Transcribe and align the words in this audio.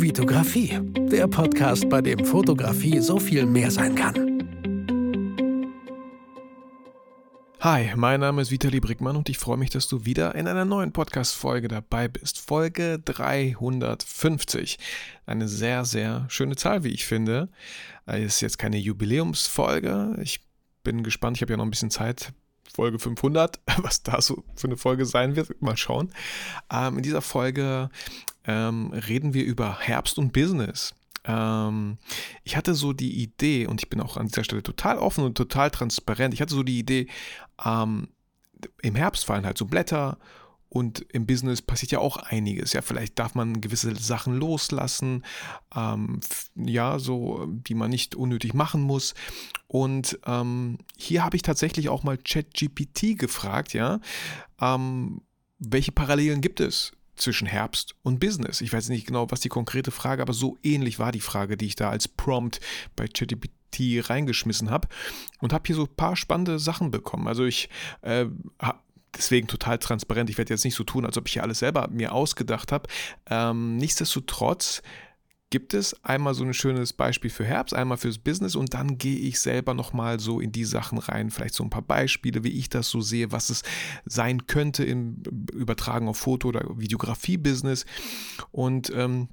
Vitografie, 0.00 0.78
der 1.10 1.26
Podcast, 1.26 1.88
bei 1.88 2.00
dem 2.00 2.24
Fotografie 2.24 3.00
so 3.00 3.18
viel 3.18 3.44
mehr 3.46 3.68
sein 3.68 3.96
kann. 3.96 4.14
Hi, 7.58 7.90
mein 7.96 8.20
Name 8.20 8.42
ist 8.42 8.52
Vitali 8.52 8.78
Brickmann 8.78 9.16
und 9.16 9.28
ich 9.28 9.38
freue 9.38 9.56
mich, 9.56 9.70
dass 9.70 9.88
du 9.88 10.04
wieder 10.04 10.36
in 10.36 10.46
einer 10.46 10.64
neuen 10.64 10.92
Podcast-Folge 10.92 11.66
dabei 11.66 12.06
bist. 12.06 12.38
Folge 12.38 13.00
350. 13.04 14.78
Eine 15.26 15.48
sehr, 15.48 15.84
sehr 15.84 16.26
schöne 16.28 16.54
Zahl, 16.54 16.84
wie 16.84 16.90
ich 16.90 17.04
finde. 17.04 17.48
Ist 18.06 18.40
jetzt 18.40 18.58
keine 18.58 18.78
Jubiläumsfolge. 18.78 20.16
Ich 20.22 20.46
bin 20.84 21.02
gespannt, 21.02 21.38
ich 21.38 21.42
habe 21.42 21.54
ja 21.54 21.56
noch 21.56 21.64
ein 21.64 21.70
bisschen 21.70 21.90
Zeit 21.90 22.32
Folge 22.72 22.98
500, 22.98 23.60
was 23.78 24.02
da 24.02 24.20
so 24.20 24.44
für 24.54 24.66
eine 24.66 24.76
Folge 24.76 25.06
sein 25.06 25.36
wird, 25.36 25.60
mal 25.62 25.76
schauen. 25.76 26.12
Ähm, 26.70 26.98
in 26.98 27.02
dieser 27.02 27.22
Folge 27.22 27.90
ähm, 28.44 28.92
reden 28.92 29.34
wir 29.34 29.44
über 29.44 29.78
Herbst 29.78 30.18
und 30.18 30.32
Business. 30.32 30.94
Ähm, 31.24 31.98
ich 32.44 32.56
hatte 32.56 32.74
so 32.74 32.92
die 32.92 33.22
Idee, 33.22 33.66
und 33.66 33.80
ich 33.82 33.90
bin 33.90 34.00
auch 34.00 34.16
an 34.16 34.28
dieser 34.28 34.44
Stelle 34.44 34.62
total 34.62 34.98
offen 34.98 35.24
und 35.24 35.36
total 35.36 35.70
transparent, 35.70 36.34
ich 36.34 36.40
hatte 36.40 36.54
so 36.54 36.62
die 36.62 36.78
Idee, 36.78 37.08
ähm, 37.64 38.08
im 38.82 38.94
Herbst 38.94 39.24
fallen 39.24 39.46
halt 39.46 39.58
so 39.58 39.66
Blätter 39.66 40.18
und 40.68 41.06
im 41.12 41.26
Business 41.26 41.62
passiert 41.62 41.92
ja 41.92 41.98
auch 41.98 42.16
einiges. 42.16 42.72
Ja, 42.72 42.82
vielleicht 42.82 43.18
darf 43.18 43.34
man 43.34 43.60
gewisse 43.60 43.94
Sachen 43.96 44.34
loslassen, 44.34 45.24
ähm, 45.74 46.20
ja, 46.54 46.98
so, 46.98 47.46
die 47.48 47.74
man 47.74 47.90
nicht 47.90 48.14
unnötig 48.14 48.54
machen 48.54 48.82
muss. 48.82 49.14
Und 49.66 50.18
ähm, 50.26 50.78
hier 50.96 51.24
habe 51.24 51.36
ich 51.36 51.42
tatsächlich 51.42 51.88
auch 51.88 52.02
mal 52.02 52.18
ChatGPT 52.18 53.18
gefragt, 53.18 53.72
ja, 53.72 54.00
ähm, 54.60 55.22
welche 55.58 55.92
Parallelen 55.92 56.40
gibt 56.40 56.60
es 56.60 56.92
zwischen 57.16 57.46
Herbst 57.46 57.94
und 58.02 58.20
Business? 58.20 58.60
Ich 58.60 58.72
weiß 58.72 58.90
nicht 58.90 59.06
genau, 59.06 59.30
was 59.30 59.40
die 59.40 59.48
konkrete 59.48 59.90
Frage, 59.90 60.22
aber 60.22 60.32
so 60.32 60.56
ähnlich 60.62 60.98
war 60.98 61.12
die 61.12 61.20
Frage, 61.20 61.56
die 61.56 61.66
ich 61.66 61.76
da 61.76 61.90
als 61.90 62.08
Prompt 62.08 62.60
bei 62.94 63.08
ChatGPT 63.08 64.08
reingeschmissen 64.08 64.70
habe 64.70 64.88
und 65.40 65.52
habe 65.52 65.64
hier 65.66 65.76
so 65.76 65.84
ein 65.84 65.96
paar 65.96 66.16
spannende 66.16 66.58
Sachen 66.58 66.90
bekommen. 66.90 67.28
Also 67.28 67.44
ich 67.44 67.68
äh, 68.02 68.26
habe 68.60 68.80
deswegen 69.18 69.48
total 69.48 69.78
transparent. 69.78 70.30
Ich 70.30 70.38
werde 70.38 70.54
jetzt 70.54 70.64
nicht 70.64 70.74
so 70.74 70.84
tun, 70.84 71.04
als 71.04 71.18
ob 71.18 71.26
ich 71.26 71.34
hier 71.34 71.42
alles 71.42 71.58
selber 71.58 71.88
mir 71.90 72.12
ausgedacht 72.12 72.72
habe. 72.72 72.88
Ähm, 73.28 73.76
nichtsdestotrotz 73.76 74.82
gibt 75.50 75.72
es 75.72 76.04
einmal 76.04 76.34
so 76.34 76.44
ein 76.44 76.52
schönes 76.52 76.92
Beispiel 76.92 77.30
für 77.30 77.44
Herbst, 77.44 77.74
einmal 77.74 77.96
fürs 77.96 78.18
Business 78.18 78.54
und 78.54 78.74
dann 78.74 78.98
gehe 78.98 79.16
ich 79.16 79.40
selber 79.40 79.74
nochmal 79.74 80.20
so 80.20 80.40
in 80.40 80.52
die 80.52 80.64
Sachen 80.64 80.98
rein, 80.98 81.30
vielleicht 81.30 81.54
so 81.54 81.64
ein 81.64 81.70
paar 81.70 81.82
Beispiele, 81.82 82.44
wie 82.44 82.50
ich 82.50 82.68
das 82.68 82.90
so 82.90 83.00
sehe, 83.00 83.32
was 83.32 83.48
es 83.48 83.62
sein 84.04 84.46
könnte 84.46 84.84
im 84.84 85.22
Übertragen 85.52 86.08
auf 86.08 86.18
Foto- 86.18 86.48
oder 86.48 86.78
Videografie-Business 86.78 87.86
und 88.52 88.92
ähm, 88.94 89.28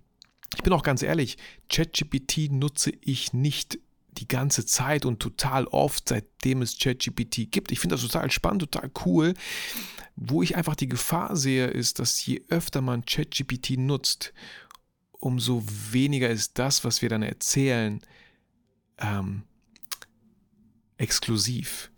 ich 0.55 0.64
bin 0.64 0.72
auch 0.72 0.83
ganz 0.83 1.03
ehrlich, 1.03 1.38
ChatGPT 1.70 2.49
nutze 2.52 2.94
ich 3.02 3.33
nicht 3.33 3.80
die 4.19 4.27
ganze 4.27 4.66
Zeit 4.66 5.05
und 5.05 5.19
total 5.19 5.66
oft, 5.67 6.09
seitdem 6.09 6.61
es 6.61 6.77
ChatGPT 6.77 7.52
gibt. 7.52 7.71
Ich 7.71 7.80
finde 7.80 7.95
das 7.95 8.02
total 8.02 8.31
spannend, 8.31 8.61
total 8.61 8.91
cool. 9.05 9.33
Wo 10.16 10.41
ich 10.41 10.55
einfach 10.55 10.75
die 10.75 10.88
Gefahr 10.88 11.35
sehe, 11.35 11.67
ist, 11.67 11.99
dass 11.99 12.25
je 12.25 12.43
öfter 12.49 12.81
man 12.81 13.05
ChatGPT 13.05 13.77
nutzt, 13.77 14.33
umso 15.11 15.63
weniger 15.66 16.30
ist 16.30 16.59
das, 16.59 16.83
was 16.83 17.02
wir 17.02 17.09
dann 17.09 17.23
erzählen, 17.23 18.02
ähm, 18.99 19.43
exklusiv. 20.97 21.91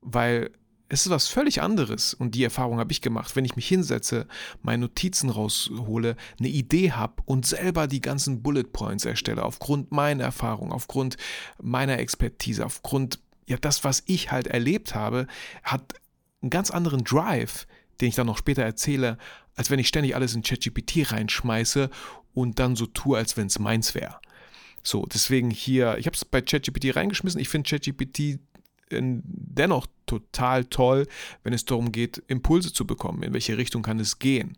Weil 0.00 0.50
es 0.92 1.06
ist 1.06 1.10
was 1.10 1.28
völlig 1.28 1.62
anderes 1.62 2.14
und 2.14 2.34
die 2.34 2.42
Erfahrung 2.42 2.78
habe 2.78 2.90
ich 2.90 3.00
gemacht, 3.00 3.36
wenn 3.36 3.44
ich 3.44 3.54
mich 3.54 3.68
hinsetze, 3.68 4.26
meine 4.60 4.82
Notizen 4.82 5.30
raushole, 5.30 6.16
eine 6.38 6.48
Idee 6.48 6.90
habe 6.90 7.22
und 7.26 7.46
selber 7.46 7.86
die 7.86 8.00
ganzen 8.00 8.42
Bullet 8.42 8.64
Points 8.64 9.04
erstelle, 9.04 9.44
aufgrund 9.44 9.92
meiner 9.92 10.24
Erfahrung, 10.24 10.72
aufgrund 10.72 11.16
meiner 11.62 11.98
Expertise, 11.98 12.66
aufgrund, 12.66 13.20
ja, 13.46 13.56
das, 13.56 13.84
was 13.84 14.02
ich 14.06 14.32
halt 14.32 14.48
erlebt 14.48 14.96
habe, 14.96 15.28
hat 15.62 15.94
einen 16.42 16.50
ganz 16.50 16.72
anderen 16.72 17.04
Drive, 17.04 17.68
den 18.00 18.08
ich 18.08 18.16
dann 18.16 18.26
noch 18.26 18.38
später 18.38 18.62
erzähle, 18.62 19.16
als 19.54 19.70
wenn 19.70 19.78
ich 19.78 19.88
ständig 19.88 20.16
alles 20.16 20.34
in 20.34 20.42
ChatGPT 20.42 21.12
reinschmeiße 21.12 21.88
und 22.34 22.58
dann 22.58 22.74
so 22.74 22.86
tue, 22.86 23.16
als 23.16 23.36
wenn 23.36 23.46
es 23.46 23.60
meins 23.60 23.94
wäre. 23.94 24.18
So, 24.82 25.06
deswegen 25.06 25.50
hier, 25.50 25.98
ich 25.98 26.06
habe 26.06 26.16
es 26.16 26.24
bei 26.24 26.40
ChatGPT 26.40 26.96
reingeschmissen. 26.96 27.40
Ich 27.40 27.48
finde 27.48 27.68
ChatGPT 27.68 28.40
dennoch 28.90 29.86
total 30.06 30.64
toll, 30.64 31.06
wenn 31.42 31.52
es 31.52 31.64
darum 31.64 31.92
geht, 31.92 32.22
Impulse 32.26 32.72
zu 32.72 32.86
bekommen. 32.86 33.22
In 33.22 33.32
welche 33.32 33.56
Richtung 33.56 33.82
kann 33.82 34.00
es 34.00 34.18
gehen? 34.18 34.56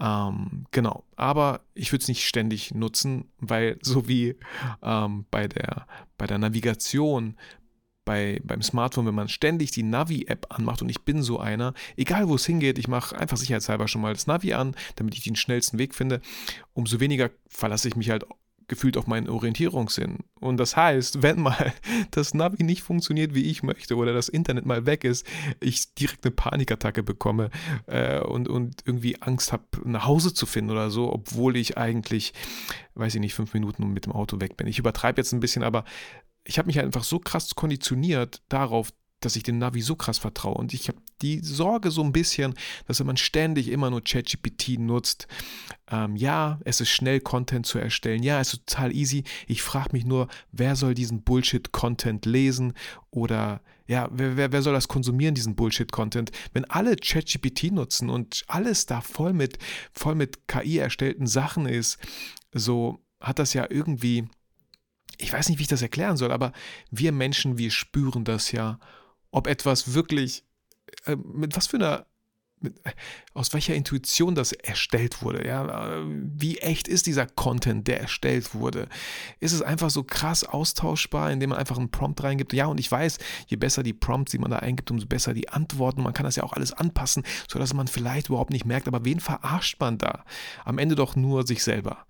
Ähm, 0.00 0.66
genau. 0.70 1.04
Aber 1.16 1.60
ich 1.74 1.92
würde 1.92 2.02
es 2.02 2.08
nicht 2.08 2.26
ständig 2.26 2.74
nutzen, 2.74 3.26
weil 3.38 3.78
so 3.82 4.08
wie 4.08 4.36
ähm, 4.82 5.26
bei, 5.30 5.48
der, 5.48 5.86
bei 6.16 6.26
der 6.26 6.38
Navigation, 6.38 7.36
bei, 8.04 8.40
beim 8.42 8.62
Smartphone, 8.62 9.06
wenn 9.06 9.14
man 9.14 9.28
ständig 9.28 9.70
die 9.70 9.84
Navi-App 9.84 10.46
anmacht 10.50 10.82
und 10.82 10.88
ich 10.88 11.04
bin 11.04 11.22
so 11.22 11.38
einer, 11.38 11.74
egal 11.96 12.28
wo 12.28 12.34
es 12.34 12.46
hingeht, 12.46 12.78
ich 12.78 12.88
mache 12.88 13.16
einfach 13.16 13.36
sicherheitshalber 13.36 13.86
schon 13.86 14.00
mal 14.00 14.14
das 14.14 14.26
Navi 14.26 14.54
an, 14.54 14.74
damit 14.96 15.14
ich 15.14 15.22
den 15.22 15.36
schnellsten 15.36 15.78
Weg 15.78 15.94
finde, 15.94 16.20
umso 16.72 16.98
weniger 16.98 17.30
verlasse 17.48 17.88
ich 17.88 17.96
mich 17.96 18.10
halt 18.10 18.24
gefühlt 18.72 18.96
auf 18.96 19.06
meinen 19.06 19.28
Orientierungssinn. 19.28 20.20
Und 20.40 20.56
das 20.56 20.78
heißt, 20.78 21.20
wenn 21.20 21.42
mal 21.42 21.74
das 22.10 22.32
Navi 22.32 22.62
nicht 22.64 22.82
funktioniert, 22.82 23.34
wie 23.34 23.50
ich 23.50 23.62
möchte, 23.62 23.96
oder 23.96 24.14
das 24.14 24.30
Internet 24.30 24.64
mal 24.64 24.86
weg 24.86 25.04
ist, 25.04 25.26
ich 25.60 25.92
direkt 25.92 26.24
eine 26.24 26.30
Panikattacke 26.30 27.02
bekomme 27.02 27.50
äh, 27.84 28.20
und, 28.20 28.48
und 28.48 28.80
irgendwie 28.86 29.20
Angst 29.20 29.52
habe, 29.52 29.64
nach 29.84 30.06
Hause 30.06 30.32
zu 30.32 30.46
finden 30.46 30.70
oder 30.70 30.88
so, 30.88 31.12
obwohl 31.12 31.56
ich 31.58 31.76
eigentlich, 31.76 32.32
weiß 32.94 33.14
ich 33.14 33.20
nicht, 33.20 33.34
fünf 33.34 33.52
Minuten 33.52 33.92
mit 33.92 34.06
dem 34.06 34.12
Auto 34.12 34.40
weg 34.40 34.56
bin. 34.56 34.66
Ich 34.66 34.78
übertreibe 34.78 35.20
jetzt 35.20 35.32
ein 35.32 35.40
bisschen, 35.40 35.62
aber 35.62 35.84
ich 36.44 36.56
habe 36.56 36.66
mich 36.66 36.80
einfach 36.80 37.04
so 37.04 37.18
krass 37.18 37.54
konditioniert 37.54 38.40
darauf, 38.48 38.88
dass 39.24 39.36
ich 39.36 39.42
dem 39.42 39.58
Navi 39.58 39.80
so 39.80 39.96
krass 39.96 40.18
vertraue. 40.18 40.54
Und 40.54 40.74
ich 40.74 40.88
habe 40.88 40.98
die 41.22 41.40
Sorge 41.40 41.90
so 41.90 42.02
ein 42.02 42.12
bisschen, 42.12 42.54
dass 42.86 42.98
wenn 43.00 43.06
man 43.06 43.16
ständig 43.16 43.68
immer 43.68 43.90
nur 43.90 44.02
ChatGPT 44.02 44.78
nutzt, 44.78 45.26
ähm, 45.90 46.16
ja, 46.16 46.60
es 46.64 46.80
ist 46.80 46.90
schnell, 46.90 47.20
Content 47.20 47.66
zu 47.66 47.78
erstellen. 47.78 48.22
Ja, 48.22 48.40
es 48.40 48.52
ist 48.52 48.66
total 48.66 48.94
easy. 48.94 49.24
Ich 49.46 49.62
frage 49.62 49.90
mich 49.92 50.04
nur, 50.04 50.28
wer 50.50 50.76
soll 50.76 50.94
diesen 50.94 51.22
Bullshit-Content 51.22 52.26
lesen 52.26 52.74
oder 53.10 53.62
ja, 53.86 54.08
wer, 54.12 54.36
wer, 54.36 54.52
wer 54.52 54.62
soll 54.62 54.74
das 54.74 54.88
konsumieren, 54.88 55.34
diesen 55.34 55.54
Bullshit-Content? 55.54 56.30
Wenn 56.52 56.64
alle 56.66 56.96
ChatGPT 56.96 57.72
nutzen 57.72 58.10
und 58.10 58.44
alles 58.46 58.86
da 58.86 59.00
voll 59.00 59.32
mit, 59.32 59.58
voll 59.92 60.14
mit 60.14 60.48
KI 60.48 60.78
erstellten 60.78 61.26
Sachen 61.26 61.66
ist, 61.66 61.98
so 62.52 63.00
hat 63.20 63.38
das 63.38 63.54
ja 63.54 63.66
irgendwie 63.68 64.28
ich 65.18 65.32
weiß 65.32 65.48
nicht, 65.48 65.58
wie 65.58 65.62
ich 65.62 65.68
das 65.68 65.82
erklären 65.82 66.16
soll, 66.16 66.32
aber 66.32 66.52
wir 66.90 67.12
Menschen, 67.12 67.58
wir 67.58 67.70
spüren 67.70 68.24
das 68.24 68.52
ja 68.52 68.78
ob 69.32 69.48
etwas 69.48 69.94
wirklich, 69.94 70.44
äh, 71.06 71.16
mit 71.16 71.56
was 71.56 71.66
für 71.66 71.78
einer, 71.78 72.06
mit, 72.60 72.80
aus 73.34 73.52
welcher 73.52 73.74
Intuition 73.74 74.36
das 74.36 74.52
erstellt 74.52 75.20
wurde. 75.22 75.44
Ja? 75.44 76.04
Wie 76.06 76.58
echt 76.58 76.86
ist 76.86 77.06
dieser 77.06 77.26
Content, 77.26 77.88
der 77.88 78.00
erstellt 78.00 78.54
wurde? 78.54 78.88
Ist 79.40 79.52
es 79.52 79.62
einfach 79.62 79.90
so 79.90 80.04
krass 80.04 80.44
austauschbar, 80.44 81.32
indem 81.32 81.50
man 81.50 81.58
einfach 81.58 81.78
einen 81.78 81.90
Prompt 81.90 82.22
reingibt? 82.22 82.52
Ja, 82.52 82.66
und 82.66 82.78
ich 82.78 82.92
weiß, 82.92 83.18
je 83.48 83.56
besser 83.56 83.82
die 83.82 83.94
Prompts, 83.94 84.30
die 84.30 84.38
man 84.38 84.52
da 84.52 84.58
eingibt, 84.58 84.92
umso 84.92 85.06
besser 85.06 85.34
die 85.34 85.48
Antworten. 85.48 86.02
Man 86.02 86.12
kann 86.12 86.24
das 86.24 86.36
ja 86.36 86.44
auch 86.44 86.52
alles 86.52 86.72
anpassen, 86.72 87.24
sodass 87.48 87.74
man 87.74 87.88
vielleicht 87.88 88.28
überhaupt 88.28 88.52
nicht 88.52 88.66
merkt, 88.66 88.86
aber 88.86 89.04
wen 89.04 89.18
verarscht 89.18 89.80
man 89.80 89.98
da? 89.98 90.24
Am 90.64 90.78
Ende 90.78 90.94
doch 90.94 91.16
nur 91.16 91.44
sich 91.44 91.64
selber. 91.64 92.06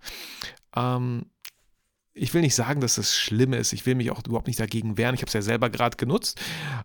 Ähm, 0.75 1.25
ich 2.15 2.31
will 2.33 2.41
nicht 2.41 2.53
sagen, 2.53 2.79
dass 2.79 2.95
das 2.95 3.17
schlimm 3.17 3.53
ist. 3.53 3.73
Ich 3.73 3.87
will 3.87 3.95
mich 3.95 4.11
auch 4.11 4.21
überhaupt 4.23 4.45
nicht 4.45 4.59
dagegen 4.59 4.97
wehren. 4.97 5.15
Ich 5.15 5.21
habe 5.21 5.29
es 5.29 5.33
ja 5.33 5.41
selber 5.41 5.71
gerade 5.71 5.97
genutzt. 5.97 6.39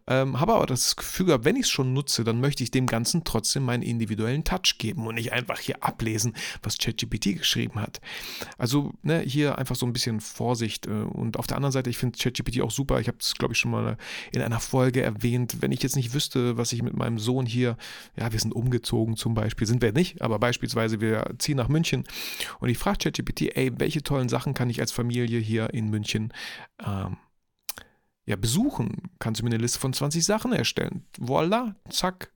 Ähm, 0.06 0.40
habe 0.40 0.54
aber 0.54 0.64
das 0.64 0.96
Gefühl 0.96 1.26
gehabt, 1.26 1.44
wenn 1.44 1.56
ich 1.56 1.66
es 1.66 1.70
schon 1.70 1.92
nutze, 1.92 2.24
dann 2.24 2.40
möchte 2.40 2.62
ich 2.62 2.70
dem 2.70 2.86
Ganzen 2.86 3.24
trotzdem 3.24 3.64
meinen 3.64 3.82
individuellen 3.82 4.44
Touch 4.44 4.78
geben 4.78 5.06
und 5.06 5.16
nicht 5.16 5.32
einfach 5.32 5.58
hier 5.58 5.84
ablesen, 5.84 6.34
was 6.62 6.78
ChatGPT 6.78 7.36
geschrieben 7.36 7.78
hat. 7.80 8.00
Also 8.56 8.94
ne, 9.02 9.20
hier 9.20 9.58
einfach 9.58 9.76
so 9.76 9.84
ein 9.84 9.92
bisschen 9.92 10.20
Vorsicht. 10.20 10.86
Äh, 10.86 10.90
und 10.90 11.38
auf 11.38 11.46
der 11.46 11.58
anderen 11.58 11.72
Seite, 11.72 11.90
ich 11.90 11.98
finde 11.98 12.18
ChatGPT 12.18 12.62
auch 12.62 12.70
super. 12.70 12.98
Ich 12.98 13.08
habe 13.08 13.18
es, 13.20 13.34
glaube 13.34 13.52
ich, 13.52 13.58
schon 13.58 13.70
mal 13.70 13.98
in 14.32 14.40
einer 14.40 14.60
Folge 14.60 15.02
erwähnt. 15.02 15.58
Wenn 15.60 15.72
ich 15.72 15.82
jetzt 15.82 15.96
nicht 15.96 16.14
wüsste, 16.14 16.56
was 16.56 16.72
ich 16.72 16.82
mit 16.82 16.96
meinem 16.96 17.18
Sohn 17.18 17.44
hier, 17.44 17.76
ja, 18.16 18.32
wir 18.32 18.40
sind 18.40 18.54
umgezogen 18.54 19.16
zum 19.16 19.34
Beispiel, 19.34 19.66
sind 19.66 19.82
wir 19.82 19.92
nicht, 19.92 20.22
aber 20.22 20.38
beispielsweise 20.38 21.02
wir 21.02 21.34
ziehen 21.38 21.58
nach 21.58 21.68
München 21.68 22.04
und 22.60 22.70
ich 22.70 22.78
frage 22.78 22.98
ChatGPT, 22.98 23.54
ey, 23.54 23.72
welche 23.78 24.02
tollen 24.02 24.30
Sachen 24.30 24.54
kann 24.54 24.70
ich 24.70 24.80
als 24.80 24.90
Familie 24.90 25.17
Familie 25.18 25.40
hier 25.40 25.74
in 25.74 25.90
München 25.90 26.32
ähm, 26.84 27.16
ja, 28.24 28.36
besuchen. 28.36 29.10
Kannst 29.18 29.40
du 29.40 29.44
mir 29.44 29.50
eine 29.50 29.62
Liste 29.62 29.80
von 29.80 29.92
20 29.92 30.24
Sachen 30.24 30.52
erstellen. 30.52 31.06
Voila, 31.18 31.74
zack, 31.88 32.30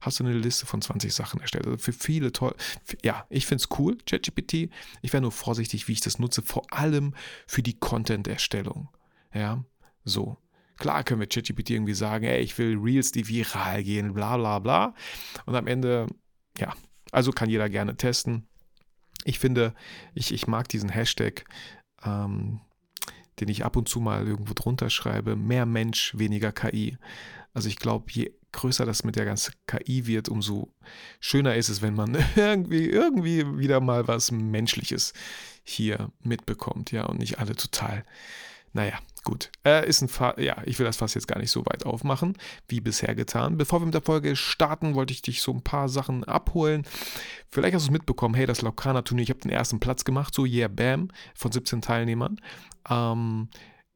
hast 0.00 0.20
du 0.20 0.24
eine 0.24 0.34
Liste 0.34 0.66
von 0.66 0.80
20 0.80 1.12
Sachen 1.12 1.40
erstellt. 1.40 1.66
Also 1.66 1.78
für 1.78 1.92
viele 1.92 2.30
toll. 2.30 2.54
Ja, 3.02 3.26
ich 3.28 3.46
finde 3.46 3.64
es 3.64 3.78
cool, 3.78 3.98
ChatGPT. 4.06 4.70
Ich 5.00 5.12
wäre 5.12 5.22
nur 5.22 5.32
vorsichtig, 5.32 5.88
wie 5.88 5.92
ich 5.92 6.00
das 6.00 6.18
nutze, 6.20 6.42
vor 6.42 6.64
allem 6.70 7.14
für 7.46 7.62
die 7.62 7.78
Content-Erstellung. 7.78 8.88
Ja, 9.34 9.64
so. 10.04 10.36
Klar 10.76 11.02
können 11.04 11.20
wir 11.20 11.28
ChatGPT 11.28 11.70
irgendwie 11.70 11.94
sagen, 11.94 12.24
ey, 12.24 12.40
ich 12.40 12.56
will 12.58 12.78
Reels, 12.78 13.12
die 13.12 13.26
viral 13.26 13.82
gehen, 13.82 14.14
bla 14.14 14.36
bla 14.36 14.58
bla. 14.58 14.94
Und 15.46 15.56
am 15.56 15.66
Ende, 15.66 16.06
ja, 16.58 16.74
also 17.10 17.32
kann 17.32 17.50
jeder 17.50 17.68
gerne 17.68 17.96
testen. 17.96 18.46
ich 19.24 19.38
finde, 19.38 19.74
ich, 20.14 20.32
ich 20.32 20.46
mag 20.46 20.68
diesen 20.68 20.88
Hashtag, 20.88 21.44
ähm, 22.04 22.60
den 23.40 23.48
ich 23.48 23.64
ab 23.64 23.76
und 23.76 23.88
zu 23.88 24.00
mal 24.00 24.26
irgendwo 24.26 24.54
drunter 24.54 24.90
schreibe, 24.90 25.36
mehr 25.36 25.66
Mensch, 25.66 26.16
weniger 26.16 26.52
KI. 26.52 26.98
Also 27.54 27.68
ich 27.68 27.76
glaube, 27.76 28.06
je 28.10 28.32
größer 28.52 28.84
das 28.84 29.04
mit 29.04 29.16
der 29.16 29.24
ganzen 29.24 29.54
KI 29.66 30.06
wird, 30.06 30.28
umso 30.28 30.68
schöner 31.20 31.56
ist 31.56 31.68
es, 31.68 31.82
wenn 31.82 31.94
man 31.94 32.16
irgendwie, 32.36 32.86
irgendwie 32.86 33.58
wieder 33.58 33.80
mal 33.80 34.06
was 34.08 34.30
Menschliches 34.30 35.12
hier 35.64 36.12
mitbekommt, 36.20 36.92
ja, 36.92 37.06
und 37.06 37.18
nicht 37.18 37.38
alle 37.38 37.56
total 37.56 38.04
naja, 38.72 38.98
gut. 39.24 39.50
Äh, 39.64 39.86
ist 39.88 40.00
ein 40.00 40.08
Fa 40.08 40.34
ja, 40.38 40.56
ich 40.64 40.78
will 40.78 40.86
das 40.86 40.96
Fass 40.96 41.14
jetzt 41.14 41.28
gar 41.28 41.38
nicht 41.38 41.50
so 41.50 41.64
weit 41.66 41.84
aufmachen, 41.84 42.36
wie 42.68 42.80
bisher 42.80 43.14
getan. 43.14 43.58
Bevor 43.58 43.80
wir 43.80 43.86
mit 43.86 43.94
der 43.94 44.02
Folge 44.02 44.34
starten, 44.34 44.94
wollte 44.94 45.12
ich 45.12 45.22
dich 45.22 45.42
so 45.42 45.52
ein 45.52 45.62
paar 45.62 45.88
Sachen 45.88 46.24
abholen. 46.24 46.84
Vielleicht 47.50 47.74
hast 47.74 47.84
du 47.84 47.90
es 47.90 47.92
mitbekommen, 47.92 48.34
hey, 48.34 48.46
das 48.46 48.62
Laukana-Turnier, 48.62 49.24
ich 49.24 49.30
habe 49.30 49.40
den 49.40 49.50
ersten 49.50 49.78
Platz 49.78 50.04
gemacht, 50.04 50.34
so 50.34 50.46
yeah, 50.46 50.68
bam, 50.68 51.08
von 51.34 51.52
17 51.52 51.82
Teilnehmern. 51.82 52.40
Ähm, 52.88 53.48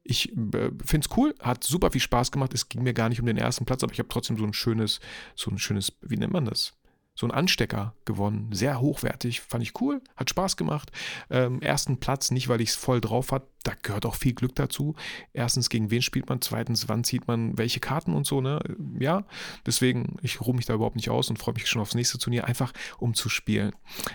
ich 0.03 0.31
äh, 0.31 0.71
finde 0.85 1.07
es 1.09 1.17
cool, 1.17 1.35
hat 1.41 1.63
super 1.63 1.91
viel 1.91 2.01
Spaß 2.01 2.31
gemacht. 2.31 2.53
Es 2.53 2.69
ging 2.69 2.83
mir 2.83 2.93
gar 2.93 3.09
nicht 3.09 3.19
um 3.19 3.25
den 3.25 3.37
ersten 3.37 3.65
Platz, 3.65 3.83
aber 3.83 3.93
ich 3.93 3.99
habe 3.99 4.09
trotzdem 4.09 4.37
so 4.37 4.45
ein 4.45 4.53
schönes, 4.53 4.99
so 5.35 5.51
ein 5.51 5.57
schönes, 5.57 5.91
wie 6.01 6.17
nennt 6.17 6.33
man 6.33 6.45
das? 6.45 6.76
So 7.17 7.25
einen 7.25 7.33
Anstecker 7.33 7.95
gewonnen. 8.05 8.49
Sehr 8.51 8.79
hochwertig, 8.79 9.41
fand 9.41 9.63
ich 9.63 9.81
cool, 9.81 10.01
hat 10.15 10.29
Spaß 10.29 10.55
gemacht. 10.55 10.91
Ähm, 11.31 11.61
ersten 11.61 11.99
Platz, 11.99 12.29
nicht 12.29 12.47
weil 12.47 12.61
ich 12.61 12.69
es 12.69 12.75
voll 12.75 13.01
drauf 13.01 13.31
hat, 13.31 13.43
da 13.63 13.73
gehört 13.81 14.05
auch 14.05 14.13
viel 14.13 14.33
Glück 14.33 14.53
dazu. 14.55 14.95
Erstens, 15.33 15.69
gegen 15.69 15.89
wen 15.89 16.03
spielt 16.03 16.29
man? 16.29 16.41
Zweitens, 16.41 16.87
wann 16.87 17.03
zieht 17.03 17.27
man 17.27 17.57
welche 17.57 17.79
Karten 17.79 18.13
und 18.13 18.27
so, 18.27 18.39
ne? 18.39 18.59
Ja, 18.99 19.25
deswegen, 19.65 20.17
ich 20.21 20.39
ruhe 20.41 20.55
mich 20.55 20.67
da 20.67 20.75
überhaupt 20.75 20.95
nicht 20.95 21.09
aus 21.09 21.31
und 21.31 21.39
freue 21.39 21.55
mich 21.55 21.67
schon 21.67 21.81
aufs 21.81 21.95
nächste 21.95 22.19
Turnier, 22.19 22.45
einfach 22.45 22.71
um 22.99 23.15
zu 23.15 23.29
spielen. 23.29 23.71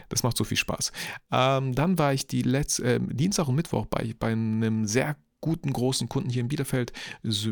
Das 0.08 0.22
macht 0.22 0.36
so 0.36 0.44
viel 0.44 0.56
Spaß. 0.56 0.92
Ähm, 1.32 1.74
dann 1.74 1.98
war 1.98 2.14
ich 2.14 2.28
die 2.28 2.42
letzte, 2.42 2.84
äh, 2.84 3.00
Dienstag 3.02 3.48
und 3.48 3.56
Mittwoch 3.56 3.86
bei, 3.86 4.14
bei 4.16 4.30
einem 4.32 4.86
sehr 4.86 5.16
guten 5.42 5.72
großen 5.72 6.08
Kunden 6.08 6.30
hier 6.30 6.40
in 6.40 6.48
Bielefeld, 6.48 6.92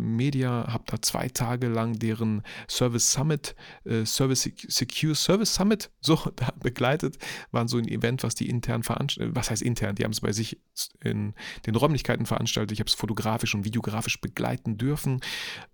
Media, 0.01 0.73
habe 0.73 0.85
da 0.87 1.03
zwei 1.03 1.29
Tage 1.29 1.69
lang 1.69 1.99
deren 1.99 2.43
Service 2.69 3.13
Summit, 3.13 3.55
äh, 3.85 4.07
Service 4.07 4.49
Secure 4.69 5.15
Service 5.15 5.55
Summit, 5.55 5.91
so 6.01 6.17
da 6.37 6.53
begleitet, 6.59 7.19
waren 7.51 7.69
so 7.69 7.77
ein 7.77 7.87
Event, 7.87 8.23
was 8.23 8.35
die 8.35 8.49
intern 8.49 8.83
veranstaltet, 8.83 9.37
was 9.37 9.51
heißt 9.51 9.61
intern, 9.61 9.97
die 9.97 10.05
haben 10.05 10.13
es 10.13 10.23
bei 10.23 10.33
sich 10.33 10.59
in 11.05 11.35
den 11.67 11.75
Räumlichkeiten 11.75 12.25
veranstaltet, 12.25 12.73
ich 12.73 12.81
habe 12.81 12.89
es 12.89 12.95
fotografisch 12.95 13.55
und 13.55 13.65
videografisch 13.65 14.21
begleiten 14.21 14.79
dürfen, 14.79 15.21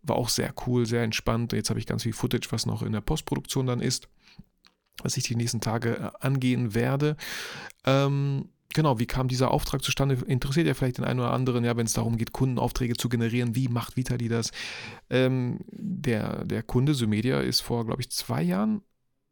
war 0.03 0.17
auch 0.17 0.31
sehr 0.31 0.53
cool, 0.67 0.87
sehr 0.87 1.05
entspannt, 1.05 1.53
jetzt 1.53 1.71
habe 1.71 1.79
ich 1.79 1.87
ganz 1.87 2.03
viel 2.03 2.15
Footage, 2.15 2.49
was 2.51 2.67
noch 2.67 2.83
in 2.83 2.93
der 2.93 3.03
Postproduktion 3.03 3.67
dann 3.67 3.81
ist 3.81 4.09
was 5.03 5.19
ich 5.19 5.25
die 5.25 5.37
nächsten 5.37 5.61
Tage 5.61 5.99
äh, 5.99 6.11
angehen 6.21 6.75
werde. 6.75 7.17
Ähm, 7.85 8.49
genau, 8.77 8.99
wie 9.01 9.07
kam 9.07 9.27
dieser 9.27 9.51
Auftrag 9.51 9.83
zustande? 9.83 10.19
Interessiert 10.27 10.67
ja 10.67 10.75
vielleicht 10.75 10.99
den 10.99 11.05
einen 11.05 11.19
oder 11.19 11.33
anderen, 11.33 11.65
ja, 11.65 11.77
wenn 11.77 11.87
es 11.87 11.95
darum 11.95 12.17
geht, 12.19 12.33
Kundenaufträge 12.33 12.95
zu 12.95 13.09
generieren. 13.09 13.57
Wie 13.57 13.69
macht 13.69 13.97
Vitali 13.97 14.29
das? 14.29 14.53
Ähm, 15.11 15.61
der, 15.73 16.45
der 16.45 16.63
Kunde 16.63 16.95
Symedia 16.95 17.41
ist 17.41 17.63
vor, 17.63 17.87
glaube 17.87 18.03
ich, 18.03 18.11
zwei 18.11 18.43
Jahren, 18.43 18.83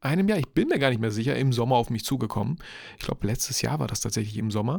einem 0.01 0.29
Jahr, 0.29 0.39
ich 0.39 0.49
bin 0.49 0.69
mir 0.69 0.79
gar 0.79 0.89
nicht 0.89 1.01
mehr 1.01 1.11
sicher, 1.11 1.37
im 1.37 1.53
Sommer 1.53 1.77
auf 1.77 1.91
mich 1.91 2.05
zugekommen. 2.05 2.57
Ich 2.99 3.05
glaube, 3.05 3.27
letztes 3.27 3.63
Jahr 3.63 3.79
war 3.79 3.87
das 3.87 4.01
tatsächlich 4.01 4.37
im 4.39 4.51
Sommer. 4.51 4.79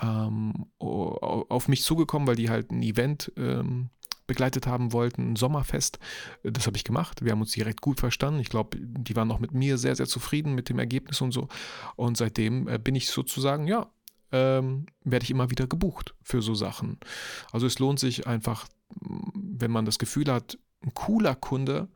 Ähm, 0.00 0.66
auf 0.78 1.68
mich 1.68 1.82
zugekommen, 1.82 2.26
weil 2.26 2.36
die 2.36 2.48
halt 2.48 2.70
ein 2.70 2.82
Event 2.82 3.30
ähm, 3.36 3.90
begleitet 4.26 4.66
haben 4.66 4.92
wollten, 4.92 5.32
ein 5.32 5.36
Sommerfest. 5.36 5.98
Das 6.42 6.66
habe 6.66 6.76
ich 6.76 6.84
gemacht. 6.84 7.24
Wir 7.24 7.32
haben 7.32 7.40
uns 7.40 7.52
direkt 7.52 7.80
gut 7.80 8.00
verstanden. 8.00 8.40
Ich 8.40 8.48
glaube, 8.48 8.78
die 8.80 9.16
waren 9.16 9.28
noch 9.28 9.40
mit 9.40 9.52
mir 9.52 9.78
sehr, 9.78 9.96
sehr 9.96 10.06
zufrieden 10.06 10.54
mit 10.54 10.68
dem 10.68 10.78
Ergebnis 10.78 11.20
und 11.20 11.32
so. 11.32 11.48
Und 11.96 12.16
seitdem 12.16 12.68
äh, 12.68 12.78
bin 12.78 12.94
ich 12.94 13.08
sozusagen, 13.08 13.66
ja, 13.66 13.90
ähm, 14.30 14.86
werde 15.04 15.24
ich 15.24 15.30
immer 15.30 15.50
wieder 15.50 15.66
gebucht 15.66 16.14
für 16.22 16.42
so 16.42 16.54
Sachen. 16.54 16.98
Also 17.52 17.66
es 17.66 17.78
lohnt 17.78 18.00
sich 18.00 18.26
einfach, 18.26 18.66
wenn 19.00 19.70
man 19.70 19.84
das 19.84 19.98
Gefühl 19.98 20.32
hat, 20.32 20.58
ein 20.82 20.94
cooler 20.94 21.34
Kunde, 21.34 21.88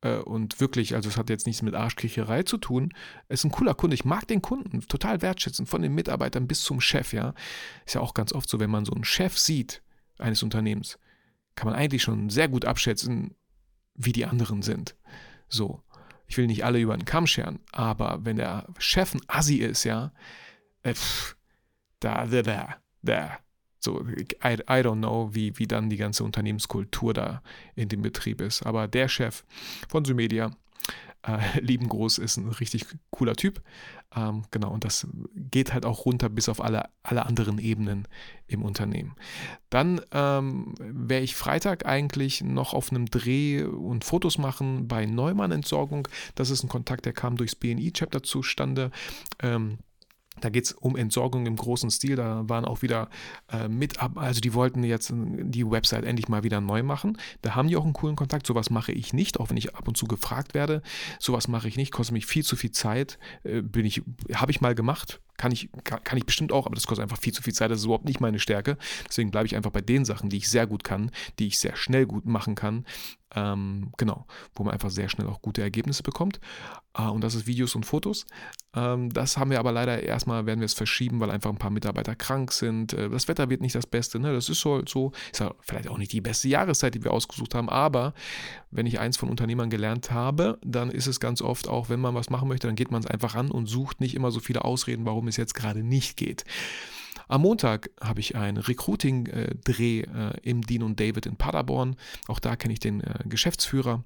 äh, 0.00 0.16
und 0.16 0.60
wirklich, 0.60 0.94
also 0.94 1.08
es 1.08 1.16
hat 1.16 1.30
jetzt 1.30 1.46
nichts 1.46 1.62
mit 1.62 1.74
Arschkriecherei 1.74 2.42
zu 2.42 2.58
tun. 2.58 2.92
Es 3.28 3.40
ist 3.40 3.44
ein 3.44 3.50
cooler 3.50 3.74
Kunde. 3.74 3.94
Ich 3.94 4.04
mag 4.04 4.26
den 4.28 4.42
Kunden 4.42 4.80
total 4.82 5.22
wertschätzen, 5.22 5.66
von 5.66 5.82
den 5.82 5.94
Mitarbeitern 5.94 6.46
bis 6.46 6.62
zum 6.62 6.80
Chef, 6.80 7.12
ja. 7.12 7.34
Ist 7.86 7.94
ja 7.94 8.00
auch 8.00 8.14
ganz 8.14 8.32
oft 8.32 8.48
so, 8.48 8.60
wenn 8.60 8.70
man 8.70 8.84
so 8.84 8.92
einen 8.92 9.04
Chef 9.04 9.38
sieht 9.38 9.82
eines 10.18 10.42
Unternehmens, 10.42 10.98
kann 11.58 11.68
man 11.68 11.74
eigentlich 11.74 12.02
schon 12.02 12.30
sehr 12.30 12.46
gut 12.46 12.64
abschätzen, 12.64 13.34
wie 13.96 14.12
die 14.12 14.26
anderen 14.26 14.62
sind. 14.62 14.94
So. 15.48 15.82
Ich 16.28 16.36
will 16.36 16.46
nicht 16.46 16.64
alle 16.64 16.78
über 16.78 16.96
den 16.96 17.04
Kamm 17.04 17.26
scheren, 17.26 17.58
aber 17.72 18.20
wenn 18.22 18.36
der 18.36 18.66
Chef 18.78 19.14
ein 19.14 19.20
Assi 19.26 19.56
ist, 19.56 19.82
ja, 19.82 20.12
äh, 20.82 20.94
pff, 20.94 21.36
da, 21.98 22.26
da, 22.26 22.42
da, 22.42 22.76
da. 23.02 23.38
So, 23.80 24.06
I, 24.44 24.54
I 24.54 24.82
don't 24.84 24.98
know, 24.98 25.34
wie, 25.34 25.58
wie 25.58 25.66
dann 25.66 25.90
die 25.90 25.96
ganze 25.96 26.22
Unternehmenskultur 26.22 27.12
da 27.12 27.42
in 27.74 27.88
dem 27.88 28.02
Betrieb 28.02 28.40
ist. 28.40 28.62
Aber 28.64 28.86
der 28.86 29.08
Chef 29.08 29.42
von 29.88 30.04
Symedia, 30.04 30.52
äh, 31.26 31.38
lieben 31.60 31.88
Groß 31.88 32.18
ist 32.18 32.36
ein 32.36 32.48
richtig 32.48 32.86
cooler 33.10 33.34
Typ. 33.34 33.62
Ähm, 34.16 34.44
genau, 34.50 34.70
und 34.70 34.84
das 34.84 35.06
geht 35.34 35.72
halt 35.74 35.84
auch 35.84 36.06
runter 36.06 36.28
bis 36.28 36.48
auf 36.48 36.62
alle, 36.62 36.88
alle 37.02 37.26
anderen 37.26 37.58
Ebenen 37.58 38.08
im 38.46 38.62
Unternehmen. 38.62 39.14
Dann 39.68 40.00
ähm, 40.12 40.74
wäre 40.78 41.22
ich 41.22 41.36
Freitag 41.36 41.84
eigentlich 41.84 42.42
noch 42.42 42.72
auf 42.72 42.90
einem 42.90 43.06
Dreh 43.06 43.64
und 43.64 44.04
Fotos 44.04 44.38
machen 44.38 44.88
bei 44.88 45.04
Neumann 45.04 45.52
Entsorgung. 45.52 46.08
Das 46.34 46.50
ist 46.50 46.62
ein 46.62 46.68
Kontakt, 46.68 47.04
der 47.04 47.12
kam 47.12 47.36
durchs 47.36 47.54
BNI-Chapter 47.54 48.22
zustande. 48.22 48.90
Ähm, 49.42 49.78
da 50.40 50.50
geht 50.50 50.64
es 50.64 50.72
um 50.72 50.96
Entsorgung 50.96 51.46
im 51.46 51.56
großen 51.56 51.90
Stil. 51.90 52.16
Da 52.16 52.48
waren 52.48 52.64
auch 52.64 52.82
wieder 52.82 53.08
äh, 53.50 53.68
mit, 53.68 54.00
also 54.00 54.40
die 54.40 54.54
wollten 54.54 54.84
jetzt 54.84 55.12
die 55.14 55.68
Website 55.70 56.04
endlich 56.04 56.28
mal 56.28 56.44
wieder 56.44 56.60
neu 56.60 56.82
machen. 56.82 57.18
Da 57.42 57.54
haben 57.54 57.68
die 57.68 57.76
auch 57.76 57.84
einen 57.84 57.92
coolen 57.92 58.16
Kontakt. 58.16 58.46
Sowas 58.46 58.70
mache 58.70 58.92
ich 58.92 59.12
nicht, 59.12 59.40
auch 59.40 59.50
wenn 59.50 59.56
ich 59.56 59.74
ab 59.74 59.88
und 59.88 59.96
zu 59.96 60.06
gefragt 60.06 60.54
werde. 60.54 60.82
Sowas 61.18 61.48
mache 61.48 61.68
ich 61.68 61.76
nicht, 61.76 61.92
kostet 61.92 62.12
mich 62.12 62.26
viel 62.26 62.44
zu 62.44 62.56
viel 62.56 62.72
Zeit. 62.72 63.18
Äh, 63.44 63.62
bin 63.62 63.84
ich, 63.84 64.02
habe 64.34 64.50
ich 64.50 64.60
mal 64.60 64.74
gemacht, 64.74 65.20
kann 65.38 65.52
ich, 65.52 65.70
kann, 65.84 66.18
ich 66.18 66.26
bestimmt 66.26 66.52
auch, 66.52 66.66
aber 66.66 66.74
das 66.74 66.86
kostet 66.86 67.04
einfach 67.04 67.18
viel 67.18 67.32
zu 67.32 67.42
viel 67.42 67.54
Zeit. 67.54 67.70
Das 67.70 67.78
ist 67.78 67.84
überhaupt 67.84 68.04
nicht 68.04 68.20
meine 68.20 68.38
Stärke. 68.38 68.76
Deswegen 69.08 69.30
bleibe 69.30 69.46
ich 69.46 69.56
einfach 69.56 69.70
bei 69.70 69.80
den 69.80 70.04
Sachen, 70.04 70.28
die 70.28 70.36
ich 70.36 70.50
sehr 70.50 70.66
gut 70.66 70.84
kann, 70.84 71.10
die 71.38 71.46
ich 71.46 71.58
sehr 71.58 71.76
schnell 71.76 72.04
gut 72.04 72.26
machen 72.26 72.54
kann. 72.54 72.84
Ähm, 73.34 73.92
genau, 73.98 74.26
wo 74.54 74.64
man 74.64 74.72
einfach 74.72 74.90
sehr 74.90 75.08
schnell 75.08 75.26
auch 75.26 75.42
gute 75.42 75.60
Ergebnisse 75.60 76.02
bekommt. 76.02 76.40
Äh, 76.96 77.02
und 77.02 77.22
das 77.22 77.34
ist 77.34 77.46
Videos 77.46 77.74
und 77.74 77.84
Fotos. 77.84 78.26
Ähm, 78.74 79.10
das 79.10 79.36
haben 79.36 79.50
wir 79.50 79.58
aber 79.58 79.72
leider 79.72 80.02
erstmal, 80.02 80.46
werden 80.46 80.60
wir 80.60 80.66
es 80.66 80.74
verschieben, 80.74 81.20
weil 81.20 81.30
einfach 81.30 81.50
ein 81.50 81.58
paar 81.58 81.70
Mitarbeiter 81.70 82.14
krank 82.14 82.52
sind. 82.52 82.94
Äh, 82.94 83.10
das 83.10 83.28
Wetter 83.28 83.50
wird 83.50 83.60
nicht 83.60 83.74
das 83.74 83.86
Beste. 83.86 84.18
Ne? 84.18 84.32
Das 84.32 84.48
ist 84.48 84.60
so, 84.60 84.82
so, 84.86 85.12
ist 85.30 85.40
ja 85.40 85.54
vielleicht 85.60 85.88
auch 85.88 85.98
nicht 85.98 86.12
die 86.12 86.22
beste 86.22 86.48
Jahreszeit, 86.48 86.94
die 86.94 87.04
wir 87.04 87.12
ausgesucht 87.12 87.54
haben. 87.54 87.68
Aber 87.68 88.14
wenn 88.70 88.86
ich 88.86 88.98
eins 88.98 89.18
von 89.18 89.28
Unternehmern 89.28 89.68
gelernt 89.68 90.10
habe, 90.10 90.58
dann 90.64 90.90
ist 90.90 91.06
es 91.06 91.20
ganz 91.20 91.42
oft 91.42 91.68
auch, 91.68 91.90
wenn 91.90 92.00
man 92.00 92.14
was 92.14 92.30
machen 92.30 92.48
möchte, 92.48 92.66
dann 92.66 92.76
geht 92.76 92.90
man 92.90 93.02
es 93.02 93.06
einfach 93.06 93.34
an 93.34 93.50
und 93.50 93.66
sucht 93.66 94.00
nicht 94.00 94.14
immer 94.14 94.30
so 94.30 94.40
viele 94.40 94.64
Ausreden, 94.64 95.04
warum 95.04 95.27
es 95.28 95.36
jetzt 95.36 95.54
gerade 95.54 95.82
nicht 95.82 96.16
geht. 96.16 96.44
Am 97.28 97.42
Montag 97.42 97.90
habe 98.00 98.20
ich 98.20 98.36
einen 98.36 98.56
Recruiting-Dreh 98.56 100.00
äh, 100.00 100.32
im 100.42 100.62
Dean 100.62 100.82
und 100.82 100.98
David 100.98 101.26
in 101.26 101.36
Paderborn. 101.36 101.96
Auch 102.26 102.38
da 102.38 102.56
kenne 102.56 102.72
ich 102.72 102.80
den 102.80 103.02
äh, 103.02 103.24
Geschäftsführer 103.26 104.02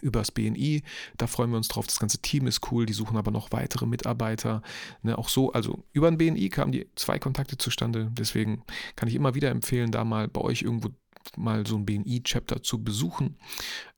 übers 0.00 0.32
BNI. 0.32 0.82
Da 1.16 1.28
freuen 1.28 1.50
wir 1.50 1.56
uns 1.56 1.68
drauf. 1.68 1.86
Das 1.86 2.00
ganze 2.00 2.18
Team 2.18 2.46
ist 2.46 2.72
cool. 2.72 2.84
Die 2.84 2.92
suchen 2.92 3.16
aber 3.16 3.30
noch 3.30 3.52
weitere 3.52 3.86
Mitarbeiter. 3.86 4.62
Ne, 5.02 5.16
auch 5.16 5.28
so, 5.28 5.52
also 5.52 5.84
über 5.92 6.10
den 6.10 6.18
BNI 6.18 6.48
kamen 6.48 6.72
die 6.72 6.88
zwei 6.96 7.18
Kontakte 7.18 7.56
zustande. 7.56 8.10
Deswegen 8.18 8.64
kann 8.96 9.08
ich 9.08 9.14
immer 9.14 9.34
wieder 9.34 9.50
empfehlen, 9.50 9.92
da 9.92 10.04
mal 10.04 10.28
bei 10.28 10.40
euch 10.40 10.62
irgendwo 10.62 10.90
mal 11.36 11.64
so 11.64 11.76
ein 11.76 11.86
BNI-Chapter 11.86 12.64
zu 12.64 12.82
besuchen, 12.82 13.36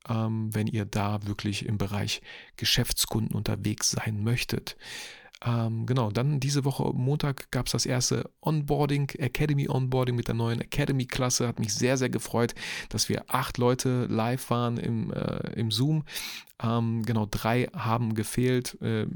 ähm, 0.08 0.54
wenn 0.54 0.66
ihr 0.66 0.84
da 0.84 1.26
wirklich 1.26 1.64
im 1.64 1.78
Bereich 1.78 2.20
Geschäftskunden 2.56 3.34
unterwegs 3.34 3.90
sein 3.90 4.22
möchtet. 4.22 4.76
Ähm, 5.46 5.84
genau, 5.84 6.10
dann 6.10 6.40
diese 6.40 6.64
Woche 6.64 6.92
Montag 6.94 7.50
gab 7.50 7.66
es 7.66 7.72
das 7.72 7.86
erste 7.86 8.30
Onboarding, 8.40 9.10
Academy 9.18 9.68
Onboarding 9.68 10.16
mit 10.16 10.28
der 10.28 10.34
neuen 10.34 10.60
Academy-Klasse. 10.60 11.46
Hat 11.46 11.58
mich 11.58 11.74
sehr, 11.74 11.96
sehr 11.96 12.08
gefreut, 12.08 12.54
dass 12.88 13.08
wir 13.08 13.24
acht 13.28 13.58
Leute 13.58 14.06
live 14.06 14.48
waren 14.50 14.78
im, 14.78 15.12
äh, 15.12 15.52
im 15.54 15.70
Zoom. 15.70 16.04
Ähm, 16.62 17.02
genau, 17.04 17.26
drei 17.28 17.64
haben 17.74 18.14
gefehlt. 18.14 18.78
Äh, 18.80 19.06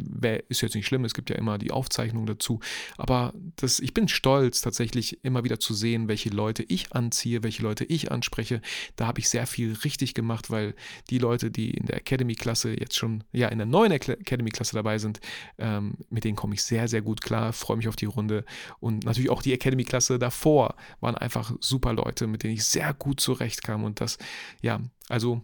ist 0.48 0.60
jetzt 0.60 0.74
nicht 0.74 0.86
schlimm, 0.86 1.04
es 1.04 1.14
gibt 1.14 1.30
ja 1.30 1.36
immer 1.36 1.56
die 1.58 1.70
Aufzeichnung 1.70 2.26
dazu. 2.26 2.60
Aber 2.96 3.32
das, 3.56 3.78
ich 3.78 3.94
bin 3.94 4.08
stolz, 4.08 4.60
tatsächlich 4.60 5.24
immer 5.24 5.44
wieder 5.44 5.60
zu 5.60 5.72
sehen, 5.72 6.08
welche 6.08 6.30
Leute 6.30 6.64
ich 6.64 6.92
anziehe, 6.92 7.44
welche 7.44 7.62
Leute 7.62 7.84
ich 7.84 8.10
anspreche. 8.10 8.60
Da 8.96 9.06
habe 9.06 9.20
ich 9.20 9.28
sehr 9.28 9.46
viel 9.46 9.74
richtig 9.84 10.14
gemacht, 10.14 10.50
weil 10.50 10.74
die 11.10 11.18
Leute, 11.18 11.50
die 11.50 11.70
in 11.70 11.86
der 11.86 11.98
Academy-Klasse 11.98 12.78
jetzt 12.78 12.96
schon, 12.96 13.22
ja, 13.32 13.48
in 13.48 13.58
der 13.58 13.66
neuen 13.66 13.92
Academy-Klasse 13.92 14.74
dabei 14.74 14.98
sind, 14.98 15.20
ähm, 15.58 15.94
mit 16.10 16.24
denen 16.24 16.36
komme 16.36 16.54
ich 16.54 16.62
sehr, 16.64 16.88
sehr 16.88 17.02
gut 17.02 17.20
klar, 17.20 17.52
freue 17.52 17.76
mich 17.76 17.88
auf 17.88 17.96
die 17.96 18.06
Runde. 18.06 18.44
Und 18.80 19.04
natürlich 19.04 19.30
auch 19.30 19.42
die 19.42 19.52
Academy-Klasse 19.52 20.18
davor 20.18 20.74
waren 21.00 21.14
einfach 21.14 21.52
super 21.60 21.92
Leute, 21.92 22.26
mit 22.26 22.42
denen 22.42 22.54
ich 22.54 22.64
sehr 22.64 22.92
gut 22.94 23.20
zurechtkam. 23.20 23.84
Und 23.84 24.00
das, 24.00 24.18
ja, 24.60 24.80
also 25.08 25.42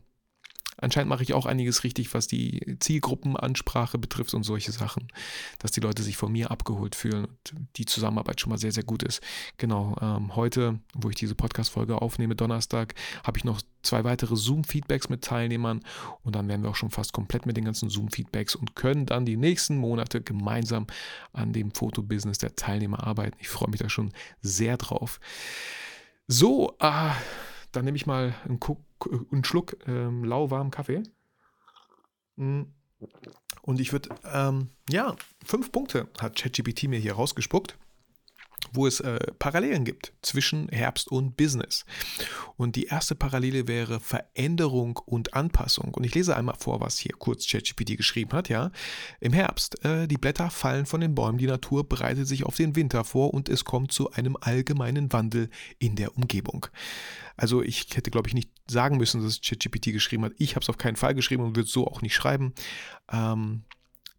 anscheinend 0.84 1.08
mache 1.08 1.22
ich 1.22 1.34
auch 1.34 1.46
einiges 1.46 1.82
richtig, 1.82 2.14
was 2.14 2.26
die 2.26 2.76
Zielgruppenansprache 2.78 3.98
betrifft 3.98 4.34
und 4.34 4.44
solche 4.44 4.72
Sachen, 4.72 5.08
dass 5.58 5.72
die 5.72 5.80
Leute 5.80 6.02
sich 6.02 6.16
von 6.16 6.30
mir 6.30 6.50
abgeholt 6.50 6.94
fühlen 6.94 7.24
und 7.24 7.54
die 7.76 7.86
Zusammenarbeit 7.86 8.40
schon 8.40 8.50
mal 8.50 8.58
sehr, 8.58 8.72
sehr 8.72 8.84
gut 8.84 9.02
ist. 9.02 9.20
Genau, 9.58 9.96
ähm, 10.00 10.36
heute, 10.36 10.78
wo 10.94 11.10
ich 11.10 11.16
diese 11.16 11.34
Podcast-Folge 11.34 12.00
aufnehme, 12.00 12.36
Donnerstag, 12.36 12.94
habe 13.24 13.38
ich 13.38 13.44
noch 13.44 13.60
zwei 13.82 14.04
weitere 14.04 14.36
Zoom-Feedbacks 14.36 15.08
mit 15.08 15.22
Teilnehmern 15.22 15.80
und 16.22 16.36
dann 16.36 16.48
wären 16.48 16.62
wir 16.62 16.70
auch 16.70 16.76
schon 16.76 16.90
fast 16.90 17.12
komplett 17.12 17.46
mit 17.46 17.56
den 17.56 17.64
ganzen 17.64 17.90
Zoom-Feedbacks 17.90 18.54
und 18.54 18.76
können 18.76 19.06
dann 19.06 19.26
die 19.26 19.36
nächsten 19.36 19.76
Monate 19.76 20.22
gemeinsam 20.22 20.86
an 21.32 21.52
dem 21.52 21.72
Fotobusiness 21.72 22.38
der 22.38 22.56
Teilnehmer 22.56 23.06
arbeiten. 23.06 23.36
Ich 23.40 23.48
freue 23.48 23.70
mich 23.70 23.80
da 23.80 23.88
schon 23.88 24.12
sehr 24.40 24.76
drauf. 24.76 25.20
So, 26.26 26.76
äh, 26.80 27.10
dann 27.72 27.84
nehme 27.84 27.96
ich 27.96 28.06
mal 28.06 28.34
einen, 28.44 28.60
einen 29.32 29.44
Schluck 29.44 29.76
ähm, 29.86 30.24
lauwarmen 30.24 30.70
Kaffee. 30.70 31.02
Mm. 32.36 32.62
Und 33.62 33.80
ich 33.80 33.92
würde, 33.92 34.10
ähm, 34.32 34.68
ja, 34.90 35.16
fünf 35.44 35.72
Punkte 35.72 36.08
hat 36.18 36.36
ChatGPT 36.36 36.84
mir 36.84 36.98
hier 36.98 37.14
rausgespuckt 37.14 37.78
wo 38.74 38.86
es 38.86 39.00
äh, 39.00 39.18
Parallelen 39.38 39.84
gibt 39.84 40.12
zwischen 40.22 40.68
Herbst 40.68 41.08
und 41.08 41.36
Business. 41.36 41.84
Und 42.56 42.76
die 42.76 42.86
erste 42.86 43.14
Parallele 43.14 43.68
wäre 43.68 44.00
Veränderung 44.00 44.98
und 45.04 45.34
Anpassung. 45.34 45.94
Und 45.94 46.04
ich 46.04 46.14
lese 46.14 46.36
einmal 46.36 46.56
vor, 46.58 46.80
was 46.80 46.98
hier 46.98 47.14
kurz 47.18 47.46
ChatGPT 47.46 47.96
geschrieben 47.96 48.32
hat. 48.32 48.48
Ja, 48.48 48.70
im 49.20 49.32
Herbst 49.32 49.84
äh, 49.84 50.06
die 50.06 50.16
Blätter 50.16 50.50
fallen 50.50 50.86
von 50.86 51.00
den 51.00 51.14
Bäumen, 51.14 51.38
die 51.38 51.46
Natur 51.46 51.88
bereitet 51.88 52.26
sich 52.26 52.44
auf 52.44 52.56
den 52.56 52.76
Winter 52.76 53.04
vor 53.04 53.32
und 53.34 53.48
es 53.48 53.64
kommt 53.64 53.92
zu 53.92 54.10
einem 54.10 54.36
allgemeinen 54.40 55.12
Wandel 55.12 55.50
in 55.78 55.96
der 55.96 56.16
Umgebung. 56.16 56.66
Also 57.36 57.62
ich 57.62 57.88
hätte, 57.94 58.10
glaube 58.10 58.28
ich, 58.28 58.34
nicht 58.34 58.50
sagen 58.66 58.96
müssen, 58.96 59.22
dass 59.22 59.40
ChatGPT 59.40 59.92
geschrieben 59.92 60.24
hat. 60.24 60.32
Ich 60.38 60.54
habe 60.56 60.62
es 60.62 60.68
auf 60.68 60.78
keinen 60.78 60.96
Fall 60.96 61.14
geschrieben 61.14 61.42
und 61.42 61.56
würde 61.56 61.66
es 61.66 61.72
so 61.72 61.86
auch 61.86 62.02
nicht 62.02 62.14
schreiben. 62.14 62.54
Ähm, 63.12 63.64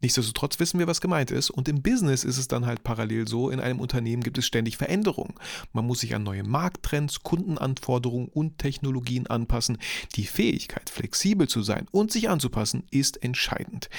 Nichtsdestotrotz 0.02 0.60
wissen 0.60 0.78
wir, 0.78 0.86
was 0.86 1.02
gemeint 1.02 1.32
ist. 1.32 1.50
Und 1.50 1.68
im 1.68 1.82
Business 1.82 2.24
ist 2.26 2.38
es 2.38 2.48
dann 2.48 2.68
halt 2.68 2.84
parallel 2.84 3.28
so, 3.28 3.50
in 3.50 3.60
einem 3.60 3.80
Unternehmen 3.80 4.22
gibt 4.22 4.38
es 4.38 4.46
ständig 4.46 4.78
Veränderungen. 4.78 5.34
Man 5.72 5.88
muss 5.88 6.02
sich 6.02 6.14
an 6.14 6.22
neue 6.22 6.44
Markttrends, 6.44 7.24
Kundenanforderungen 7.24 8.28
und 8.28 8.60
Technologien 8.60 9.26
anpassen. 9.26 9.80
Die 10.16 10.26
Fähigkeit, 10.26 10.92
flexibel 10.92 11.48
zu 11.48 11.64
sein 11.64 11.88
und 11.92 12.12
sich 12.12 12.30
anzupassen, 12.30 12.84
ist 12.92 13.24
entscheidend. 13.24 13.90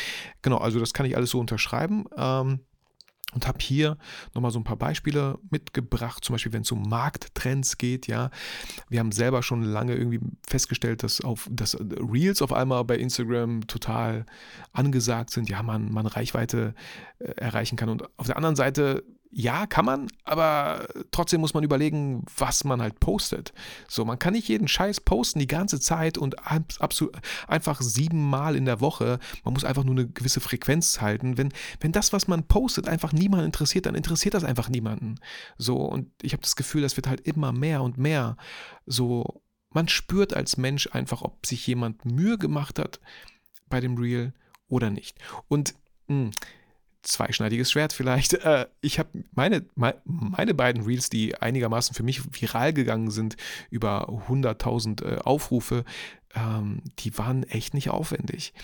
Genau, 0.43 0.59
also 0.59 0.79
das 0.79 0.93
kann 0.93 1.07
ich 1.07 1.17
alles 1.17 1.31
so 1.31 1.41
unterschreiben. 1.41 2.05
Ähm, 2.17 2.61
und 3.37 3.47
habe 3.47 3.59
hier 3.61 3.99
nochmal 4.35 4.51
so 4.51 4.59
ein 4.59 4.65
paar 4.65 4.79
Beispiele 4.79 5.39
mitgebracht, 5.51 6.25
zum 6.25 6.35
Beispiel 6.35 6.55
wenn 6.55 6.63
es 6.63 6.73
um 6.73 6.89
Markttrends 6.89 7.77
geht, 7.77 8.07
ja. 8.07 8.31
Wir 8.89 8.99
haben 9.01 9.13
selber 9.13 9.43
schon 9.43 9.63
lange 9.63 9.95
irgendwie 9.95 10.21
festgestellt, 10.49 11.03
dass 11.03 11.21
auf 11.21 11.47
dass 11.51 11.77
Reels 11.79 12.41
auf 12.41 12.55
einmal 12.55 12.83
bei 12.85 12.97
Instagram 12.97 13.67
total 13.67 14.25
angesagt 14.73 15.31
sind, 15.31 15.51
ja, 15.51 15.63
man, 15.63 15.93
man 15.93 16.07
Reichweite 16.07 16.75
äh, 17.19 17.33
erreichen 17.33 17.77
kann. 17.77 17.91
Und 17.91 18.09
auf 18.19 18.27
der 18.27 18.39
anderen 18.39 18.57
Seite 18.57 19.05
ja, 19.31 19.67
kann 19.67 19.85
man, 19.85 20.09
aber 20.25 20.87
trotzdem 21.11 21.41
muss 21.41 21.53
man 21.53 21.65
überlegen, 21.65 22.25
was 22.37 22.65
man 22.65 22.81
halt 22.81 23.01
postet. 23.01 23.53
So, 23.89 24.05
man 24.05 24.19
kann 24.19 24.33
nicht 24.33 24.49
jeden 24.49 24.69
Scheiß 24.69 25.01
posten 25.01 25.39
die 25.41 25.47
ganze 25.47 25.81
Zeit 25.81 26.17
und 26.17 26.37
einfach 26.47 27.81
siebenmal 27.81 28.57
in 28.57 28.65
der 28.65 28.81
Woche. 28.81 29.19
Man 29.45 29.55
muss 29.55 29.65
einfach 29.65 29.85
nur 29.85 29.95
eine 29.95 30.09
gewisse 30.09 30.41
Frequenz 30.41 31.01
halten. 31.01 31.37
Wenn, 31.37 31.53
wenn 31.81 31.93
das, 31.93 32.13
was 32.13 32.29
man 32.29 32.45
postet, 32.45 32.89
einfach 32.89 33.13
niemanden 33.13 33.47
interessiert, 33.47 33.87
dann 33.87 33.95
interessiert 33.95 34.35
das 34.35 34.45
einfach 34.45 34.69
niemanden. 34.69 35.17
So, 35.59 35.77
und 35.79 36.11
ich 36.23 36.33
habe 36.33 36.43
das 36.43 36.57
Gefühl, 36.57 36.83
das 36.83 36.97
wird 36.97 37.09
halt 37.09 37.21
immer 37.21 37.53
mehr 37.53 37.83
und 37.83 37.99
mehr. 37.99 38.37
So, 38.87 39.43
man 39.71 39.89
spürt 39.89 40.35
als 40.35 40.57
Mensch 40.57 40.89
einfach, 40.93 41.23
ob 41.23 41.45
sich 41.45 41.67
jemand 41.67 42.05
Mühe 42.05 42.39
gemacht 42.39 42.79
hat 42.79 43.01
bei 43.69 43.81
dem 43.81 43.99
Reel 43.99 44.33
oder 44.69 44.91
nicht. 44.91 45.19
Und 45.49 45.75
mh, 46.09 46.17
hm, 46.17 46.31
zweischneidiges 47.03 47.71
Schwert 47.71 47.93
vielleicht. 47.93 48.35
Äh, 48.35 48.67
ich 48.81 48.99
habe 48.99 49.25
meine, 49.33 49.65
meine 49.75 50.55
beiden 50.55 50.83
Reels, 50.83 51.11
die 51.11 51.37
einigermaßen 51.37 51.95
für 51.95 52.03
mich 52.03 52.23
viral 52.41 52.73
gegangen 52.73 53.11
sind, 53.11 53.37
über 53.71 54.09
100.000 54.09 55.05
äh, 55.05 55.19
Aufrufe, 55.19 55.85
ähm, 56.35 56.83
die 56.99 57.17
waren 57.19 57.45
echt 57.45 57.75
nicht 57.75 57.91
aufwendig. 57.91 58.55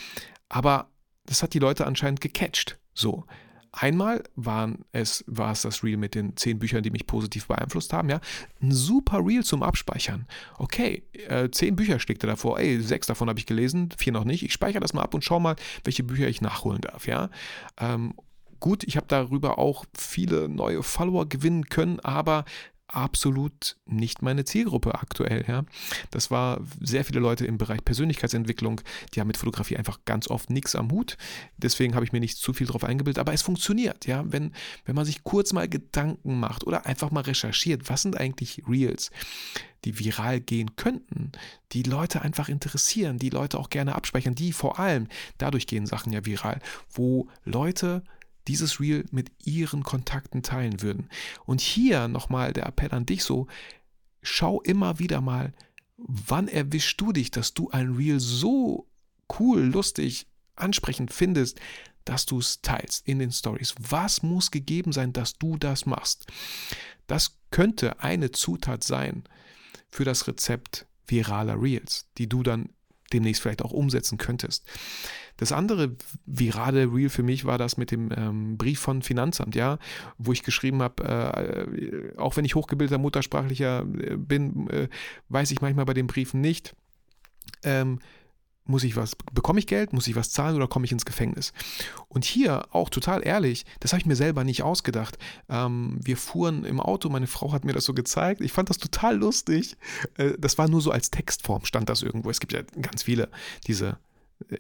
Aber 0.49 0.91
das 1.25 1.43
hat 1.43 1.55
die 1.55 1.59
Leute 1.59 1.87
anscheinend 1.87 2.21
gecatcht. 2.21 2.79
So. 2.95 3.25
Einmal 3.73 4.23
waren 4.37 4.85
es, 4.93 5.25
war 5.27 5.53
es 5.53 5.63
das 5.63 5.83
Reel 5.83 5.97
mit 5.97 6.15
den 6.15 6.37
zehn 6.37 6.59
Büchern, 6.59 6.83
die 6.83 6.91
mich 6.91 7.07
positiv 7.07 7.47
beeinflusst 7.47 7.93
haben, 7.93 8.11
ja. 8.11 8.21
Ein 8.61 8.73
super 8.73 9.25
Reel 9.25 9.45
zum 9.45 9.63
Abspeichern. 9.63 10.27
Okay, 10.59 11.03
äh, 11.29 11.49
zehn 11.51 11.75
Bücher 11.75 11.99
schlägt 11.99 12.23
er 12.23 12.29
davor, 12.29 12.59
ey, 12.59 12.81
sechs 12.83 13.07
davon 13.07 13.29
habe 13.29 13.39
ich 13.39 13.47
gelesen, 13.47 13.89
vier 13.97 14.13
noch 14.13 14.25
nicht. 14.25 14.43
Ich 14.43 14.53
speichere 14.53 14.81
das 14.81 14.93
mal 14.93 15.03
ab 15.03 15.15
und 15.15 15.25
schaue 15.25 15.41
mal, 15.41 15.57
welche 15.85 16.03
Bücher 16.03 16.29
ich 16.29 16.43
nachholen 16.43 16.83
darf, 16.83 17.07
ja. 17.07 17.31
Ähm, 17.81 18.15
Gut, 18.63 18.85
ich 18.85 18.97
habe 18.97 19.07
darüber 19.09 19.59
auch 19.59 19.87
viele 19.93 20.49
neue 20.49 20.85
Follower 20.85 21.29
gewinnen 21.29 21.65
können, 21.65 21.99
aber 21.99 22.45
absolut 22.95 23.77
nicht 23.87 24.23
meine 24.23 24.45
Zielgruppe 24.45 24.95
aktuell. 24.95 25.45
Ja. 25.49 25.65
Das 26.11 26.31
war 26.31 26.61
sehr 26.81 27.05
viele 27.05 27.21
Leute 27.21 27.47
im 27.47 27.59
Bereich 27.59 27.85
Persönlichkeitsentwicklung, 27.85 28.81
die 29.15 29.21
haben 29.21 29.29
mit 29.29 29.37
Fotografie 29.37 29.77
einfach 29.77 30.01
ganz 30.05 30.29
oft 30.29 30.51
nichts 30.51 30.75
am 30.75 30.91
Hut. 30.91 31.17
Deswegen 31.57 31.95
habe 31.95 32.05
ich 32.05 32.13
mir 32.13 32.21
nicht 32.21 32.39
zu 32.39 32.53
viel 32.53 32.67
drauf 32.67 32.85
eingebildet, 32.85 33.19
aber 33.19 33.33
es 33.33 33.43
funktioniert. 33.43 34.07
Ja. 34.07 34.25
Wenn, 34.27 34.53
wenn 34.85 34.95
man 34.95 35.05
sich 35.05 35.25
kurz 35.25 35.53
mal 35.53 35.69
Gedanken 35.69 36.39
macht 36.39 36.67
oder 36.67 36.87
einfach 36.87 37.11
mal 37.11 37.23
recherchiert, 37.23 37.89
was 37.89 38.03
sind 38.03 38.19
eigentlich 38.19 38.63
Reels, 38.69 39.11
die 39.85 39.99
viral 39.99 40.41
gehen 40.41 40.77
könnten, 40.77 41.33
die 41.73 41.83
Leute 41.83 42.23
einfach 42.23 42.49
interessieren, 42.49 43.19
die 43.19 43.31
Leute 43.31 43.59
auch 43.59 43.71
gerne 43.71 43.95
abspeichern, 43.95 44.35
die 44.35 44.53
vor 44.53 44.79
allem, 44.79 45.09
dadurch 45.39 45.67
gehen 45.67 45.87
Sachen 45.87 46.13
ja 46.13 46.25
viral, 46.25 46.61
wo 46.91 47.29
Leute 47.45 48.03
dieses 48.49 48.81
Reel 48.81 49.05
mit 49.11 49.31
ihren 49.45 49.83
Kontakten 49.83 50.43
teilen 50.43 50.83
würden. 50.83 51.09
Und 51.45 51.61
hier 51.61 52.09
nochmal 52.09 52.53
der 52.53 52.67
Appell 52.67 52.93
an 52.93 53.07
dich 53.07 53.25
so, 53.25 53.47
schau 54.23 54.61
immer 54.63 54.99
wieder 54.99 55.21
mal, 55.21 55.53
wann 55.97 56.49
erwischst 56.49 57.01
du 57.01 57.13
dich, 57.13 57.31
dass 57.31 57.55
du 57.55 57.71
ein 57.71 57.95
Reel 57.95 58.21
so 58.21 58.89
cool, 59.39 59.63
lustig, 59.63 60.27
ansprechend 60.57 61.13
findest, 61.13 61.61
dass 62.05 62.27
du 62.27 62.39
es 62.39 62.63
teilst 62.63 63.07
in 63.07 63.19
den 63.19 63.33
Stories. 63.33 63.75
Was 63.79 64.23
muss 64.23 64.51
gegeben 64.51 64.93
sein, 64.93 65.13
dass 65.13 65.39
du 65.39 65.57
das 65.57 65.87
machst? 65.87 66.27
Das 67.07 67.39
könnte 67.51 68.01
eine 68.01 68.33
Zutat 68.33 68.83
sein 68.83 69.25
für 69.89 70.05
das 70.05 70.27
Rezept 70.27 70.87
viraler 71.07 71.61
Reels, 71.61 72.09
die 72.19 72.29
du 72.29 72.43
dann 72.43 72.71
demnächst 73.13 73.43
vielleicht 73.43 73.63
auch 73.63 73.73
umsetzen 73.73 74.19
könntest. 74.19 74.65
Das 75.37 75.53
andere 75.53 75.97
virale 76.27 76.93
Reel 76.93 77.09
für 77.09 77.23
mich 77.23 77.45
war 77.45 77.59
das 77.59 77.77
mit 77.77 77.91
dem 77.91 78.11
ähm, 78.17 78.57
Brief 78.57 78.81
von 78.81 79.03
Finanzamt, 79.03 79.55
ja, 79.55 79.79
wo 80.19 80.33
ich 80.33 80.43
geschrieben 80.43 80.83
habe, 80.83 81.05
äh, 81.05 82.19
auch 82.19 82.37
wenn 82.37 82.45
ich 82.45 82.55
hochgebildeter 82.55 82.99
Muttersprachlicher 82.99 83.81
äh, 83.81 84.17
bin, 84.17 84.69
äh, 84.71 84.89
weiß 85.29 85.51
ich 85.51 85.61
manchmal 85.61 85.87
bei 85.87 85.95
den 85.95 86.07
Briefen 86.07 86.41
nicht, 86.41 86.75
ähm, 87.63 87.99
muss 88.65 88.85
ich 88.85 88.95
was, 88.95 89.17
bekomme 89.33 89.59
ich 89.59 89.67
Geld, 89.67 89.93
muss 89.93 90.07
ich 90.07 90.15
was 90.15 90.31
zahlen 90.31 90.55
oder 90.55 90.69
komme 90.69 90.85
ich 90.85 90.93
ins 90.93 91.05
Gefängnis? 91.05 91.53
Und 92.09 92.25
hier 92.25 92.67
auch 92.71 92.91
total 92.91 93.27
ehrlich, 93.27 93.65
das 93.81 93.93
habe 93.93 94.01
ich 94.01 94.07
mir 94.07 94.17
selber 94.17 94.45
nicht 94.45 94.63
ausgedacht. 94.63 95.19
Ähm, 95.49 95.99
wir 96.01 96.17
fuhren 96.17 96.65
im 96.65 96.81
Auto, 96.81 97.09
meine 97.09 97.27
Frau 97.27 97.53
hat 97.53 97.65
mir 97.65 97.73
das 97.73 97.85
so 97.85 97.95
gezeigt. 97.95 98.41
Ich 98.41 98.53
fand 98.53 98.71
das 98.71 98.79
total 98.79 99.17
lustig. 99.17 99.77
Äh, 100.17 100.35
das 100.39 100.59
war 100.59 100.69
nur 100.69 100.81
so 100.81 100.93
als 100.93 101.11
Textform, 101.11 101.65
stand 101.65 101.89
das 101.89 102.03
irgendwo. 102.03 102.31
Es 102.31 102.39
gibt 102.39 102.53
ja 102.53 102.63
ganz 102.81 103.03
viele 103.03 103.29
diese 103.67 103.99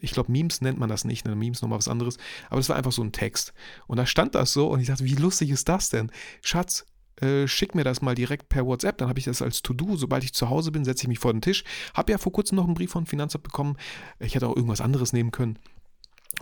ich 0.01 0.13
glaube, 0.13 0.33
Memes 0.33 0.61
nennt 0.61 0.79
man 0.79 0.89
das 0.89 1.05
nicht, 1.05 1.27
ne? 1.27 1.35
Memes 1.35 1.63
nochmal 1.63 1.79
was 1.79 1.89
anderes, 1.89 2.19
aber 2.51 2.61
es 2.61 2.69
war 2.69 2.77
einfach 2.77 2.93
so 2.93 3.03
ein 3.03 3.13
Text. 3.13 3.53
Und 3.87 3.97
da 3.97 4.07
stand 4.07 4.35
das 4.35 4.53
so 4.53 4.69
und 4.69 4.81
ich 4.81 4.87
dachte, 4.87 5.05
wie 5.05 5.15
lustig 5.15 5.51
ist 5.51 5.69
das 5.69 5.91
denn? 5.91 6.11
Schatz, 6.43 6.87
äh, 7.21 7.47
schick 7.47 7.75
mir 7.75 7.85
das 7.85 8.03
mal 8.03 8.15
direkt 8.15 8.49
per 8.49 8.67
WhatsApp, 8.67 8.99
dann 8.99 9.09
habe 9.09 9.19
ich 9.19 9.27
das 9.27 9.43
als 9.43 9.63
To-Do. 9.63 9.97
Sobald 9.97 10.25
ich 10.25 10.33
zu 10.33 10.51
Hause 10.51 10.73
bin, 10.73 10.85
setze 10.85 11.05
ich 11.05 11.09
mich 11.09 11.19
vor 11.19 11.33
den 11.33 11.43
Tisch. 11.43 11.65
Habe 11.95 12.13
ja 12.13 12.19
vor 12.19 12.33
kurzem 12.33 12.57
noch 12.57 12.65
einen 12.65 12.75
Brief 12.75 12.91
von 12.91 13.07
Finanzamt 13.07 13.45
bekommen. 13.45 13.77
Ich 14.19 14.35
hätte 14.35 14.49
auch 14.49 14.57
irgendwas 14.57 14.81
anderes 14.81 15.13
nehmen 15.13 15.31
können. 15.31 15.59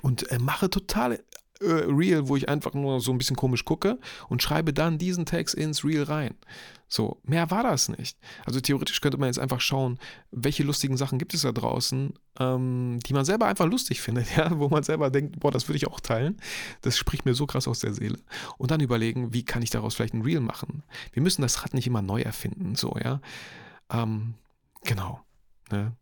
Und 0.02 0.30
äh, 0.30 0.38
mache 0.38 0.70
total 0.70 1.20
Reel, 1.60 2.28
wo 2.28 2.36
ich 2.36 2.48
einfach 2.48 2.74
nur 2.74 3.00
so 3.00 3.12
ein 3.12 3.18
bisschen 3.18 3.36
komisch 3.36 3.64
gucke 3.64 3.98
und 4.28 4.42
schreibe 4.42 4.72
dann 4.72 4.98
diesen 4.98 5.26
Text 5.26 5.54
ins 5.54 5.84
Reel 5.84 6.04
rein. 6.04 6.34
So, 6.88 7.20
mehr 7.22 7.50
war 7.52 7.62
das 7.62 7.88
nicht. 7.88 8.18
Also 8.44 8.60
theoretisch 8.60 9.00
könnte 9.00 9.16
man 9.18 9.28
jetzt 9.28 9.38
einfach 9.38 9.60
schauen, 9.60 9.98
welche 10.32 10.64
lustigen 10.64 10.96
Sachen 10.96 11.18
gibt 11.20 11.34
es 11.34 11.42
da 11.42 11.52
draußen, 11.52 12.14
ähm, 12.40 12.98
die 13.06 13.12
man 13.12 13.24
selber 13.24 13.46
einfach 13.46 13.66
lustig 13.66 14.00
findet, 14.00 14.36
ja, 14.36 14.58
wo 14.58 14.68
man 14.68 14.82
selber 14.82 15.10
denkt, 15.10 15.38
boah, 15.38 15.52
das 15.52 15.68
würde 15.68 15.76
ich 15.76 15.86
auch 15.86 16.00
teilen. 16.00 16.38
Das 16.80 16.98
spricht 16.98 17.26
mir 17.26 17.34
so 17.34 17.46
krass 17.46 17.68
aus 17.68 17.78
der 17.78 17.94
Seele. 17.94 18.18
Und 18.58 18.72
dann 18.72 18.80
überlegen, 18.80 19.32
wie 19.32 19.44
kann 19.44 19.62
ich 19.62 19.70
daraus 19.70 19.94
vielleicht 19.94 20.14
ein 20.14 20.22
Reel 20.22 20.40
machen. 20.40 20.82
Wir 21.12 21.22
müssen 21.22 21.42
das 21.42 21.62
Rad 21.62 21.74
nicht 21.74 21.86
immer 21.86 22.02
neu 22.02 22.22
erfinden, 22.22 22.74
so, 22.74 22.96
ja. 23.02 23.20
Ähm, 23.92 24.34
genau. 24.82 25.20
Ne? 25.70 25.92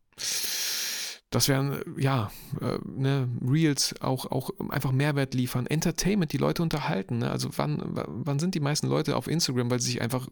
Das 1.31 1.47
wären, 1.49 1.83
ja, 1.99 2.31
äh, 2.61 2.79
ne, 2.87 3.29
Reels 3.47 3.95
auch, 4.01 4.31
auch 4.31 4.51
einfach 4.71 4.93
Mehrwert 4.93 5.35
liefern. 5.35 5.67
Entertainment, 5.67 6.33
die 6.33 6.39
Leute 6.39 6.63
unterhalten. 6.63 7.19
Ne? 7.19 7.31
Also 7.31 7.51
wann, 7.57 7.83
wann 8.07 8.39
sind 8.39 8.55
die 8.55 8.61
meisten 8.61 8.87
Leute 8.87 9.15
auf 9.15 9.29
Instagram, 9.29 9.71
weil 9.71 9.79
sie 9.79 9.93
sich 9.93 10.01
einfach 10.01 10.29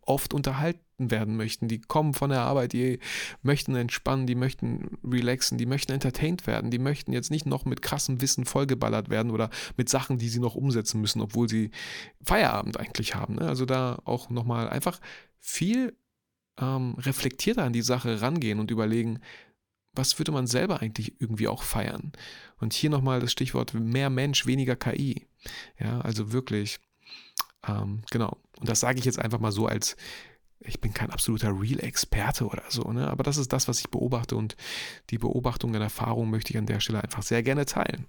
oft 0.00 0.34
unterhalten 0.34 0.80
werden 0.98 1.36
möchten? 1.36 1.68
Die 1.68 1.80
kommen 1.80 2.12
von 2.12 2.30
der 2.30 2.40
Arbeit, 2.40 2.72
die 2.72 2.98
möchten 3.42 3.76
entspannen, 3.76 4.26
die 4.26 4.34
möchten 4.34 4.98
relaxen, 5.04 5.58
die 5.58 5.66
möchten 5.66 5.92
entertained 5.92 6.48
werden, 6.48 6.72
die 6.72 6.80
möchten 6.80 7.12
jetzt 7.12 7.30
nicht 7.30 7.46
noch 7.46 7.64
mit 7.64 7.80
krassem 7.80 8.20
Wissen 8.20 8.44
vollgeballert 8.44 9.10
werden 9.10 9.30
oder 9.30 9.48
mit 9.76 9.88
Sachen, 9.88 10.18
die 10.18 10.28
sie 10.28 10.40
noch 10.40 10.56
umsetzen 10.56 11.00
müssen, 11.00 11.20
obwohl 11.20 11.48
sie 11.48 11.70
Feierabend 12.24 12.80
eigentlich 12.80 13.14
haben. 13.14 13.36
Ne? 13.36 13.42
Also 13.42 13.64
da 13.64 14.00
auch 14.04 14.28
nochmal 14.28 14.68
einfach 14.68 15.00
viel 15.38 15.96
ähm, 16.60 16.94
reflektierter 16.98 17.62
an 17.62 17.72
die 17.72 17.82
Sache 17.82 18.20
rangehen 18.20 18.58
und 18.58 18.72
überlegen, 18.72 19.20
was 19.94 20.18
würde 20.18 20.32
man 20.32 20.46
selber 20.46 20.80
eigentlich 20.80 21.20
irgendwie 21.20 21.48
auch 21.48 21.62
feiern? 21.62 22.12
Und 22.58 22.72
hier 22.72 22.90
nochmal 22.90 23.20
das 23.20 23.32
Stichwort 23.32 23.74
mehr 23.74 24.10
Mensch, 24.10 24.46
weniger 24.46 24.76
KI. 24.76 25.26
Ja, 25.78 26.00
also 26.00 26.32
wirklich, 26.32 26.80
ähm, 27.66 28.02
genau. 28.10 28.38
Und 28.58 28.68
das 28.68 28.80
sage 28.80 28.98
ich 28.98 29.04
jetzt 29.04 29.18
einfach 29.18 29.40
mal 29.40 29.52
so 29.52 29.66
als, 29.66 29.96
ich 30.60 30.80
bin 30.80 30.94
kein 30.94 31.10
absoluter 31.10 31.48
Real-Experte 31.48 32.46
oder 32.46 32.62
so, 32.68 32.92
ne? 32.92 33.08
aber 33.10 33.24
das 33.24 33.36
ist 33.36 33.52
das, 33.52 33.68
was 33.68 33.80
ich 33.80 33.90
beobachte 33.90 34.36
und 34.36 34.56
die 35.10 35.18
Beobachtung 35.18 35.74
und 35.74 35.80
Erfahrung 35.80 36.30
möchte 36.30 36.52
ich 36.52 36.58
an 36.58 36.66
der 36.66 36.80
Stelle 36.80 37.02
einfach 37.02 37.22
sehr 37.22 37.42
gerne 37.42 37.66
teilen. 37.66 38.06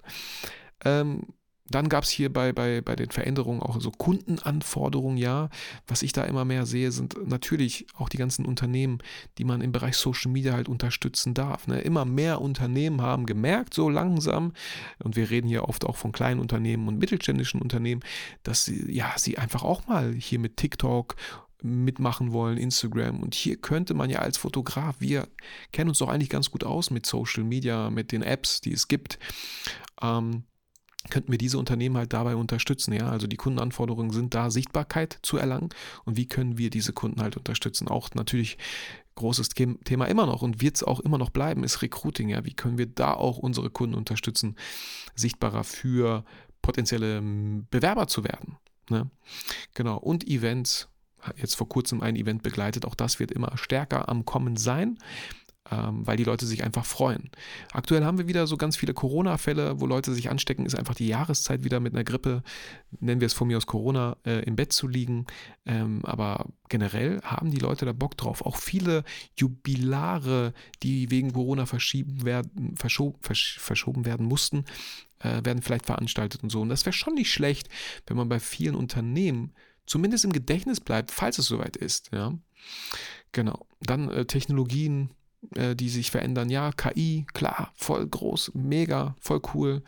Ähm, 0.85 1.33
dann 1.69 1.87
gab 1.87 2.03
es 2.03 2.09
hier 2.09 2.31
bei, 2.31 2.51
bei, 2.51 2.81
bei 2.81 2.95
den 2.95 3.09
Veränderungen 3.09 3.61
auch 3.61 3.79
so 3.79 3.89
Kundenanforderungen, 3.89 5.17
ja. 5.17 5.49
Was 5.87 6.01
ich 6.01 6.11
da 6.11 6.23
immer 6.23 6.43
mehr 6.43 6.65
sehe, 6.65 6.91
sind 6.91 7.15
natürlich 7.25 7.87
auch 7.95 8.09
die 8.09 8.17
ganzen 8.17 8.45
Unternehmen, 8.45 8.99
die 9.37 9.45
man 9.45 9.61
im 9.61 9.71
Bereich 9.71 9.95
Social 9.95 10.31
Media 10.31 10.53
halt 10.53 10.67
unterstützen 10.67 11.33
darf. 11.33 11.67
Ne? 11.67 11.79
Immer 11.79 12.03
mehr 12.03 12.41
Unternehmen 12.41 13.01
haben 13.01 13.25
gemerkt, 13.25 13.73
so 13.73 13.89
langsam, 13.89 14.51
und 14.99 15.15
wir 15.15 15.29
reden 15.29 15.47
hier 15.47 15.67
oft 15.69 15.85
auch 15.85 15.95
von 15.95 16.11
kleinen 16.11 16.41
Unternehmen 16.41 16.87
und 16.87 16.97
mittelständischen 16.99 17.61
Unternehmen, 17.61 18.01
dass 18.43 18.65
sie, 18.65 18.91
ja, 18.91 19.13
sie 19.17 19.37
einfach 19.37 19.63
auch 19.63 19.87
mal 19.87 20.13
hier 20.13 20.39
mit 20.39 20.57
TikTok 20.57 21.15
mitmachen 21.61 22.33
wollen, 22.33 22.57
Instagram. 22.57 23.21
Und 23.21 23.35
hier 23.35 23.55
könnte 23.55 23.93
man 23.93 24.09
ja 24.09 24.19
als 24.19 24.37
Fotograf, 24.37 24.97
wir 24.99 25.29
kennen 25.71 25.89
uns 25.89 25.99
doch 25.99 26.09
eigentlich 26.09 26.29
ganz 26.29 26.51
gut 26.51 26.65
aus 26.65 26.91
mit 26.91 27.05
Social 27.05 27.45
Media, 27.45 27.89
mit 27.89 28.11
den 28.11 28.21
Apps, 28.21 28.59
die 28.59 28.73
es 28.73 28.89
gibt. 28.89 29.17
Ähm, 30.01 30.43
könnten 31.09 31.31
wir 31.31 31.37
diese 31.37 31.57
Unternehmen 31.57 31.97
halt 31.97 32.13
dabei 32.13 32.35
unterstützen. 32.35 32.93
Ja, 32.93 33.09
also 33.09 33.27
die 33.27 33.37
Kundenanforderungen 33.37 34.11
sind 34.11 34.33
da, 34.33 34.49
Sichtbarkeit 34.49 35.19
zu 35.21 35.37
erlangen 35.37 35.69
und 36.05 36.17
wie 36.17 36.27
können 36.27 36.57
wir 36.57 36.69
diese 36.69 36.93
Kunden 36.93 37.21
halt 37.21 37.37
unterstützen. 37.37 37.87
Auch 37.87 38.09
natürlich 38.13 38.57
großes 39.15 39.49
Thema 39.49 40.05
immer 40.05 40.25
noch 40.25 40.41
und 40.41 40.61
wird 40.61 40.77
es 40.77 40.83
auch 40.83 40.99
immer 40.99 41.17
noch 41.17 41.29
bleiben, 41.29 41.63
ist 41.63 41.81
Recruiting. 41.81 42.29
Ja, 42.29 42.45
wie 42.45 42.53
können 42.53 42.77
wir 42.77 42.87
da 42.87 43.13
auch 43.13 43.37
unsere 43.37 43.69
Kunden 43.69 43.95
unterstützen, 43.95 44.55
sichtbarer 45.15 45.63
für 45.63 46.23
potenzielle 46.61 47.17
hm, 47.17 47.67
Bewerber 47.69 48.07
zu 48.07 48.23
werden. 48.23 48.57
Ne? 48.89 49.09
Genau. 49.75 49.97
Und 49.97 50.27
Events, 50.27 50.89
jetzt 51.35 51.55
vor 51.55 51.69
kurzem 51.69 52.01
ein 52.01 52.15
Event 52.15 52.41
begleitet, 52.41 52.85
auch 52.85 52.95
das 52.95 53.19
wird 53.19 53.31
immer 53.31 53.55
stärker 53.57 54.09
am 54.09 54.25
Kommen 54.25 54.55
sein 54.57 54.97
ähm, 55.71 56.05
weil 56.05 56.17
die 56.17 56.23
Leute 56.23 56.45
sich 56.45 56.63
einfach 56.63 56.85
freuen. 56.85 57.29
Aktuell 57.71 58.03
haben 58.03 58.17
wir 58.17 58.27
wieder 58.27 58.47
so 58.47 58.57
ganz 58.57 58.75
viele 58.75 58.93
Corona-Fälle, 58.93 59.79
wo 59.79 59.85
Leute 59.85 60.13
sich 60.13 60.29
anstecken, 60.29 60.65
ist 60.65 60.75
einfach 60.75 60.95
die 60.95 61.07
Jahreszeit 61.07 61.63
wieder 61.63 61.79
mit 61.79 61.93
einer 61.93 62.03
Grippe, 62.03 62.43
nennen 62.99 63.21
wir 63.21 63.27
es 63.27 63.33
von 63.33 63.47
mir 63.47 63.57
aus 63.57 63.65
Corona, 63.65 64.17
äh, 64.25 64.43
im 64.43 64.55
Bett 64.55 64.73
zu 64.73 64.87
liegen. 64.87 65.25
Ähm, 65.65 66.01
aber 66.03 66.47
generell 66.67 67.21
haben 67.21 67.49
die 67.49 67.59
Leute 67.59 67.85
da 67.85 67.93
Bock 67.93 68.17
drauf. 68.17 68.45
Auch 68.45 68.57
viele 68.57 69.03
Jubilare, 69.37 70.53
die 70.83 71.09
wegen 71.11 71.31
Corona 71.31 71.65
verschieben 71.65 72.25
werden, 72.25 72.75
verschob, 72.75 73.23
versch 73.23 73.57
verschoben 73.59 74.05
werden 74.05 74.25
mussten, 74.25 74.65
äh, 75.19 75.43
werden 75.45 75.61
vielleicht 75.61 75.85
veranstaltet 75.85 76.43
und 76.43 76.49
so. 76.49 76.61
Und 76.61 76.69
das 76.69 76.85
wäre 76.85 76.93
schon 76.93 77.13
nicht 77.13 77.31
schlecht, 77.31 77.69
wenn 78.07 78.17
man 78.17 78.27
bei 78.27 78.39
vielen 78.39 78.75
Unternehmen 78.75 79.53
zumindest 79.85 80.25
im 80.25 80.33
Gedächtnis 80.33 80.81
bleibt, 80.81 81.11
falls 81.11 81.37
es 81.37 81.45
soweit 81.45 81.77
ist. 81.77 82.11
Ja. 82.13 82.33
Genau. 83.31 83.65
Dann 83.81 84.09
äh, 84.09 84.25
Technologien, 84.25 85.09
äh, 85.55 85.75
die 85.75 85.89
sich 85.89 86.11
verändern. 86.11 86.49
Ja, 86.49 86.71
KI, 86.71 87.25
klar, 87.33 87.71
voll 87.75 88.05
groß, 88.07 88.51
mega, 88.53 89.15
voll 89.19 89.41
cool. 89.53 89.83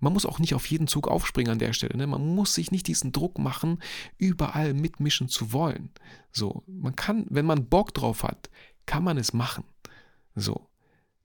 Man 0.00 0.12
muss 0.12 0.26
auch 0.26 0.38
nicht 0.38 0.54
auf 0.54 0.66
jeden 0.66 0.86
Zug 0.86 1.08
aufspringen 1.08 1.52
an 1.52 1.58
der 1.58 1.72
Stelle. 1.72 1.96
Ne? 1.96 2.06
Man 2.06 2.34
muss 2.34 2.54
sich 2.54 2.70
nicht 2.70 2.86
diesen 2.86 3.12
Druck 3.12 3.38
machen, 3.38 3.78
überall 4.18 4.74
mitmischen 4.74 5.28
zu 5.28 5.52
wollen. 5.52 5.90
So, 6.30 6.62
man 6.66 6.94
kann, 6.94 7.26
wenn 7.30 7.46
man 7.46 7.66
Bock 7.68 7.94
drauf 7.94 8.22
hat, 8.22 8.50
kann 8.86 9.02
man 9.02 9.16
es 9.16 9.32
machen. 9.32 9.64
So. 10.34 10.68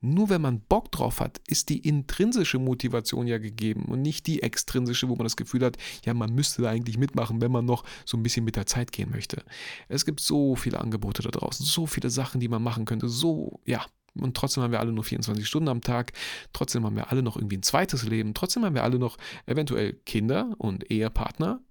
Nur 0.01 0.29
wenn 0.29 0.41
man 0.41 0.62
Bock 0.62 0.91
drauf 0.91 1.19
hat, 1.19 1.41
ist 1.47 1.67
die 1.67 1.79
intrinsische 1.79 2.57
Motivation 2.57 3.27
ja 3.27 3.38
gegeben 3.38 3.85
und 3.85 4.01
nicht 4.01 4.27
die 4.27 4.41
extrinsische, 4.41 5.09
wo 5.09 5.15
man 5.15 5.25
das 5.25 5.35
Gefühl 5.35 5.65
hat, 5.65 5.77
ja, 6.05 6.13
man 6.13 6.33
müsste 6.33 6.62
da 6.62 6.69
eigentlich 6.69 6.97
mitmachen, 6.97 7.41
wenn 7.41 7.51
man 7.51 7.65
noch 7.65 7.83
so 8.05 8.15
ein 8.15 8.23
bisschen 8.23 8.45
mit 8.45 8.55
der 8.55 8.65
Zeit 8.65 8.93
gehen 8.93 9.12
möchte. 9.12 9.43
Es 9.89 10.05
gibt 10.05 10.21
so 10.21 10.55
viele 10.55 10.79
Angebote 10.79 11.21
da 11.21 11.29
draußen, 11.29 11.65
so 11.65 11.85
viele 11.85 12.09
Sachen, 12.09 12.39
die 12.39 12.47
man 12.47 12.63
machen 12.63 12.85
könnte, 12.85 13.09
so, 13.09 13.59
ja. 13.65 13.85
Und 14.15 14.35
trotzdem 14.35 14.63
haben 14.63 14.71
wir 14.71 14.79
alle 14.79 14.91
nur 14.91 15.03
24 15.03 15.45
Stunden 15.45 15.69
am 15.69 15.81
Tag, 15.81 16.13
trotzdem 16.53 16.85
haben 16.85 16.95
wir 16.95 17.12
alle 17.12 17.21
noch 17.21 17.35
irgendwie 17.35 17.57
ein 17.57 17.63
zweites 17.63 18.03
Leben, 18.03 18.33
trotzdem 18.33 18.63
haben 18.65 18.75
wir 18.75 18.83
alle 18.83 18.99
noch 18.99 19.17
eventuell 19.45 19.93
Kinder 20.05 20.55
und 20.57 20.89
Ehepartner, 20.89 21.62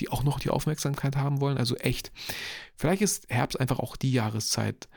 die 0.00 0.08
auch 0.08 0.24
noch 0.24 0.40
die 0.40 0.50
Aufmerksamkeit 0.50 1.16
haben 1.16 1.40
wollen. 1.40 1.56
Also 1.56 1.76
echt, 1.76 2.12
vielleicht 2.74 3.02
ist 3.02 3.26
Herbst 3.28 3.58
einfach 3.58 3.78
auch 3.78 3.96
die 3.96 4.12
Jahreszeit, 4.12 4.88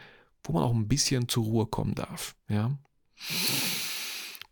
wo 0.44 0.54
man 0.54 0.64
auch 0.64 0.74
ein 0.74 0.88
bisschen 0.88 1.28
zur 1.28 1.44
Ruhe 1.44 1.66
kommen 1.66 1.96
darf. 1.96 2.36
Ja. 2.50 2.78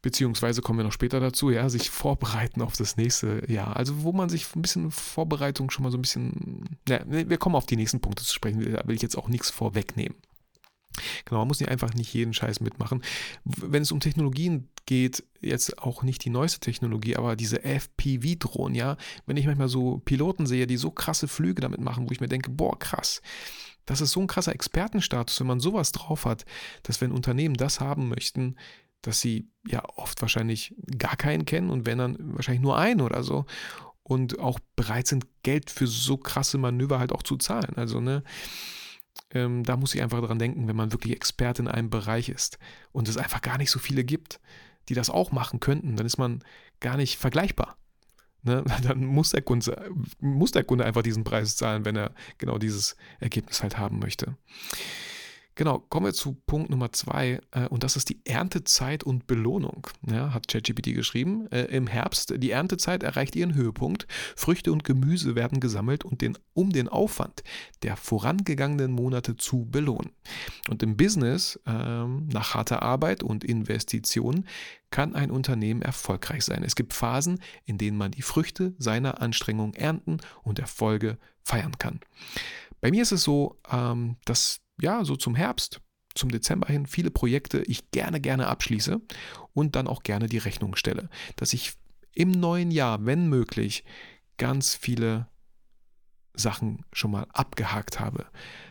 Beziehungsweise 0.01 0.61
kommen 0.61 0.79
wir 0.79 0.83
noch 0.83 0.91
später 0.91 1.19
dazu, 1.19 1.49
ja, 1.49 1.69
sich 1.69 1.89
vorbereiten 1.89 2.61
auf 2.61 2.75
das 2.77 2.97
nächste 2.97 3.43
Jahr. 3.51 3.75
Also, 3.75 4.03
wo 4.03 4.11
man 4.11 4.29
sich 4.29 4.45
ein 4.55 4.61
bisschen 4.61 4.91
Vorbereitung 4.91 5.71
schon 5.71 5.83
mal 5.83 5.91
so 5.91 5.97
ein 5.97 6.01
bisschen. 6.01 6.77
Ja, 6.87 7.01
wir 7.05 7.37
kommen 7.37 7.55
auf 7.55 7.65
die 7.65 7.75
nächsten 7.75 7.99
Punkte 7.99 8.23
zu 8.23 8.33
sprechen, 8.33 8.73
da 8.73 8.87
will 8.87 8.95
ich 8.95 9.01
jetzt 9.01 9.17
auch 9.17 9.27
nichts 9.27 9.49
vorwegnehmen. 9.49 10.15
Genau, 11.25 11.41
man 11.41 11.47
muss 11.47 11.59
nicht 11.59 11.69
einfach 11.69 11.93
nicht 11.93 12.13
jeden 12.13 12.33
Scheiß 12.33 12.59
mitmachen. 12.59 13.03
Wenn 13.43 13.81
es 13.81 13.91
um 13.91 13.99
Technologien 13.99 14.69
geht, 14.85 15.23
jetzt 15.41 15.77
auch 15.79 16.03
nicht 16.03 16.23
die 16.25 16.29
neueste 16.29 16.59
Technologie, 16.59 17.15
aber 17.15 17.35
diese 17.35 17.63
FPV-Drohnen, 17.63 18.75
ja, 18.75 18.97
wenn 19.25 19.37
ich 19.37 19.45
manchmal 19.45 19.69
so 19.69 19.99
Piloten 19.99 20.47
sehe, 20.47 20.67
die 20.67 20.77
so 20.77 20.91
krasse 20.91 21.27
Flüge 21.27 21.61
damit 21.61 21.81
machen, 21.81 22.07
wo 22.07 22.11
ich 22.11 22.21
mir 22.21 22.29
denke, 22.29 22.49
boah, 22.49 22.77
krass, 22.79 23.21
das 23.87 24.01
ist 24.01 24.11
so 24.11 24.19
ein 24.19 24.27
krasser 24.27 24.53
Expertenstatus, 24.53 25.39
wenn 25.39 25.47
man 25.47 25.59
sowas 25.59 25.91
drauf 25.91 26.25
hat, 26.25 26.45
dass 26.83 27.01
wenn 27.01 27.11
Unternehmen 27.11 27.55
das 27.55 27.79
haben 27.79 28.09
möchten, 28.09 28.55
dass 29.01 29.21
sie 29.21 29.49
ja 29.65 29.83
oft 29.95 30.21
wahrscheinlich 30.21 30.75
gar 30.97 31.15
keinen 31.15 31.45
kennen 31.45 31.71
und 31.71 31.85
wenn 31.87 31.97
dann 31.97 32.35
wahrscheinlich 32.35 32.61
nur 32.61 32.77
einen 32.77 33.01
oder 33.01 33.23
so 33.23 33.45
und 34.03 34.39
auch 34.39 34.59
bereit 34.75 35.07
sind, 35.07 35.25
Geld 35.43 35.71
für 35.71 35.87
so 35.87 36.17
krasse 36.17 36.57
Manöver 36.57 36.99
halt 36.99 37.11
auch 37.11 37.23
zu 37.23 37.37
zahlen. 37.37 37.73
Also, 37.75 38.01
ne, 38.01 38.23
ähm, 39.31 39.63
da 39.63 39.77
muss 39.77 39.95
ich 39.95 40.01
einfach 40.01 40.21
dran 40.21 40.39
denken, 40.39 40.67
wenn 40.67 40.75
man 40.75 40.91
wirklich 40.91 41.13
Experte 41.13 41.61
in 41.61 41.67
einem 41.67 41.89
Bereich 41.89 42.29
ist 42.29 42.59
und 42.91 43.07
es 43.07 43.17
einfach 43.17 43.41
gar 43.41 43.57
nicht 43.57 43.71
so 43.71 43.79
viele 43.79 44.03
gibt, 44.03 44.39
die 44.89 44.93
das 44.93 45.09
auch 45.09 45.31
machen 45.31 45.59
könnten, 45.59 45.95
dann 45.95 46.05
ist 46.05 46.17
man 46.17 46.43
gar 46.79 46.97
nicht 46.97 47.17
vergleichbar. 47.17 47.77
Ne? 48.47 48.63
Dann 48.83 49.05
muss 49.05 49.31
der, 49.31 49.41
Kunde, 49.41 49.91
muss 50.19 50.51
der 50.51 50.63
Kunde 50.63 50.85
einfach 50.85 51.03
diesen 51.03 51.23
Preis 51.23 51.55
zahlen, 51.55 51.85
wenn 51.85 51.95
er 51.95 52.11
genau 52.37 52.57
dieses 52.57 52.95
Ergebnis 53.19 53.61
halt 53.61 53.77
haben 53.77 53.99
möchte. 53.99 54.37
Genau, 55.57 55.79
kommen 55.79 56.05
wir 56.05 56.13
zu 56.13 56.35
Punkt 56.45 56.69
Nummer 56.69 56.91
zwei 56.91 57.41
äh, 57.49 57.67
und 57.69 57.83
das 57.83 57.95
ist 57.95 58.09
die 58.09 58.21
Erntezeit 58.25 59.03
und 59.03 59.25
Belohnung. 59.25 59.87
Ja, 60.07 60.31
hat 60.31 60.47
ChatGPT 60.47 60.93
geschrieben. 60.93 61.51
Äh, 61.51 61.63
Im 61.75 61.87
Herbst, 61.87 62.31
die 62.37 62.51
Erntezeit 62.51 63.01
erreicht 63.01 63.35
ihren 63.35 63.55
Höhepunkt. 63.55 64.05
Früchte 64.35 64.71
und 64.71 64.83
Gemüse 64.83 65.33
werden 65.33 65.59
gesammelt, 65.59 66.05
und 66.05 66.21
den, 66.21 66.37
um 66.53 66.69
den 66.69 66.87
Aufwand 66.87 67.43
der 67.81 67.97
vorangegangenen 67.97 68.91
Monate 68.91 69.35
zu 69.35 69.65
belohnen. 69.65 70.11
Und 70.69 70.83
im 70.83 70.95
Business, 70.95 71.59
ähm, 71.65 72.27
nach 72.31 72.53
harter 72.53 72.83
Arbeit 72.83 73.23
und 73.23 73.43
Investitionen, 73.43 74.45
kann 74.91 75.15
ein 75.15 75.31
Unternehmen 75.31 75.81
erfolgreich 75.81 76.43
sein. 76.43 76.63
Es 76.63 76.75
gibt 76.75 76.93
Phasen, 76.93 77.41
in 77.65 77.79
denen 77.79 77.97
man 77.97 78.11
die 78.11 78.21
Früchte 78.21 78.75
seiner 78.77 79.23
Anstrengungen 79.23 79.73
ernten 79.73 80.17
und 80.43 80.59
Erfolge 80.59 81.17
feiern 81.41 81.79
kann. 81.79 81.99
Bei 82.79 82.91
mir 82.91 83.01
ist 83.01 83.11
es 83.11 83.23
so, 83.23 83.59
ähm, 83.71 84.17
dass 84.25 84.61
ja, 84.81 85.03
so 85.05 85.15
zum 85.15 85.35
Herbst, 85.35 85.81
zum 86.15 86.31
Dezember 86.31 86.67
hin 86.67 86.85
viele 86.85 87.11
Projekte 87.11 87.61
ich 87.63 87.91
gerne, 87.91 88.19
gerne 88.19 88.47
abschließe 88.47 89.01
und 89.53 89.75
dann 89.75 89.87
auch 89.87 90.03
gerne 90.03 90.27
die 90.27 90.37
Rechnung 90.37 90.75
stelle. 90.75 91.09
Dass 91.35 91.53
ich 91.53 91.73
im 92.13 92.31
neuen 92.31 92.71
Jahr, 92.71 93.05
wenn 93.05 93.29
möglich, 93.29 93.83
ganz 94.37 94.75
viele 94.75 95.27
Sachen 96.33 96.85
schon 96.93 97.11
mal 97.11 97.25
abgehakt 97.33 97.99
habe. 97.99 98.27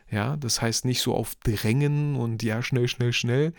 Ja, 0.09 0.37
das 0.37 0.63
heißt 0.63 0.85
nicht 0.85 1.01
so 1.01 1.15
auf 1.15 1.35
Drängen 1.37 2.15
und 2.15 2.43
ja, 2.45 2.63
schnell, 2.63 2.87
schnell, 2.87 3.13
schnell, 3.13 3.55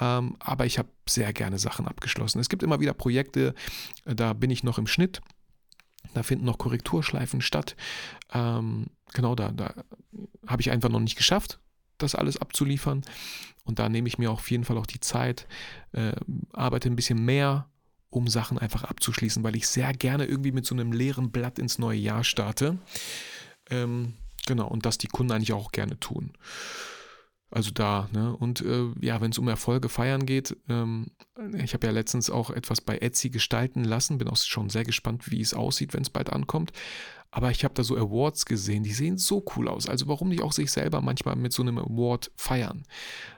ähm, 0.00 0.36
aber 0.38 0.64
ich 0.64 0.78
habe 0.78 0.88
sehr 1.06 1.32
gerne 1.34 1.58
Sachen 1.58 1.86
abgeschlossen. 1.86 2.40
Es 2.40 2.48
gibt 2.48 2.62
immer 2.62 2.80
wieder 2.80 2.94
Projekte, 2.94 3.54
da 4.06 4.32
bin 4.32 4.50
ich 4.50 4.62
noch 4.62 4.78
im 4.78 4.86
Schnitt, 4.86 5.20
da 6.14 6.22
finden 6.22 6.46
noch 6.46 6.56
Korrekturschleifen 6.56 7.42
statt. 7.42 7.76
Ähm, 8.32 8.86
genau, 9.12 9.34
da, 9.34 9.52
da 9.52 9.74
habe 10.46 10.62
ich 10.62 10.70
einfach 10.70 10.88
noch 10.88 11.00
nicht 11.00 11.16
geschafft 11.16 11.60
das 12.02 12.14
alles 12.14 12.36
abzuliefern. 12.36 13.02
Und 13.64 13.78
da 13.78 13.88
nehme 13.88 14.08
ich 14.08 14.18
mir 14.18 14.30
auf 14.30 14.50
jeden 14.50 14.64
Fall 14.64 14.78
auch 14.78 14.86
die 14.86 15.00
Zeit, 15.00 15.46
äh, 15.92 16.12
arbeite 16.52 16.88
ein 16.88 16.96
bisschen 16.96 17.24
mehr, 17.24 17.68
um 18.08 18.26
Sachen 18.26 18.58
einfach 18.58 18.84
abzuschließen, 18.84 19.44
weil 19.44 19.56
ich 19.56 19.68
sehr 19.68 19.92
gerne 19.92 20.24
irgendwie 20.24 20.52
mit 20.52 20.66
so 20.66 20.74
einem 20.74 20.92
leeren 20.92 21.30
Blatt 21.30 21.58
ins 21.58 21.78
neue 21.78 21.98
Jahr 21.98 22.24
starte. 22.24 22.78
Ähm, 23.70 24.14
genau, 24.46 24.66
und 24.66 24.84
das 24.84 24.98
die 24.98 25.06
Kunden 25.06 25.32
eigentlich 25.32 25.52
auch 25.52 25.70
gerne 25.70 25.98
tun. 26.00 26.32
Also 27.52 27.72
da, 27.72 28.08
ne? 28.12 28.36
Und 28.36 28.60
äh, 28.60 28.90
ja, 29.00 29.20
wenn 29.20 29.32
es 29.32 29.38
um 29.38 29.48
Erfolge 29.48 29.88
feiern 29.88 30.24
geht, 30.24 30.56
ähm, 30.68 31.08
ich 31.54 31.74
habe 31.74 31.86
ja 31.86 31.92
letztens 31.92 32.30
auch 32.30 32.50
etwas 32.50 32.80
bei 32.80 32.98
Etsy 32.98 33.30
gestalten 33.30 33.82
lassen, 33.82 34.18
bin 34.18 34.28
auch 34.28 34.36
schon 34.36 34.70
sehr 34.70 34.84
gespannt, 34.84 35.30
wie 35.30 35.40
es 35.40 35.54
aussieht, 35.54 35.92
wenn 35.92 36.02
es 36.02 36.10
bald 36.10 36.30
ankommt. 36.30 36.72
Aber 37.32 37.50
ich 37.50 37.62
habe 37.62 37.74
da 37.74 37.84
so 37.84 37.96
Awards 37.96 38.44
gesehen, 38.44 38.82
die 38.82 38.92
sehen 38.92 39.16
so 39.16 39.44
cool 39.54 39.68
aus. 39.68 39.88
Also 39.88 40.08
warum 40.08 40.30
nicht 40.30 40.42
auch 40.42 40.52
sich 40.52 40.72
selber 40.72 41.00
manchmal 41.00 41.36
mit 41.36 41.52
so 41.52 41.62
einem 41.62 41.78
Award 41.78 42.32
feiern? 42.34 42.82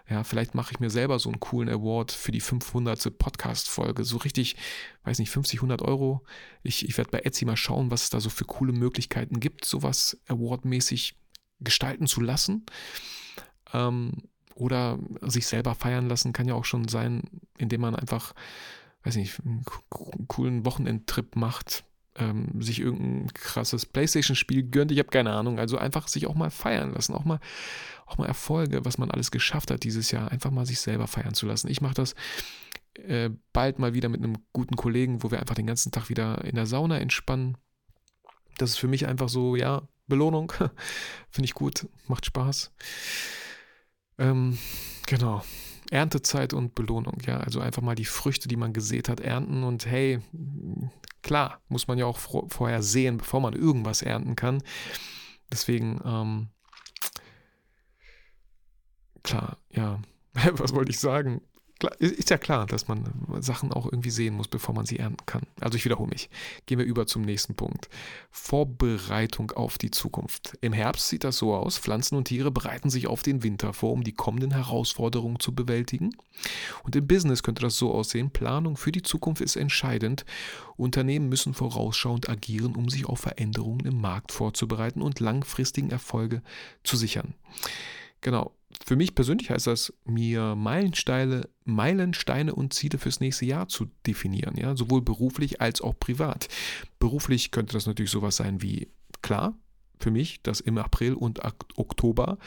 Ja, 0.08 0.24
vielleicht 0.24 0.54
mache 0.54 0.72
ich 0.72 0.80
mir 0.80 0.88
selber 0.88 1.18
so 1.18 1.28
einen 1.28 1.40
coolen 1.40 1.68
Award 1.68 2.10
für 2.10 2.32
die 2.32 2.40
500. 2.40 3.18
Podcast-Folge. 3.18 4.04
So 4.04 4.16
richtig, 4.16 4.56
weiß 5.04 5.18
nicht, 5.18 5.30
50, 5.30 5.58
100 5.58 5.82
Euro. 5.82 6.24
Ich, 6.62 6.88
ich 6.88 6.96
werde 6.96 7.10
bei 7.10 7.20
Etsy 7.20 7.44
mal 7.44 7.56
schauen, 7.56 7.90
was 7.90 8.04
es 8.04 8.10
da 8.10 8.20
so 8.20 8.30
für 8.30 8.46
coole 8.46 8.72
Möglichkeiten 8.72 9.40
gibt, 9.40 9.66
sowas 9.66 10.18
awardmäßig 10.26 11.16
gestalten 11.60 12.06
zu 12.06 12.22
lassen. 12.22 12.64
Ähm, 13.74 14.22
oder 14.54 14.98
sich 15.20 15.46
selber 15.46 15.74
feiern 15.74 16.08
lassen 16.08 16.32
kann 16.32 16.48
ja 16.48 16.54
auch 16.54 16.64
schon 16.64 16.88
sein, 16.88 17.22
indem 17.58 17.82
man 17.82 17.94
einfach, 17.94 18.34
weiß 19.02 19.16
nicht, 19.16 19.40
einen 19.44 19.64
coolen 20.28 20.64
Wochenendtrip 20.64 21.36
macht, 21.36 21.84
ähm, 22.16 22.60
sich 22.60 22.80
irgendein 22.80 23.32
krasses 23.32 23.86
Playstation-Spiel 23.86 24.64
gönnt. 24.64 24.92
Ich 24.92 24.98
habe 24.98 25.08
keine 25.08 25.32
Ahnung. 25.32 25.58
Also 25.58 25.78
einfach 25.78 26.08
sich 26.08 26.26
auch 26.26 26.34
mal 26.34 26.50
feiern 26.50 26.92
lassen, 26.92 27.14
auch 27.14 27.24
mal, 27.24 27.40
auch 28.06 28.18
mal 28.18 28.26
Erfolge, 28.26 28.84
was 28.84 28.98
man 28.98 29.10
alles 29.10 29.30
geschafft 29.30 29.70
hat 29.70 29.84
dieses 29.84 30.10
Jahr, 30.10 30.30
einfach 30.30 30.50
mal 30.50 30.66
sich 30.66 30.80
selber 30.80 31.06
feiern 31.06 31.34
zu 31.34 31.46
lassen. 31.46 31.68
Ich 31.68 31.80
mache 31.80 31.94
das 31.94 32.14
äh, 32.94 33.30
bald 33.52 33.78
mal 33.78 33.94
wieder 33.94 34.08
mit 34.08 34.22
einem 34.22 34.36
guten 34.52 34.76
Kollegen, 34.76 35.22
wo 35.22 35.30
wir 35.30 35.40
einfach 35.40 35.54
den 35.54 35.66
ganzen 35.66 35.92
Tag 35.92 36.08
wieder 36.08 36.44
in 36.44 36.54
der 36.54 36.66
Sauna 36.66 36.98
entspannen. 36.98 37.56
Das 38.58 38.70
ist 38.70 38.76
für 38.76 38.88
mich 38.88 39.06
einfach 39.06 39.28
so, 39.28 39.56
ja, 39.56 39.82
Belohnung. 40.06 40.52
Finde 41.30 41.46
ich 41.46 41.54
gut, 41.54 41.88
macht 42.06 42.26
Spaß. 42.26 42.72
Ähm, 44.18 44.58
genau. 45.06 45.42
Erntezeit 45.92 46.54
und 46.54 46.74
Belohnung, 46.74 47.18
ja. 47.26 47.38
Also 47.38 47.60
einfach 47.60 47.82
mal 47.82 47.94
die 47.94 48.06
Früchte, 48.06 48.48
die 48.48 48.56
man 48.56 48.72
gesät 48.72 49.10
hat, 49.10 49.20
ernten 49.20 49.62
und 49.62 49.84
hey, 49.84 50.20
klar, 51.22 51.60
muss 51.68 51.86
man 51.86 51.98
ja 51.98 52.06
auch 52.06 52.18
vorher 52.18 52.82
sehen, 52.82 53.18
bevor 53.18 53.40
man 53.40 53.52
irgendwas 53.52 54.00
ernten 54.00 54.34
kann. 54.34 54.62
Deswegen, 55.52 56.00
ähm, 56.04 56.48
klar, 59.22 59.58
ja. 59.70 60.00
Was 60.52 60.74
wollte 60.74 60.90
ich 60.90 60.98
sagen? 60.98 61.42
Ist 61.98 62.30
ja 62.30 62.38
klar, 62.38 62.66
dass 62.66 62.88
man 62.88 63.04
Sachen 63.40 63.72
auch 63.72 63.86
irgendwie 63.86 64.10
sehen 64.10 64.34
muss, 64.34 64.48
bevor 64.48 64.74
man 64.74 64.86
sie 64.86 64.98
ernten 64.98 65.24
kann. 65.26 65.42
Also 65.60 65.76
ich 65.76 65.84
wiederhole 65.84 66.08
mich. 66.08 66.30
Gehen 66.66 66.78
wir 66.78 66.86
über 66.86 67.06
zum 67.06 67.22
nächsten 67.22 67.54
Punkt. 67.54 67.88
Vorbereitung 68.30 69.50
auf 69.52 69.78
die 69.78 69.90
Zukunft. 69.90 70.56
Im 70.60 70.72
Herbst 70.72 71.08
sieht 71.08 71.24
das 71.24 71.36
so 71.36 71.54
aus, 71.54 71.78
Pflanzen 71.78 72.16
und 72.16 72.28
Tiere 72.28 72.50
bereiten 72.50 72.90
sich 72.90 73.06
auf 73.06 73.22
den 73.22 73.42
Winter 73.42 73.72
vor, 73.72 73.92
um 73.92 74.04
die 74.04 74.12
kommenden 74.12 74.52
Herausforderungen 74.52 75.40
zu 75.40 75.54
bewältigen. 75.54 76.16
Und 76.84 76.96
im 76.96 77.06
Business 77.06 77.42
könnte 77.42 77.62
das 77.62 77.76
so 77.76 77.92
aussehen, 77.92 78.30
Planung 78.30 78.76
für 78.76 78.92
die 78.92 79.02
Zukunft 79.02 79.42
ist 79.42 79.56
entscheidend. 79.56 80.24
Unternehmen 80.76 81.28
müssen 81.28 81.54
vorausschauend 81.54 82.28
agieren, 82.28 82.74
um 82.74 82.88
sich 82.88 83.06
auf 83.06 83.20
Veränderungen 83.20 83.86
im 83.86 84.00
Markt 84.00 84.32
vorzubereiten 84.32 85.02
und 85.02 85.20
langfristigen 85.20 85.90
Erfolge 85.90 86.42
zu 86.84 86.96
sichern. 86.96 87.34
Genau, 88.20 88.52
für 88.84 88.96
mich 88.96 89.14
persönlich 89.14 89.50
heißt 89.50 89.66
das, 89.66 89.92
mir 90.04 90.54
Meilensteine, 90.54 91.48
Meilensteine 91.64 92.54
und 92.54 92.72
Ziele 92.72 92.98
fürs 92.98 93.20
nächste 93.20 93.44
Jahr 93.44 93.68
zu 93.68 93.86
definieren, 94.06 94.56
ja, 94.56 94.76
sowohl 94.76 95.02
beruflich 95.02 95.60
als 95.60 95.80
auch 95.80 95.98
privat. 95.98 96.48
Beruflich 96.98 97.50
könnte 97.50 97.74
das 97.74 97.86
natürlich 97.86 98.10
sowas 98.10 98.36
sein 98.36 98.62
wie, 98.62 98.88
klar, 99.22 99.54
für 100.00 100.10
mich, 100.10 100.42
dass 100.42 100.60
im 100.60 100.78
April 100.78 101.14
und 101.14 101.40
Oktober 101.76 102.38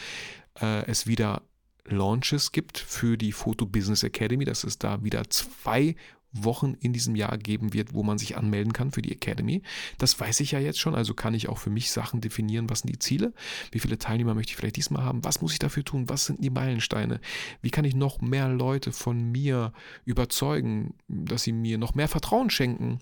äh, 0.62 0.86
es 0.86 1.08
wieder 1.08 1.42
Launches 1.88 2.52
gibt 2.52 2.78
für 2.78 3.18
die 3.18 3.32
Photo 3.32 3.66
Business 3.66 4.04
Academy, 4.04 4.44
dass 4.44 4.64
es 4.64 4.80
da 4.80 5.04
wieder 5.04 5.30
zwei 5.30 5.96
Wochen 6.44 6.74
in 6.80 6.94
diesem 6.94 7.16
Jahr 7.16 7.38
geben 7.38 7.74
wird, 7.74 7.94
wo 7.94 8.04
man 8.04 8.18
sich 8.18 8.38
anmelden 8.38 8.74
kann 8.74 8.92
für 8.92 9.02
die 9.02 9.12
Academy. 9.12 9.62
Das 9.98 10.20
weiß 10.20 10.40
ich 10.42 10.52
ja 10.52 10.60
jetzt 10.60 10.80
schon, 10.80 10.96
also 10.96 11.14
kann 11.14 11.34
ich 11.34 11.50
auch 11.50 11.58
für 11.58 11.70
mich 11.70 11.92
Sachen 11.92 12.22
definieren, 12.22 12.70
was 12.70 12.80
sind 12.80 12.92
die 12.92 13.00
Ziele, 13.00 13.34
wie 13.72 13.80
viele 13.80 13.98
Teilnehmer 13.98 14.34
möchte 14.34 14.52
ich 14.52 14.56
vielleicht 14.56 14.76
diesmal 14.76 15.04
haben, 15.04 15.24
was 15.24 15.42
muss 15.42 15.54
ich 15.54 15.60
dafür 15.60 15.84
tun, 15.84 16.10
was 16.10 16.26
sind 16.26 16.44
die 16.44 16.50
Meilensteine, 16.50 17.20
wie 17.62 17.72
kann 17.72 17.86
ich 17.86 17.96
noch 17.96 18.22
mehr 18.22 18.50
Leute 18.50 18.92
von 18.92 19.32
mir 19.32 19.74
überzeugen, 20.04 20.96
dass 21.08 21.44
sie 21.44 21.54
mir 21.54 21.78
noch 21.78 21.96
mehr 21.96 22.08
Vertrauen 22.08 22.50
schenken. 22.50 23.00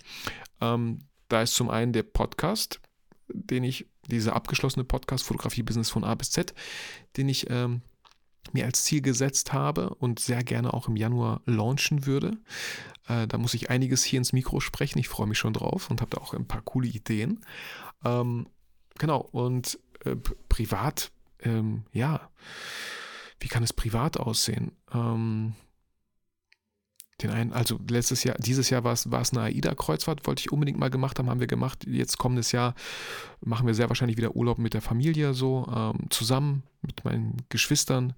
Ähm, 0.61 0.99
da 1.29 1.41
ist 1.41 1.55
zum 1.55 1.69
einen 1.69 1.93
der 1.93 2.03
Podcast, 2.03 2.79
den 3.27 3.63
ich, 3.63 3.87
dieser 4.09 4.35
abgeschlossene 4.35 4.83
Podcast 4.83 5.25
Fotografie 5.25 5.63
Business 5.63 5.89
von 5.89 6.03
A 6.03 6.13
bis 6.15 6.31
Z, 6.31 6.53
den 7.17 7.29
ich 7.29 7.49
ähm, 7.49 7.81
mir 8.53 8.65
als 8.65 8.83
Ziel 8.83 9.01
gesetzt 9.01 9.53
habe 9.53 9.89
und 9.95 10.19
sehr 10.19 10.43
gerne 10.43 10.73
auch 10.73 10.87
im 10.87 10.95
Januar 10.95 11.41
launchen 11.45 12.05
würde. 12.05 12.37
Äh, 13.07 13.27
da 13.27 13.37
muss 13.37 13.53
ich 13.53 13.69
einiges 13.69 14.03
hier 14.03 14.17
ins 14.17 14.33
Mikro 14.33 14.59
sprechen. 14.59 14.99
Ich 14.99 15.09
freue 15.09 15.27
mich 15.27 15.37
schon 15.37 15.53
drauf 15.53 15.89
und 15.89 16.01
habe 16.01 16.11
da 16.15 16.21
auch 16.21 16.33
ein 16.33 16.47
paar 16.47 16.61
coole 16.61 16.87
Ideen. 16.87 17.41
Ähm, 18.05 18.47
genau, 18.97 19.19
und 19.31 19.79
äh, 20.05 20.15
privat, 20.49 21.11
ähm, 21.39 21.83
ja, 21.91 22.29
wie 23.39 23.47
kann 23.47 23.63
es 23.63 23.73
privat 23.73 24.17
aussehen? 24.17 24.71
Ähm, 24.93 25.55
den 27.21 27.29
einen, 27.29 27.53
also 27.53 27.79
letztes 27.87 28.23
Jahr, 28.23 28.35
dieses 28.39 28.69
Jahr 28.69 28.83
war 28.83 28.93
es, 28.93 29.11
war 29.11 29.21
es 29.21 29.31
eine 29.31 29.41
AIDA-Kreuzfahrt, 29.43 30.25
wollte 30.25 30.41
ich 30.41 30.51
unbedingt 30.51 30.79
mal 30.79 30.89
gemacht 30.89 31.19
haben, 31.19 31.29
haben 31.29 31.39
wir 31.39 31.47
gemacht. 31.47 31.85
Jetzt 31.87 32.17
kommendes 32.17 32.51
Jahr 32.51 32.73
machen 33.41 33.67
wir 33.67 33.73
sehr 33.73 33.89
wahrscheinlich 33.89 34.17
wieder 34.17 34.35
Urlaub 34.35 34.57
mit 34.57 34.73
der 34.73 34.81
Familie 34.81 35.33
so, 35.33 35.67
ähm, 35.73 36.09
zusammen 36.09 36.63
mit 36.81 37.05
meinen 37.05 37.37
Geschwistern, 37.49 38.13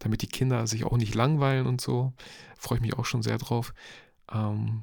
damit 0.00 0.22
die 0.22 0.26
Kinder 0.26 0.66
sich 0.66 0.84
auch 0.84 0.96
nicht 0.96 1.14
langweilen 1.14 1.66
und 1.66 1.80
so. 1.80 2.12
Freue 2.58 2.78
ich 2.78 2.82
mich 2.82 2.94
auch 2.94 3.04
schon 3.04 3.22
sehr 3.22 3.38
drauf. 3.38 3.72
Ähm, 4.32 4.82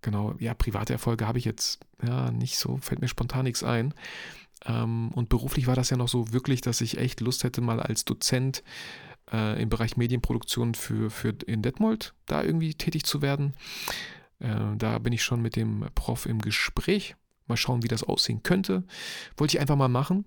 genau, 0.00 0.34
ja, 0.38 0.54
private 0.54 0.92
Erfolge 0.92 1.26
habe 1.26 1.38
ich 1.38 1.44
jetzt 1.44 1.80
ja 2.06 2.30
nicht 2.30 2.58
so, 2.58 2.76
fällt 2.78 3.00
mir 3.00 3.08
spontan 3.08 3.44
nichts 3.44 3.64
ein. 3.64 3.92
Ähm, 4.66 5.10
und 5.14 5.28
beruflich 5.28 5.66
war 5.66 5.74
das 5.74 5.90
ja 5.90 5.96
noch 5.96 6.08
so 6.08 6.32
wirklich, 6.32 6.60
dass 6.60 6.80
ich 6.80 6.98
echt 6.98 7.20
Lust 7.20 7.44
hätte, 7.44 7.60
mal 7.60 7.80
als 7.80 8.04
Dozent 8.04 8.62
äh, 9.32 9.60
im 9.60 9.68
Bereich 9.68 9.96
Medienproduktion 9.96 10.74
für, 10.74 11.10
für 11.10 11.34
in 11.46 11.62
Detmold 11.62 12.14
da 12.26 12.42
irgendwie 12.42 12.74
tätig 12.74 13.04
zu 13.04 13.22
werden. 13.22 13.54
Äh, 14.38 14.76
da 14.76 14.98
bin 14.98 15.12
ich 15.12 15.22
schon 15.22 15.42
mit 15.42 15.56
dem 15.56 15.86
Prof 15.94 16.26
im 16.26 16.40
Gespräch. 16.40 17.16
Mal 17.46 17.56
schauen, 17.56 17.82
wie 17.82 17.88
das 17.88 18.04
aussehen 18.04 18.42
könnte. 18.42 18.84
Wollte 19.36 19.56
ich 19.56 19.60
einfach 19.60 19.76
mal 19.76 19.88
machen. 19.88 20.24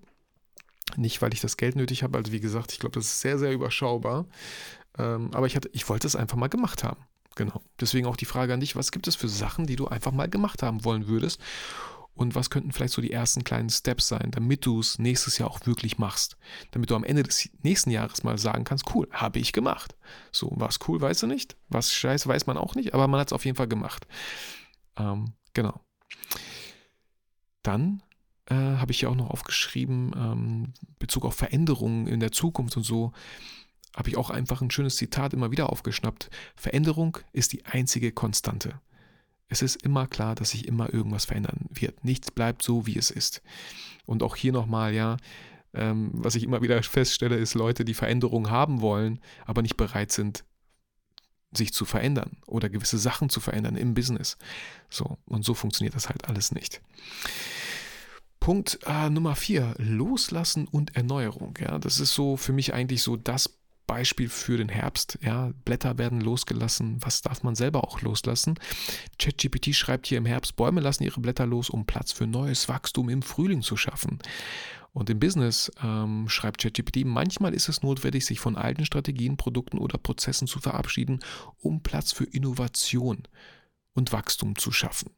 Nicht, 0.96 1.20
weil 1.20 1.34
ich 1.34 1.40
das 1.40 1.56
Geld 1.56 1.76
nötig 1.76 2.02
habe. 2.02 2.16
Also 2.16 2.32
wie 2.32 2.40
gesagt, 2.40 2.72
ich 2.72 2.78
glaube, 2.78 2.94
das 2.94 3.06
ist 3.06 3.20
sehr, 3.20 3.38
sehr 3.38 3.52
überschaubar. 3.52 4.26
Ähm, 4.96 5.30
aber 5.34 5.46
ich, 5.46 5.56
hatte, 5.56 5.68
ich 5.72 5.88
wollte 5.88 6.06
es 6.06 6.16
einfach 6.16 6.36
mal 6.36 6.48
gemacht 6.48 6.84
haben. 6.84 7.04
Genau. 7.34 7.62
Deswegen 7.80 8.06
auch 8.06 8.16
die 8.16 8.24
Frage 8.24 8.54
an 8.54 8.60
dich, 8.60 8.74
was 8.74 8.90
gibt 8.90 9.06
es 9.06 9.14
für 9.14 9.28
Sachen, 9.28 9.66
die 9.66 9.76
du 9.76 9.86
einfach 9.86 10.12
mal 10.12 10.28
gemacht 10.28 10.62
haben 10.62 10.84
wollen 10.84 11.06
würdest? 11.06 11.40
Und 12.18 12.34
was 12.34 12.50
könnten 12.50 12.72
vielleicht 12.72 12.94
so 12.94 13.00
die 13.00 13.12
ersten 13.12 13.44
kleinen 13.44 13.70
Steps 13.70 14.08
sein, 14.08 14.32
damit 14.32 14.66
du 14.66 14.80
es 14.80 14.98
nächstes 14.98 15.38
Jahr 15.38 15.48
auch 15.48 15.64
wirklich 15.66 15.98
machst? 15.98 16.36
Damit 16.72 16.90
du 16.90 16.96
am 16.96 17.04
Ende 17.04 17.22
des 17.22 17.48
nächsten 17.62 17.90
Jahres 17.90 18.24
mal 18.24 18.36
sagen 18.38 18.64
kannst, 18.64 18.92
cool, 18.92 19.06
habe 19.12 19.38
ich 19.38 19.52
gemacht. 19.52 19.96
So, 20.32 20.52
was 20.56 20.80
cool, 20.88 21.00
weißt 21.00 21.22
du 21.22 21.26
nicht. 21.28 21.56
Was 21.68 21.94
scheiße, 21.94 22.28
weiß 22.28 22.48
man 22.48 22.56
auch 22.56 22.74
nicht, 22.74 22.92
aber 22.92 23.06
man 23.06 23.20
hat 23.20 23.28
es 23.28 23.32
auf 23.32 23.44
jeden 23.44 23.56
Fall 23.56 23.68
gemacht. 23.68 24.08
Ähm, 24.96 25.34
genau. 25.54 25.80
Dann 27.62 28.02
äh, 28.46 28.54
habe 28.54 28.90
ich 28.90 29.02
ja 29.02 29.10
auch 29.10 29.14
noch 29.14 29.30
aufgeschrieben, 29.30 30.12
ähm, 30.16 30.74
Bezug 30.98 31.24
auf 31.24 31.36
Veränderungen 31.36 32.08
in 32.08 32.18
der 32.18 32.32
Zukunft 32.32 32.76
und 32.76 32.82
so, 32.82 33.12
habe 33.94 34.08
ich 34.08 34.16
auch 34.16 34.30
einfach 34.30 34.60
ein 34.60 34.72
schönes 34.72 34.96
Zitat 34.96 35.34
immer 35.34 35.52
wieder 35.52 35.70
aufgeschnappt. 35.70 36.30
Veränderung 36.56 37.18
ist 37.32 37.52
die 37.52 37.64
einzige 37.64 38.10
Konstante. 38.10 38.80
Es 39.48 39.62
ist 39.62 39.82
immer 39.82 40.06
klar, 40.06 40.34
dass 40.34 40.50
sich 40.50 40.68
immer 40.68 40.92
irgendwas 40.92 41.24
verändern 41.24 41.66
wird. 41.70 42.04
Nichts 42.04 42.30
bleibt 42.30 42.62
so, 42.62 42.86
wie 42.86 42.98
es 42.98 43.10
ist. 43.10 43.42
Und 44.06 44.22
auch 44.22 44.36
hier 44.36 44.52
nochmal, 44.52 44.94
ja, 44.94 45.16
ähm, 45.74 46.10
was 46.12 46.34
ich 46.34 46.44
immer 46.44 46.62
wieder 46.62 46.82
feststelle, 46.82 47.36
ist 47.36 47.54
Leute, 47.54 47.84
die 47.84 47.94
Veränderungen 47.94 48.50
haben 48.50 48.80
wollen, 48.80 49.20
aber 49.46 49.62
nicht 49.62 49.76
bereit 49.76 50.12
sind, 50.12 50.44
sich 51.52 51.72
zu 51.72 51.86
verändern 51.86 52.36
oder 52.46 52.68
gewisse 52.68 52.98
Sachen 52.98 53.30
zu 53.30 53.40
verändern 53.40 53.76
im 53.76 53.94
Business. 53.94 54.36
So, 54.90 55.16
und 55.24 55.44
so 55.44 55.54
funktioniert 55.54 55.94
das 55.94 56.10
halt 56.10 56.28
alles 56.28 56.52
nicht. 56.52 56.82
Punkt 58.40 58.78
äh, 58.86 59.10
Nummer 59.10 59.34
vier, 59.34 59.74
Loslassen 59.78 60.68
und 60.68 60.96
Erneuerung. 60.96 61.58
Ja, 61.60 61.78
das 61.78 62.00
ist 62.00 62.14
so 62.14 62.36
für 62.36 62.52
mich 62.52 62.72
eigentlich 62.74 63.02
so 63.02 63.16
das 63.16 63.57
Beispiel 63.88 64.28
für 64.28 64.56
den 64.56 64.68
Herbst. 64.68 65.18
Ja, 65.22 65.50
Blätter 65.64 65.98
werden 65.98 66.20
losgelassen. 66.20 66.98
Was 67.00 67.22
darf 67.22 67.42
man 67.42 67.56
selber 67.56 67.82
auch 67.82 68.02
loslassen? 68.02 68.60
ChatGPT 69.18 69.74
schreibt 69.74 70.06
hier 70.06 70.18
im 70.18 70.26
Herbst, 70.26 70.54
Bäume 70.54 70.80
lassen 70.80 71.02
ihre 71.02 71.20
Blätter 71.20 71.46
los, 71.46 71.70
um 71.70 71.86
Platz 71.86 72.12
für 72.12 72.28
neues 72.28 72.68
Wachstum 72.68 73.08
im 73.08 73.22
Frühling 73.22 73.62
zu 73.62 73.76
schaffen. 73.76 74.20
Und 74.92 75.10
im 75.10 75.18
Business 75.18 75.72
ähm, 75.82 76.28
schreibt 76.28 76.60
ChatGPT, 76.60 77.04
manchmal 77.04 77.54
ist 77.54 77.68
es 77.68 77.82
notwendig, 77.82 78.26
sich 78.26 78.40
von 78.40 78.56
alten 78.56 78.84
Strategien, 78.84 79.36
Produkten 79.36 79.78
oder 79.78 79.98
Prozessen 79.98 80.46
zu 80.46 80.60
verabschieden, 80.60 81.20
um 81.58 81.82
Platz 81.82 82.12
für 82.12 82.24
Innovation 82.24 83.22
und 83.94 84.12
Wachstum 84.12 84.56
zu 84.56 84.70
schaffen. 84.70 85.10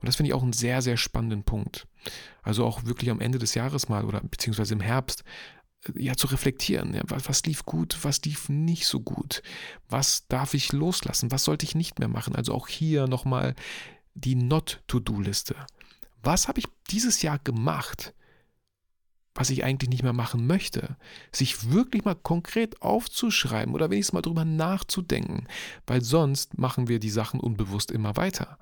Und 0.00 0.08
das 0.08 0.16
finde 0.16 0.28
ich 0.28 0.34
auch 0.34 0.42
einen 0.42 0.52
sehr, 0.52 0.82
sehr 0.82 0.96
spannenden 0.96 1.44
Punkt. 1.44 1.86
Also 2.42 2.64
auch 2.64 2.84
wirklich 2.84 3.10
am 3.10 3.20
Ende 3.20 3.38
des 3.38 3.54
Jahres 3.54 3.88
mal 3.88 4.04
oder 4.04 4.20
beziehungsweise 4.20 4.74
im 4.74 4.80
Herbst 4.80 5.24
ja 5.94 6.14
zu 6.14 6.26
reflektieren. 6.26 6.94
Ja, 6.94 7.02
was, 7.06 7.44
lief 7.44 7.64
gut, 7.64 7.98
was 8.02 8.22
lief 8.22 8.48
nicht 8.48 8.86
so 8.86 9.00
gut? 9.00 9.42
Was 9.88 10.26
darf 10.28 10.54
ich 10.54 10.72
loslassen? 10.72 11.30
Was 11.30 11.44
sollte 11.44 11.64
ich 11.64 11.74
nicht 11.74 11.98
mehr 11.98 12.08
machen? 12.08 12.34
Also 12.34 12.54
auch 12.54 12.68
hier 12.68 13.06
nochmal 13.06 13.54
die 14.14 14.34
Not-To-Do-Liste. 14.34 15.56
Was 16.22 16.48
habe 16.48 16.60
ich 16.60 16.66
dieses 16.90 17.22
Jahr 17.22 17.38
gemacht, 17.38 18.14
was 19.34 19.50
ich 19.50 19.64
eigentlich 19.64 19.88
nicht 19.88 20.02
mehr 20.02 20.12
machen 20.12 20.46
möchte, 20.46 20.96
sich 21.32 21.70
wirklich 21.70 22.04
mal 22.04 22.16
konkret 22.16 22.82
aufzuschreiben 22.82 23.74
oder 23.74 23.90
wenigstens 23.90 24.12
mal 24.12 24.22
drüber 24.22 24.44
nachzudenken, 24.44 25.46
weil 25.86 26.02
sonst 26.02 26.58
machen 26.58 26.88
wir 26.88 26.98
die 26.98 27.10
Sachen 27.10 27.40
unbewusst 27.40 27.90
immer 27.90 28.16
weiter. 28.16 28.58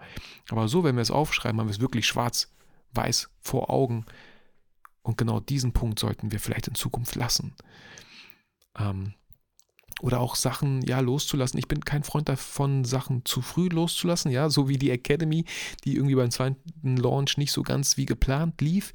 Aber 0.50 0.68
so, 0.68 0.84
wenn 0.84 0.96
wir 0.96 1.02
es 1.02 1.10
aufschreiben, 1.10 1.58
haben 1.58 1.68
wir 1.68 1.74
es 1.74 1.80
wirklich 1.80 2.06
schwarz, 2.06 2.52
weiß 2.92 3.30
vor 3.40 3.70
Augen. 3.70 4.04
Und 5.02 5.16
genau 5.16 5.40
diesen 5.40 5.72
Punkt 5.72 5.98
sollten 5.98 6.32
wir 6.32 6.40
vielleicht 6.40 6.68
in 6.68 6.74
Zukunft 6.74 7.14
lassen. 7.14 7.54
Ähm, 8.78 9.14
oder 10.00 10.20
auch 10.20 10.36
Sachen 10.36 10.82
ja 10.82 11.00
loszulassen. 11.00 11.58
Ich 11.58 11.66
bin 11.66 11.84
kein 11.84 12.04
Freund 12.04 12.28
davon, 12.28 12.84
Sachen 12.84 13.24
zu 13.24 13.42
früh 13.42 13.68
loszulassen, 13.68 14.30
ja, 14.30 14.48
so 14.48 14.68
wie 14.68 14.78
die 14.78 14.90
Academy, 14.90 15.44
die 15.84 15.96
irgendwie 15.96 16.14
beim 16.14 16.30
zweiten 16.30 16.96
Launch 16.96 17.36
nicht 17.36 17.50
so 17.50 17.62
ganz 17.62 17.96
wie 17.96 18.06
geplant 18.06 18.60
lief 18.60 18.92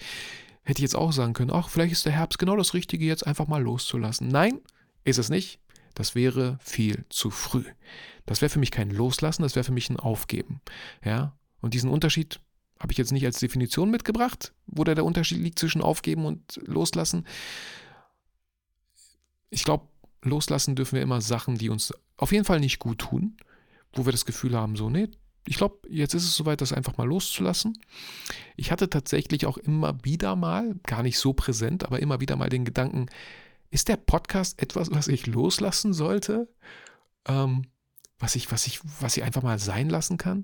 hätte 0.64 0.80
ich 0.80 0.84
jetzt 0.84 0.96
auch 0.96 1.12
sagen 1.12 1.34
können, 1.34 1.52
ach, 1.52 1.70
vielleicht 1.70 1.92
ist 1.92 2.06
der 2.06 2.14
Herbst 2.14 2.40
genau 2.40 2.56
das 2.56 2.74
Richtige, 2.74 3.06
jetzt 3.06 3.28
einfach 3.28 3.48
mal 3.48 3.62
loszulassen. 3.62 4.30
Nein, 4.30 4.60
ist 5.04 5.20
es 5.20 5.30
nicht. 5.30 5.60
Das 5.94 6.16
wäre 6.16 6.58
viel 6.62 7.06
zu 7.10 7.30
früh. 7.30 7.66
Das 8.26 8.42
wäre 8.42 8.50
für 8.50 8.60
mich 8.60 8.72
kein 8.72 8.90
Loslassen, 8.90 9.44
das 9.44 9.56
wäre 9.56 9.66
für 9.66 9.74
mich 9.74 9.90
ein 9.90 10.00
Aufgeben. 10.00 10.62
Ja, 11.04 11.38
und 11.62 11.74
diesen 11.74 11.90
Unterschied 11.90 12.40
habe 12.84 12.92
ich 12.92 12.98
jetzt 12.98 13.14
nicht 13.14 13.26
als 13.26 13.40
Definition 13.40 13.90
mitgebracht, 13.90 14.54
wo 14.68 14.84
da 14.84 14.94
der 14.94 15.06
Unterschied 15.06 15.40
liegt 15.40 15.58
zwischen 15.58 15.82
Aufgeben 15.82 16.26
und 16.26 16.60
Loslassen. 16.66 17.26
Ich 19.50 19.64
glaube, 19.64 19.88
loslassen 20.22 20.76
dürfen 20.76 20.98
wir 20.98 21.02
immer 21.02 21.22
Sachen, 21.22 21.58
die 21.58 21.70
uns 21.70 21.94
auf 22.18 22.34
jeden 22.34 22.46
Fall 22.46 22.60
nicht 22.60 22.80
gut 22.80 23.00
tun, 23.00 23.38
wo 23.94 24.06
wir 24.06 24.12
das 24.12 24.26
Gefühl 24.26 24.56
haben, 24.56 24.76
so, 24.76 24.90
nee, 24.90 25.08
ich 25.46 25.56
glaube, 25.58 25.80
jetzt 25.90 26.14
ist 26.14 26.24
es 26.24 26.36
soweit, 26.36 26.62
das 26.62 26.74
einfach 26.74 26.98
mal 26.98 27.08
loszulassen. 27.08 27.78
Ich 28.56 28.72
hatte 28.72 28.90
tatsächlich 28.90 29.46
auch 29.46 29.58
immer 29.58 29.98
wieder 30.04 30.36
mal, 30.36 30.76
gar 30.84 31.04
nicht 31.04 31.20
so 31.20 31.34
präsent, 31.34 31.86
aber 31.86 32.00
immer 32.00 32.20
wieder 32.20 32.36
mal 32.36 32.50
den 32.50 32.66
Gedanken, 32.66 33.08
ist 33.70 33.88
der 33.88 33.98
Podcast 33.98 34.62
etwas, 34.62 34.92
was 34.92 35.08
ich 35.08 35.26
loslassen 35.26 35.94
sollte? 35.94 36.50
Ähm, 37.28 37.64
was, 38.20 38.36
ich, 38.36 38.52
was, 38.52 38.68
ich, 38.68 38.80
was 39.02 39.18
ich 39.18 39.24
einfach 39.24 39.42
mal 39.42 39.60
sein 39.60 39.90
lassen 39.90 40.18
kann? 40.18 40.44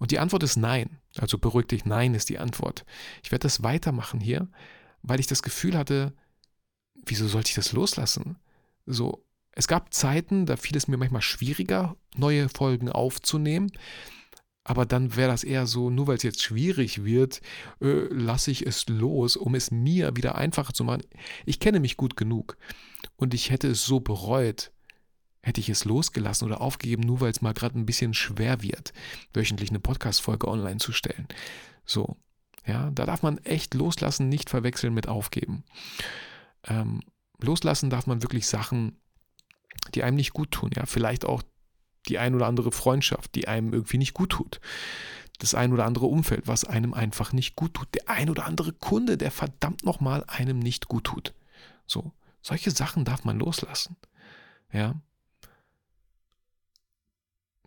Und 0.00 0.10
die 0.10 0.18
Antwort 0.18 0.42
ist 0.42 0.56
nein. 0.56 0.98
Also 1.18 1.36
beruhig 1.38 1.66
dich, 1.66 1.84
nein 1.84 2.14
ist 2.14 2.30
die 2.30 2.38
Antwort. 2.38 2.86
Ich 3.22 3.30
werde 3.30 3.42
das 3.42 3.62
weitermachen 3.62 4.18
hier, 4.18 4.48
weil 5.02 5.20
ich 5.20 5.26
das 5.26 5.42
Gefühl 5.42 5.76
hatte, 5.76 6.14
wieso 7.04 7.28
sollte 7.28 7.50
ich 7.50 7.54
das 7.54 7.72
loslassen? 7.72 8.38
So, 8.86 9.24
es 9.52 9.68
gab 9.68 9.92
Zeiten, 9.92 10.46
da 10.46 10.56
fiel 10.56 10.76
es 10.78 10.88
mir 10.88 10.96
manchmal 10.96 11.20
schwieriger, 11.20 11.96
neue 12.16 12.48
Folgen 12.48 12.88
aufzunehmen. 12.88 13.70
Aber 14.64 14.86
dann 14.86 15.16
wäre 15.16 15.30
das 15.30 15.44
eher 15.44 15.66
so, 15.66 15.90
nur 15.90 16.06
weil 16.06 16.16
es 16.16 16.22
jetzt 16.22 16.42
schwierig 16.42 17.04
wird, 17.04 17.42
äh, 17.82 18.06
lasse 18.10 18.50
ich 18.50 18.66
es 18.66 18.88
los, 18.88 19.36
um 19.36 19.54
es 19.54 19.70
mir 19.70 20.16
wieder 20.16 20.36
einfacher 20.36 20.72
zu 20.72 20.82
machen. 20.82 21.02
Ich 21.44 21.60
kenne 21.60 21.78
mich 21.78 21.98
gut 21.98 22.16
genug 22.16 22.56
und 23.16 23.34
ich 23.34 23.50
hätte 23.50 23.68
es 23.68 23.84
so 23.84 24.00
bereut, 24.00 24.72
hätte 25.42 25.60
ich 25.60 25.68
es 25.68 25.84
losgelassen 25.84 26.46
oder 26.46 26.60
aufgegeben, 26.60 27.02
nur 27.02 27.20
weil 27.20 27.30
es 27.30 27.40
mal 27.40 27.54
gerade 27.54 27.78
ein 27.78 27.86
bisschen 27.86 28.14
schwer 28.14 28.62
wird, 28.62 28.92
wöchentlich 29.32 29.70
eine 29.70 29.80
Podcast-Folge 29.80 30.48
online 30.48 30.78
zu 30.78 30.92
stellen. 30.92 31.28
So, 31.84 32.16
ja, 32.66 32.90
da 32.90 33.06
darf 33.06 33.22
man 33.22 33.38
echt 33.38 33.74
loslassen, 33.74 34.28
nicht 34.28 34.50
verwechseln 34.50 34.92
mit 34.92 35.08
aufgeben. 35.08 35.64
Ähm, 36.66 37.00
loslassen 37.40 37.90
darf 37.90 38.06
man 38.06 38.22
wirklich 38.22 38.46
Sachen, 38.46 38.98
die 39.94 40.02
einem 40.02 40.16
nicht 40.16 40.32
gut 40.32 40.50
tun, 40.50 40.70
ja, 40.76 40.84
vielleicht 40.86 41.24
auch 41.24 41.42
die 42.08 42.18
ein 42.18 42.34
oder 42.34 42.46
andere 42.46 42.72
Freundschaft, 42.72 43.34
die 43.34 43.48
einem 43.48 43.72
irgendwie 43.72 43.98
nicht 43.98 44.14
gut 44.14 44.30
tut. 44.30 44.60
Das 45.38 45.54
ein 45.54 45.72
oder 45.72 45.86
andere 45.86 46.06
Umfeld, 46.06 46.46
was 46.46 46.64
einem 46.64 46.92
einfach 46.92 47.32
nicht 47.32 47.56
gut 47.56 47.74
tut. 47.74 47.94
Der 47.94 48.08
ein 48.08 48.28
oder 48.28 48.46
andere 48.46 48.72
Kunde, 48.72 49.16
der 49.16 49.30
verdammt 49.30 49.84
nochmal 49.84 50.24
einem 50.26 50.58
nicht 50.58 50.88
gut 50.88 51.04
tut. 51.04 51.34
So, 51.86 52.12
solche 52.42 52.70
Sachen 52.70 53.04
darf 53.04 53.24
man 53.24 53.38
loslassen. 53.38 53.96
Ja. 54.72 55.00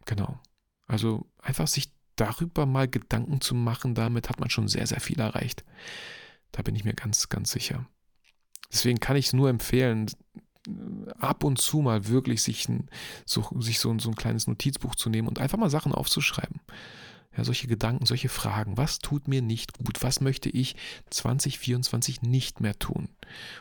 Genau. 0.05 0.39
Also 0.87 1.25
einfach 1.41 1.67
sich 1.67 1.91
darüber 2.15 2.65
mal 2.65 2.87
Gedanken 2.87 3.41
zu 3.41 3.55
machen, 3.55 3.95
damit 3.95 4.29
hat 4.29 4.39
man 4.39 4.49
schon 4.49 4.67
sehr, 4.67 4.85
sehr 4.85 4.99
viel 4.99 5.19
erreicht. 5.19 5.63
Da 6.51 6.61
bin 6.61 6.75
ich 6.75 6.83
mir 6.83 6.93
ganz, 6.93 7.29
ganz 7.29 7.51
sicher. 7.51 7.87
Deswegen 8.71 8.99
kann 8.99 9.15
ich 9.15 9.27
es 9.27 9.33
nur 9.33 9.49
empfehlen, 9.49 10.07
ab 11.17 11.43
und 11.43 11.59
zu 11.59 11.79
mal 11.79 12.07
wirklich 12.07 12.41
sich, 12.41 12.69
ein, 12.69 12.89
so, 13.25 13.47
sich 13.59 13.79
so, 13.79 13.97
so 13.99 14.09
ein 14.09 14.15
kleines 14.15 14.47
Notizbuch 14.47 14.95
zu 14.95 15.09
nehmen 15.09 15.27
und 15.27 15.39
einfach 15.39 15.57
mal 15.57 15.69
Sachen 15.69 15.93
aufzuschreiben. 15.93 16.61
Ja, 17.35 17.43
solche 17.43 17.67
Gedanken, 17.67 18.05
solche 18.05 18.29
Fragen. 18.29 18.77
Was 18.77 18.99
tut 18.99 19.27
mir 19.27 19.41
nicht 19.41 19.73
gut? 19.73 20.03
Was 20.03 20.21
möchte 20.21 20.49
ich 20.49 20.75
2024 21.09 22.21
nicht 22.21 22.61
mehr 22.61 22.77
tun? 22.77 23.09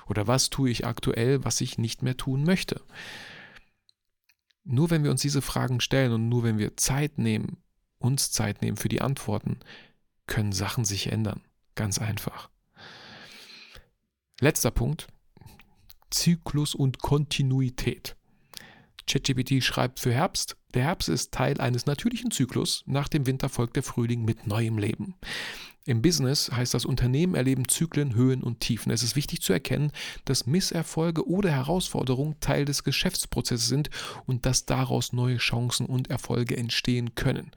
Oder 0.07 0.27
was 0.27 0.51
tue 0.51 0.69
ich 0.71 0.87
aktuell, 0.87 1.43
was 1.45 1.61
ich 1.63 1.79
nicht 1.79 2.03
mehr 2.03 2.17
tun 2.17 2.45
möchte? 2.45 2.83
Nur 4.65 4.91
wenn 4.91 5.05
wir 5.05 5.11
uns 5.11 5.23
diese 5.23 5.43
Fragen 5.43 5.81
stellen 5.81 6.13
und 6.13 6.29
nur 6.29 6.43
wenn 6.45 6.59
wir 6.59 6.77
Zeit 6.77 7.19
nehmen, 7.19 7.59
uns 7.99 8.31
Zeit 8.31 8.63
nehmen 8.63 8.77
für 8.77 8.89
die 8.89 9.01
Antworten, 9.01 9.59
können 10.27 10.53
Sachen 10.53 10.85
sich 10.85 11.11
ändern. 11.11 11.43
Ganz 11.75 11.99
einfach. 11.99 12.51
Letzter 14.41 14.71
Punkt, 14.71 15.07
Zyklus 16.11 16.75
und 16.75 17.01
Kontinuität. 17.01 18.17
ChatGPT 19.07 19.63
schreibt 19.63 20.01
für 20.01 20.13
Herbst, 20.13 20.57
der 20.75 20.85
Herbst 20.85 21.09
ist 21.09 21.33
Teil 21.33 21.61
eines 21.61 21.87
natürlichen 21.87 22.31
Zyklus, 22.31 22.83
nach 22.87 23.09
dem 23.09 23.27
Winter 23.27 23.49
folgt 23.49 23.77
der 23.77 23.83
Frühling 23.83 24.25
mit 24.25 24.47
neuem 24.47 24.79
Leben. 24.79 25.15
Im 25.85 26.01
Business 26.01 26.51
heißt 26.53 26.75
das 26.75 26.85
Unternehmen 26.85 27.35
erleben 27.35 27.67
Zyklen, 27.67 28.15
Höhen 28.15 28.45
und 28.45 28.61
Tiefen. 28.61 28.93
Es 28.93 29.03
ist 29.03 29.17
wichtig 29.17 29.43
zu 29.43 29.53
erkennen, 29.53 29.91
dass 30.25 30.47
Misserfolge 30.47 31.27
oder 31.27 31.51
Herausforderungen 31.51 32.39
Teil 32.39 32.65
des 32.65 32.85
Geschäftsprozesses 32.85 33.67
sind 33.67 33.91
und 34.25 34.47
dass 34.47 34.65
daraus 34.65 35.13
neue 35.13 35.39
Chancen 35.39 35.87
und 35.87 36.09
Erfolge 36.09 36.57
entstehen 36.57 37.17
können. 37.17 37.51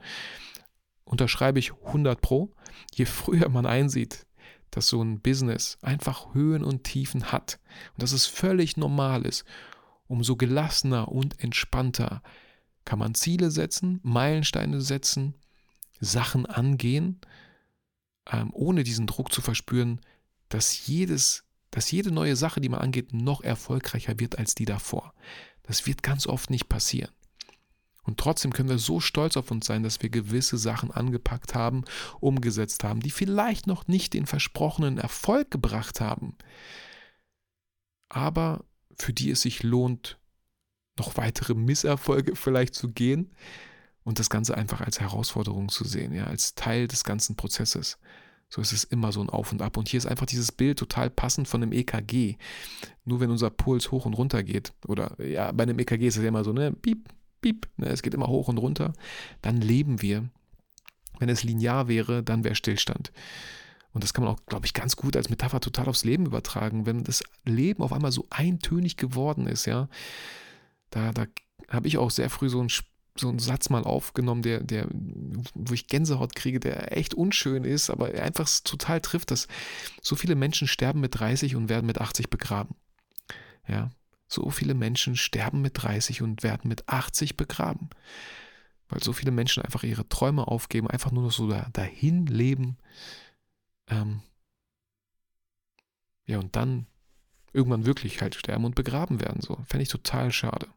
Unterschreibe 1.04 1.60
ich 1.60 1.72
100 1.72 2.20
Pro. 2.20 2.52
Je 2.92 3.04
früher 3.04 3.48
man 3.48 3.64
einsieht, 3.64 4.26
dass 4.72 4.88
so 4.88 5.00
ein 5.00 5.20
Business 5.20 5.78
einfach 5.80 6.34
Höhen 6.34 6.64
und 6.64 6.82
Tiefen 6.82 7.30
hat 7.30 7.60
und 7.94 8.02
dass 8.02 8.10
es 8.10 8.26
völlig 8.26 8.76
normal 8.76 9.24
ist, 9.24 9.44
umso 10.08 10.34
gelassener 10.34 11.08
und 11.12 11.38
entspannter 11.40 12.22
kann 12.86 12.98
man 12.98 13.14
Ziele 13.14 13.50
setzen, 13.50 14.00
Meilensteine 14.02 14.80
setzen, 14.80 15.34
Sachen 16.00 16.46
angehen, 16.46 17.20
ähm, 18.30 18.50
ohne 18.54 18.84
diesen 18.84 19.06
Druck 19.06 19.32
zu 19.32 19.42
verspüren, 19.42 20.00
dass 20.48 20.86
jedes, 20.86 21.44
dass 21.70 21.90
jede 21.90 22.10
neue 22.10 22.36
Sache, 22.36 22.60
die 22.62 22.70
man 22.70 22.80
angeht, 22.80 23.12
noch 23.12 23.42
erfolgreicher 23.42 24.18
wird 24.18 24.38
als 24.38 24.54
die 24.54 24.64
davor. 24.64 25.12
Das 25.64 25.86
wird 25.86 26.02
ganz 26.02 26.26
oft 26.26 26.48
nicht 26.48 26.68
passieren. 26.68 27.10
Und 28.04 28.18
trotzdem 28.18 28.52
können 28.52 28.68
wir 28.68 28.78
so 28.78 29.00
stolz 29.00 29.36
auf 29.36 29.50
uns 29.50 29.66
sein, 29.66 29.82
dass 29.82 30.00
wir 30.00 30.08
gewisse 30.08 30.58
Sachen 30.58 30.92
angepackt 30.92 31.56
haben, 31.56 31.84
umgesetzt 32.20 32.84
haben, 32.84 33.00
die 33.00 33.10
vielleicht 33.10 33.66
noch 33.66 33.88
nicht 33.88 34.14
den 34.14 34.26
versprochenen 34.26 34.98
Erfolg 34.98 35.50
gebracht 35.50 36.00
haben, 36.00 36.36
aber 38.08 38.64
für 38.96 39.12
die 39.12 39.30
es 39.30 39.42
sich 39.42 39.64
lohnt, 39.64 40.18
noch 40.98 41.16
weitere 41.16 41.54
Misserfolge 41.54 42.36
vielleicht 42.36 42.74
zu 42.74 42.88
gehen 42.88 43.30
und 44.04 44.18
das 44.18 44.30
Ganze 44.30 44.56
einfach 44.56 44.80
als 44.80 45.00
Herausforderung 45.00 45.68
zu 45.68 45.84
sehen, 45.84 46.14
ja, 46.14 46.24
als 46.24 46.54
Teil 46.54 46.86
des 46.88 47.04
ganzen 47.04 47.36
Prozesses. 47.36 47.98
So 48.48 48.62
ist 48.62 48.72
es 48.72 48.84
immer 48.84 49.10
so 49.10 49.20
ein 49.20 49.30
Auf 49.30 49.50
und 49.50 49.60
Ab. 49.60 49.76
Und 49.76 49.88
hier 49.88 49.98
ist 49.98 50.06
einfach 50.06 50.26
dieses 50.26 50.52
Bild 50.52 50.78
total 50.78 51.10
passend 51.10 51.48
von 51.48 51.62
einem 51.62 51.72
EKG. 51.72 52.36
Nur 53.04 53.20
wenn 53.20 53.30
unser 53.30 53.50
Puls 53.50 53.90
hoch 53.90 54.06
und 54.06 54.14
runter 54.14 54.42
geht, 54.44 54.72
oder 54.86 55.20
ja, 55.20 55.50
bei 55.50 55.64
einem 55.64 55.78
EKG 55.78 56.06
ist 56.06 56.16
es 56.16 56.22
ja 56.22 56.28
immer 56.28 56.44
so, 56.44 56.52
ne, 56.52 56.72
piep, 56.72 57.08
piep, 57.40 57.68
ne, 57.76 57.86
es 57.88 58.02
geht 58.02 58.14
immer 58.14 58.28
hoch 58.28 58.48
und 58.48 58.58
runter, 58.58 58.92
dann 59.42 59.60
leben 59.60 60.00
wir. 60.00 60.28
Wenn 61.18 61.28
es 61.28 61.42
linear 61.42 61.88
wäre, 61.88 62.22
dann 62.22 62.44
wäre 62.44 62.54
Stillstand. 62.54 63.10
Und 63.92 64.04
das 64.04 64.12
kann 64.12 64.22
man 64.22 64.34
auch, 64.34 64.46
glaube 64.46 64.66
ich, 64.66 64.74
ganz 64.74 64.94
gut 64.94 65.16
als 65.16 65.30
Metapher 65.30 65.58
total 65.58 65.88
aufs 65.88 66.04
Leben 66.04 66.26
übertragen. 66.26 66.84
Wenn 66.84 67.02
das 67.02 67.24
Leben 67.44 67.82
auf 67.82 67.94
einmal 67.94 68.12
so 68.12 68.26
eintönig 68.28 68.98
geworden 68.98 69.46
ist, 69.46 69.64
ja, 69.64 69.88
da, 70.90 71.12
da 71.12 71.26
habe 71.68 71.88
ich 71.88 71.98
auch 71.98 72.10
sehr 72.10 72.30
früh 72.30 72.48
so 72.48 72.62
ein 72.62 72.70
so 73.18 73.28
einen 73.28 73.38
Satz 73.38 73.70
mal 73.70 73.84
aufgenommen, 73.84 74.42
der, 74.42 74.62
der, 74.62 74.88
wo 75.54 75.72
ich 75.72 75.86
Gänsehaut 75.88 76.34
kriege, 76.34 76.60
der 76.60 76.96
echt 76.96 77.14
unschön 77.14 77.64
ist, 77.64 77.90
aber 77.90 78.08
einfach 78.08 78.48
total 78.62 79.00
trifft, 79.00 79.30
dass 79.30 79.48
so 80.02 80.16
viele 80.16 80.34
Menschen 80.34 80.68
sterben 80.68 81.00
mit 81.00 81.18
30 81.18 81.56
und 81.56 81.68
werden 81.68 81.86
mit 81.86 82.00
80 82.00 82.30
begraben. 82.30 82.76
Ja, 83.66 83.90
so 84.28 84.50
viele 84.50 84.74
Menschen 84.74 85.16
sterben 85.16 85.62
mit 85.62 85.82
30 85.82 86.22
und 86.22 86.42
werden 86.42 86.68
mit 86.68 86.88
80 86.88 87.36
begraben. 87.36 87.90
Weil 88.88 89.02
so 89.02 89.12
viele 89.12 89.32
Menschen 89.32 89.62
einfach 89.64 89.82
ihre 89.82 90.08
Träume 90.08 90.46
aufgeben, 90.46 90.88
einfach 90.88 91.10
nur 91.10 91.24
noch 91.24 91.32
so 91.32 91.48
dahin 91.72 92.26
leben. 92.26 92.76
Ähm 93.88 94.20
ja, 96.26 96.38
und 96.38 96.54
dann 96.54 96.86
irgendwann 97.56 97.86
wirklich 97.86 98.20
halt 98.20 98.34
sterben 98.34 98.64
und 98.64 98.74
begraben 98.74 99.20
werden. 99.20 99.40
So. 99.40 99.58
Fände 99.66 99.82
ich 99.82 99.88
total 99.88 100.30
schade. 100.30 100.68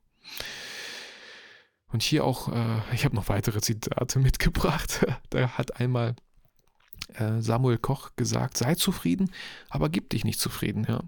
Und 1.92 2.04
hier 2.04 2.24
auch, 2.24 2.50
äh, 2.50 2.94
ich 2.94 3.06
habe 3.06 3.16
noch 3.16 3.30
weitere 3.30 3.62
Zitate 3.62 4.20
mitgebracht. 4.20 5.06
da 5.30 5.50
hat 5.50 5.80
einmal 5.80 6.16
äh, 7.16 7.42
Samuel 7.42 7.78
Koch 7.78 8.12
gesagt, 8.16 8.58
sei 8.58 8.76
zufrieden, 8.76 9.32
aber 9.70 9.90
gib 9.90 10.10
dich 10.10 10.24
nicht 10.24 10.40
zufrieden. 10.40 10.86
Ja. 10.88 11.04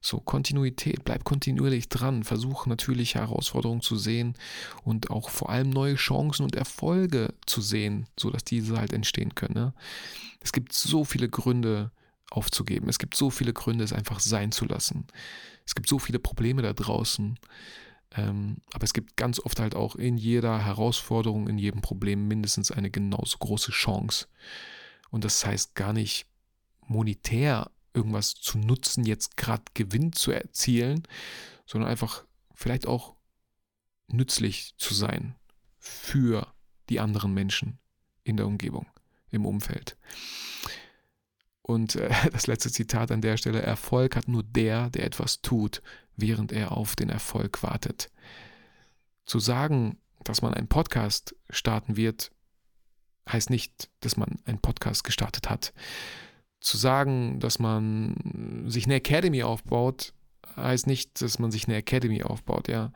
So, 0.00 0.20
Kontinuität, 0.20 1.02
bleib 1.04 1.24
kontinuierlich 1.24 1.88
dran, 1.88 2.24
versuch 2.24 2.66
natürlich 2.66 3.14
Herausforderungen 3.14 3.80
zu 3.80 3.96
sehen 3.96 4.34
und 4.82 5.08
auch 5.08 5.30
vor 5.30 5.48
allem 5.48 5.70
neue 5.70 5.94
Chancen 5.94 6.42
und 6.42 6.56
Erfolge 6.56 7.32
zu 7.46 7.62
sehen, 7.62 8.06
sodass 8.18 8.44
diese 8.44 8.76
halt 8.76 8.92
entstehen 8.92 9.34
können. 9.34 9.54
Ne? 9.54 9.74
Es 10.40 10.52
gibt 10.52 10.74
so 10.74 11.04
viele 11.04 11.30
Gründe 11.30 11.90
aufzugeben. 12.36 12.88
Es 12.88 12.98
gibt 12.98 13.14
so 13.14 13.30
viele 13.30 13.52
Gründe, 13.52 13.84
es 13.84 13.92
einfach 13.92 14.20
sein 14.20 14.52
zu 14.52 14.64
lassen. 14.64 15.06
Es 15.64 15.74
gibt 15.74 15.88
so 15.88 15.98
viele 15.98 16.18
Probleme 16.18 16.62
da 16.62 16.72
draußen. 16.72 17.38
Ähm, 18.16 18.58
aber 18.72 18.84
es 18.84 18.92
gibt 18.92 19.16
ganz 19.16 19.40
oft 19.40 19.60
halt 19.60 19.74
auch 19.74 19.96
in 19.96 20.16
jeder 20.16 20.64
Herausforderung, 20.64 21.48
in 21.48 21.58
jedem 21.58 21.80
Problem 21.80 22.28
mindestens 22.28 22.70
eine 22.70 22.90
genauso 22.90 23.38
große 23.38 23.72
Chance. 23.72 24.26
Und 25.10 25.24
das 25.24 25.44
heißt 25.44 25.74
gar 25.74 25.92
nicht 25.92 26.26
monetär 26.86 27.70
irgendwas 27.92 28.34
zu 28.34 28.58
nutzen, 28.58 29.04
jetzt 29.04 29.36
gerade 29.36 29.62
Gewinn 29.74 30.12
zu 30.12 30.32
erzielen, 30.32 31.06
sondern 31.66 31.90
einfach 31.90 32.24
vielleicht 32.52 32.86
auch 32.86 33.14
nützlich 34.08 34.74
zu 34.76 34.94
sein 34.94 35.34
für 35.78 36.52
die 36.88 37.00
anderen 37.00 37.32
Menschen 37.32 37.78
in 38.24 38.36
der 38.36 38.46
Umgebung, 38.46 38.86
im 39.30 39.46
Umfeld. 39.46 39.96
Und 41.64 41.96
äh, 41.96 42.10
das 42.32 42.46
letzte 42.46 42.70
Zitat 42.70 43.10
an 43.10 43.20
der 43.20 43.36
Stelle, 43.36 43.62
Erfolg 43.62 44.16
hat 44.16 44.28
nur 44.28 44.42
der, 44.42 44.90
der 44.90 45.04
etwas 45.04 45.42
tut, 45.42 45.82
während 46.16 46.52
er 46.52 46.72
auf 46.72 46.94
den 46.94 47.08
Erfolg 47.08 47.62
wartet. 47.62 48.10
Zu 49.26 49.40
sagen, 49.40 49.98
dass 50.22 50.42
man 50.42 50.54
einen 50.54 50.68
Podcast 50.68 51.34
starten 51.50 51.96
wird, 51.96 52.30
heißt 53.28 53.50
nicht, 53.50 53.88
dass 54.00 54.16
man 54.16 54.36
einen 54.44 54.60
Podcast 54.60 55.04
gestartet 55.04 55.50
hat 55.50 55.72
zu 56.64 56.78
sagen, 56.78 57.38
dass 57.40 57.58
man 57.58 58.64
sich 58.66 58.86
eine 58.86 58.94
Academy 58.94 59.42
aufbaut, 59.42 60.14
heißt 60.56 60.86
nicht, 60.86 61.20
dass 61.20 61.38
man 61.38 61.50
sich 61.50 61.68
eine 61.68 61.76
Academy 61.76 62.22
aufbaut, 62.22 62.68
ja. 62.68 62.92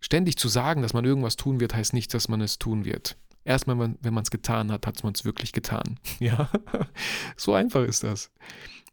Ständig 0.00 0.36
zu 0.36 0.48
sagen, 0.48 0.82
dass 0.82 0.92
man 0.92 1.04
irgendwas 1.04 1.36
tun 1.36 1.60
wird, 1.60 1.74
heißt 1.74 1.92
nicht, 1.92 2.14
dass 2.14 2.28
man 2.28 2.40
es 2.40 2.58
tun 2.58 2.84
wird. 2.84 3.16
Erst 3.44 3.66
wenn 3.66 3.76
man 3.76 4.22
es 4.22 4.30
getan 4.30 4.72
hat, 4.72 4.86
hat 4.86 5.04
man 5.04 5.12
es 5.12 5.24
wirklich 5.24 5.52
getan. 5.52 5.98
Ja, 6.18 6.50
so 7.36 7.54
einfach 7.54 7.82
ist 7.82 8.04
das. 8.04 8.30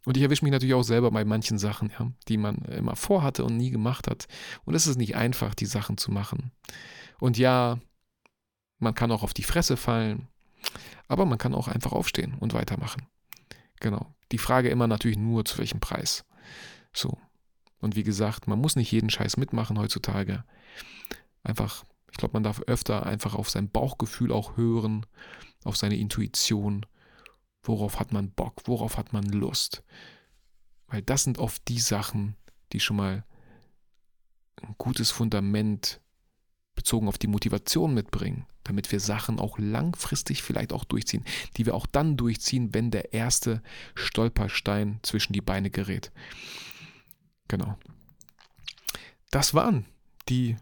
Und 0.04 0.16
ich 0.16 0.22
erwische 0.22 0.44
mich 0.44 0.52
natürlich 0.52 0.74
auch 0.74 0.82
selber 0.82 1.10
bei 1.10 1.24
manchen 1.24 1.58
Sachen, 1.58 1.90
ja, 1.98 2.10
die 2.28 2.36
man 2.36 2.56
immer 2.56 2.96
vorhatte 2.96 3.44
und 3.44 3.56
nie 3.56 3.70
gemacht 3.70 4.08
hat. 4.08 4.26
Und 4.64 4.74
es 4.74 4.86
ist 4.86 4.96
nicht 4.98 5.14
einfach, 5.14 5.54
die 5.54 5.66
Sachen 5.66 5.96
zu 5.96 6.10
machen. 6.10 6.50
Und 7.20 7.38
ja, 7.38 7.78
man 8.78 8.94
kann 8.94 9.12
auch 9.12 9.22
auf 9.22 9.32
die 9.32 9.44
Fresse 9.44 9.76
fallen, 9.76 10.26
aber 11.06 11.24
man 11.24 11.38
kann 11.38 11.54
auch 11.54 11.68
einfach 11.68 11.92
aufstehen 11.92 12.34
und 12.40 12.52
weitermachen. 12.52 13.06
Genau. 13.78 14.14
Die 14.32 14.38
Frage 14.38 14.70
immer 14.70 14.88
natürlich 14.88 15.18
nur, 15.18 15.44
zu 15.44 15.58
welchem 15.58 15.78
Preis. 15.78 16.24
So. 16.92 17.18
Und 17.80 17.96
wie 17.96 18.02
gesagt, 18.02 18.48
man 18.48 18.58
muss 18.58 18.76
nicht 18.76 18.90
jeden 18.90 19.10
Scheiß 19.10 19.36
mitmachen 19.36 19.78
heutzutage. 19.78 20.44
Einfach, 21.42 21.84
ich 22.12 22.18
glaube, 22.18 22.34
man 22.34 22.42
darf 22.42 22.60
öfter 22.66 23.06
einfach 23.06 23.34
auf 23.34 23.48
sein 23.48 23.70
Bauchgefühl 23.70 24.32
auch 24.32 24.56
hören, 24.58 25.06
auf 25.64 25.76
seine 25.76 25.96
Intuition. 25.96 26.84
Worauf 27.62 27.98
hat 27.98 28.12
man 28.12 28.30
Bock? 28.30 28.62
Worauf 28.66 28.98
hat 28.98 29.14
man 29.14 29.24
Lust? 29.24 29.82
Weil 30.88 31.00
das 31.00 31.24
sind 31.24 31.38
oft 31.38 31.66
die 31.68 31.80
Sachen, 31.80 32.36
die 32.72 32.80
schon 32.80 32.96
mal 32.96 33.24
ein 34.60 34.74
gutes 34.76 35.10
Fundament 35.10 36.00
bezogen 36.74 37.08
auf 37.08 37.16
die 37.16 37.28
Motivation 37.28 37.94
mitbringen, 37.94 38.46
damit 38.62 38.92
wir 38.92 39.00
Sachen 39.00 39.40
auch 39.40 39.58
langfristig 39.58 40.42
vielleicht 40.42 40.74
auch 40.74 40.84
durchziehen, 40.84 41.24
die 41.56 41.64
wir 41.64 41.74
auch 41.74 41.86
dann 41.86 42.18
durchziehen, 42.18 42.74
wenn 42.74 42.90
der 42.90 43.14
erste 43.14 43.62
Stolperstein 43.94 45.00
zwischen 45.02 45.32
die 45.32 45.40
Beine 45.40 45.70
gerät. 45.70 46.12
Genau. 47.48 47.78
Das 49.30 49.54
waren 49.54 49.86
die 50.28 50.56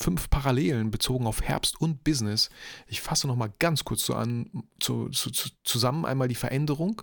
fünf 0.00 0.30
Parallelen 0.30 0.90
bezogen 0.90 1.26
auf 1.26 1.42
Herbst 1.42 1.80
und 1.80 2.04
Business. 2.04 2.50
Ich 2.86 3.00
fasse 3.00 3.26
noch 3.26 3.36
mal 3.36 3.52
ganz 3.58 3.84
kurz 3.84 4.04
so 4.04 4.14
an, 4.14 4.50
zu, 4.80 5.08
zu, 5.10 5.30
zusammen 5.62 6.06
einmal 6.06 6.28
die 6.28 6.34
Veränderung, 6.34 7.02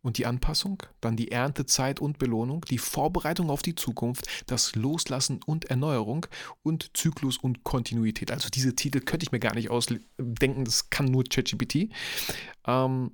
und 0.00 0.16
die 0.18 0.26
Anpassung, 0.26 0.82
dann 1.00 1.16
die 1.16 1.32
Erntezeit 1.32 2.00
und 2.00 2.18
Belohnung, 2.18 2.64
die 2.70 2.78
Vorbereitung 2.78 3.50
auf 3.50 3.62
die 3.62 3.74
Zukunft, 3.74 4.26
das 4.46 4.74
Loslassen 4.74 5.40
und 5.44 5.66
Erneuerung 5.66 6.26
und 6.62 6.96
Zyklus 6.96 7.36
und 7.36 7.64
Kontinuität. 7.64 8.30
Also 8.30 8.48
diese 8.48 8.76
Titel 8.76 9.00
könnte 9.00 9.24
ich 9.24 9.32
mir 9.32 9.40
gar 9.40 9.54
nicht 9.54 9.70
ausdenken, 9.70 10.64
das 10.64 10.90
kann 10.90 11.06
nur 11.06 11.24
ChatGPT. 11.24 11.90
Ähm, 12.66 13.12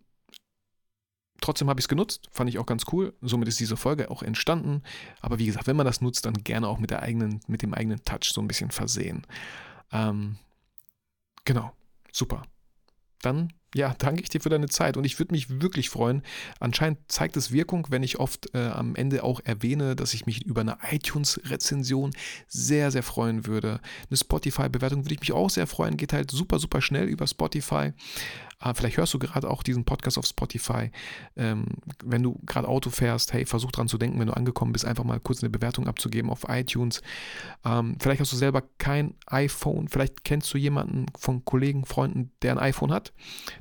trotzdem 1.44 1.68
habe 1.68 1.78
ich 1.78 1.84
es 1.84 1.88
genutzt, 1.88 2.28
fand 2.32 2.48
ich 2.48 2.58
auch 2.58 2.66
ganz 2.66 2.84
cool. 2.92 3.14
Somit 3.20 3.48
ist 3.48 3.60
diese 3.60 3.76
Folge 3.76 4.10
auch 4.10 4.22
entstanden. 4.22 4.82
Aber 5.20 5.38
wie 5.38 5.46
gesagt, 5.46 5.66
wenn 5.66 5.76
man 5.76 5.86
das 5.86 6.00
nutzt, 6.00 6.24
dann 6.26 6.34
gerne 6.34 6.66
auch 6.68 6.78
mit, 6.78 6.90
der 6.90 7.02
eigenen, 7.02 7.40
mit 7.46 7.62
dem 7.62 7.74
eigenen 7.74 8.02
Touch 8.04 8.32
so 8.32 8.40
ein 8.40 8.48
bisschen 8.48 8.70
versehen. 8.70 9.26
Ähm, 9.92 10.38
genau, 11.44 11.72
super. 12.12 12.42
Dann 13.20 13.52
ja, 13.74 13.92
danke 13.98 14.22
ich 14.22 14.28
dir 14.28 14.40
für 14.40 14.50
deine 14.50 14.68
Zeit 14.68 14.96
und 14.96 15.04
ich 15.04 15.18
würde 15.18 15.32
mich 15.32 15.60
wirklich 15.60 15.90
freuen. 15.90 16.22
Anscheinend 16.60 17.00
zeigt 17.08 17.36
es 17.36 17.50
Wirkung, 17.50 17.88
wenn 17.90 18.04
ich 18.04 18.20
oft 18.20 18.54
äh, 18.54 18.68
am 18.68 18.94
Ende 18.94 19.24
auch 19.24 19.40
erwähne, 19.42 19.96
dass 19.96 20.14
ich 20.14 20.26
mich 20.26 20.46
über 20.46 20.60
eine 20.60 20.78
iTunes-Rezension 20.88 22.12
sehr, 22.46 22.92
sehr 22.92 23.02
freuen 23.02 23.46
würde. 23.46 23.80
Eine 24.08 24.16
Spotify-Bewertung 24.16 25.04
würde 25.04 25.14
ich 25.14 25.20
mich 25.20 25.32
auch 25.32 25.50
sehr 25.50 25.66
freuen. 25.66 25.96
Geht 25.96 26.12
halt 26.12 26.30
super, 26.30 26.60
super 26.60 26.80
schnell 26.80 27.08
über 27.08 27.26
Spotify. 27.26 27.92
Äh, 28.64 28.74
vielleicht 28.74 28.96
hörst 28.96 29.14
du 29.14 29.18
gerade 29.18 29.48
auch 29.48 29.62
diesen 29.62 29.84
Podcast 29.84 30.18
auf 30.18 30.26
Spotify. 30.26 30.90
Ähm, 31.36 31.66
wenn 32.02 32.22
du 32.22 32.40
gerade 32.46 32.68
Auto 32.68 32.90
fährst, 32.90 33.32
hey, 33.32 33.46
versuch 33.46 33.70
dran 33.70 33.88
zu 33.88 33.98
denken, 33.98 34.18
wenn 34.18 34.26
du 34.26 34.36
angekommen 34.36 34.72
bist, 34.72 34.84
einfach 34.84 35.04
mal 35.04 35.20
kurz 35.20 35.42
eine 35.42 35.50
Bewertung 35.50 35.86
abzugeben 35.86 36.30
auf 36.30 36.46
iTunes. 36.48 37.02
Ähm, 37.64 37.96
vielleicht 38.00 38.20
hast 38.20 38.32
du 38.32 38.36
selber 38.36 38.62
kein 38.78 39.14
iPhone. 39.26 39.88
Vielleicht 39.88 40.24
kennst 40.24 40.52
du 40.54 40.58
jemanden 40.58 41.06
von 41.16 41.44
Kollegen, 41.44 41.84
Freunden, 41.84 42.32
der 42.42 42.52
ein 42.52 42.58
iPhone 42.58 42.92
hat 42.92 43.12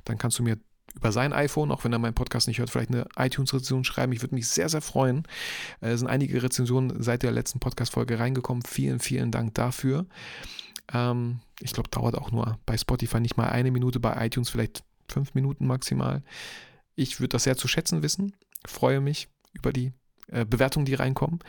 dann 0.06 0.18
kannst 0.18 0.40
du 0.40 0.44
mir 0.44 0.58
über 0.96 1.12
sein 1.12 1.34
iPhone, 1.34 1.72
auch 1.72 1.84
wenn 1.84 1.94
er 1.94 2.00
meinen 2.00 2.14
Podcast 2.14 2.48
nicht 2.48 2.60
hört, 2.60 2.70
vielleicht 2.70 2.92
eine 2.92 3.08
iTunes-Rezension 3.18 3.84
schreiben. 3.84 4.14
Ich 4.14 4.22
würde 4.22 4.36
mich 4.36 4.48
sehr, 4.48 4.70
sehr 4.70 4.82
freuen. 4.82 5.24
Es 5.82 6.00
sind 6.00 6.08
einige 6.08 6.44
Rezensionen 6.44 7.02
seit 7.02 7.24
der 7.24 7.32
letzten 7.32 7.60
Podcast-Folge 7.60 8.20
reingekommen. 8.20 8.64
Vielen, 8.64 9.00
vielen 9.00 9.32
Dank 9.32 9.56
dafür. 9.56 10.06
Ähm, 10.94 11.40
ich 11.60 11.74
glaube, 11.74 11.90
dauert 11.90 12.16
auch 12.16 12.32
nur 12.32 12.60
bei 12.66 12.78
Spotify 12.78 13.20
nicht 13.20 13.38
mal 13.38 13.50
eine 13.50 13.72
Minute, 13.72 14.00
bei 14.00 14.26
iTunes 14.26 14.50
vielleicht 14.50 14.84
fünf 15.08 15.34
Minuten 15.34 15.68
maximal. 15.68 16.24
Ich 16.96 17.20
würde 17.20 17.30
das 17.30 17.44
sehr 17.44 17.58
zu 17.58 17.68
schätzen 17.68 18.04
wissen. 18.04 18.36
Freue 18.66 19.02
mich 19.02 19.28
über 19.54 19.74
die 19.74 19.94
äh, 20.28 20.46
Bewertungen, 20.46 20.86
die 20.86 20.94
reinkommen. 20.94 21.40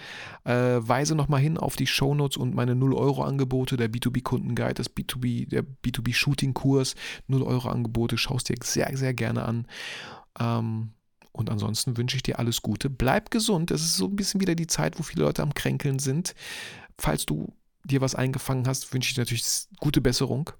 Äh, 0.44 0.52
weise 0.52 1.14
nochmal 1.14 1.40
hin 1.40 1.58
auf 1.58 1.76
die 1.76 1.86
Shownotes 1.86 2.36
und 2.36 2.54
meine 2.54 2.74
0-Euro-Angebote, 2.74 3.76
der 3.76 3.90
B2B-Kundenguide, 3.90 4.74
das 4.74 4.90
B2B, 4.90 5.48
der 5.48 5.64
B2B-Shooting-Kurs, 5.64 6.94
0-Euro-Angebote, 7.28 8.18
schaust 8.18 8.48
dir 8.48 8.56
sehr, 8.62 8.96
sehr 8.96 9.14
gerne 9.14 9.44
an. 9.44 9.66
Ähm, 10.38 10.90
und 11.32 11.50
ansonsten 11.50 11.96
wünsche 11.96 12.16
ich 12.16 12.22
dir 12.22 12.38
alles 12.38 12.62
Gute. 12.62 12.90
Bleib 12.90 13.30
gesund. 13.30 13.70
Es 13.70 13.82
ist 13.82 13.96
so 13.96 14.06
ein 14.06 14.16
bisschen 14.16 14.40
wieder 14.40 14.54
die 14.54 14.66
Zeit, 14.68 14.98
wo 14.98 15.02
viele 15.02 15.24
Leute 15.24 15.42
am 15.42 15.54
Kränkeln 15.54 15.98
sind. 15.98 16.34
Falls 16.98 17.26
du 17.26 17.52
dir 17.84 18.00
was 18.00 18.14
eingefangen 18.14 18.66
hast, 18.66 18.92
wünsche 18.92 19.08
ich 19.08 19.14
dir 19.14 19.22
natürlich 19.22 19.44
gute 19.78 20.00
Besserung. 20.00 20.50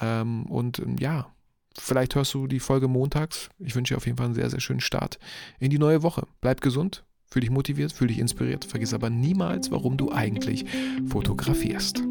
Ähm, 0.00 0.46
und 0.46 0.78
ähm, 0.78 0.96
ja, 0.98 1.32
vielleicht 1.80 2.14
hörst 2.14 2.34
du 2.34 2.46
die 2.46 2.60
Folge 2.60 2.88
montags. 2.88 3.48
Ich 3.58 3.74
wünsche 3.74 3.94
dir 3.94 3.98
auf 3.98 4.06
jeden 4.06 4.18
Fall 4.18 4.26
einen 4.26 4.34
sehr, 4.34 4.50
sehr 4.50 4.60
schönen 4.60 4.80
Start 4.80 5.18
in 5.58 5.70
die 5.70 5.78
neue 5.78 6.02
Woche. 6.02 6.26
Bleib 6.40 6.60
gesund 6.60 7.04
Fühl 7.30 7.40
dich 7.40 7.50
motiviert, 7.50 7.92
fühl 7.92 8.08
dich 8.08 8.18
inspiriert, 8.18 8.64
vergiss 8.64 8.94
aber 8.94 9.10
niemals, 9.10 9.70
warum 9.70 9.98
du 9.98 10.10
eigentlich 10.10 10.64
fotografierst. 11.08 12.02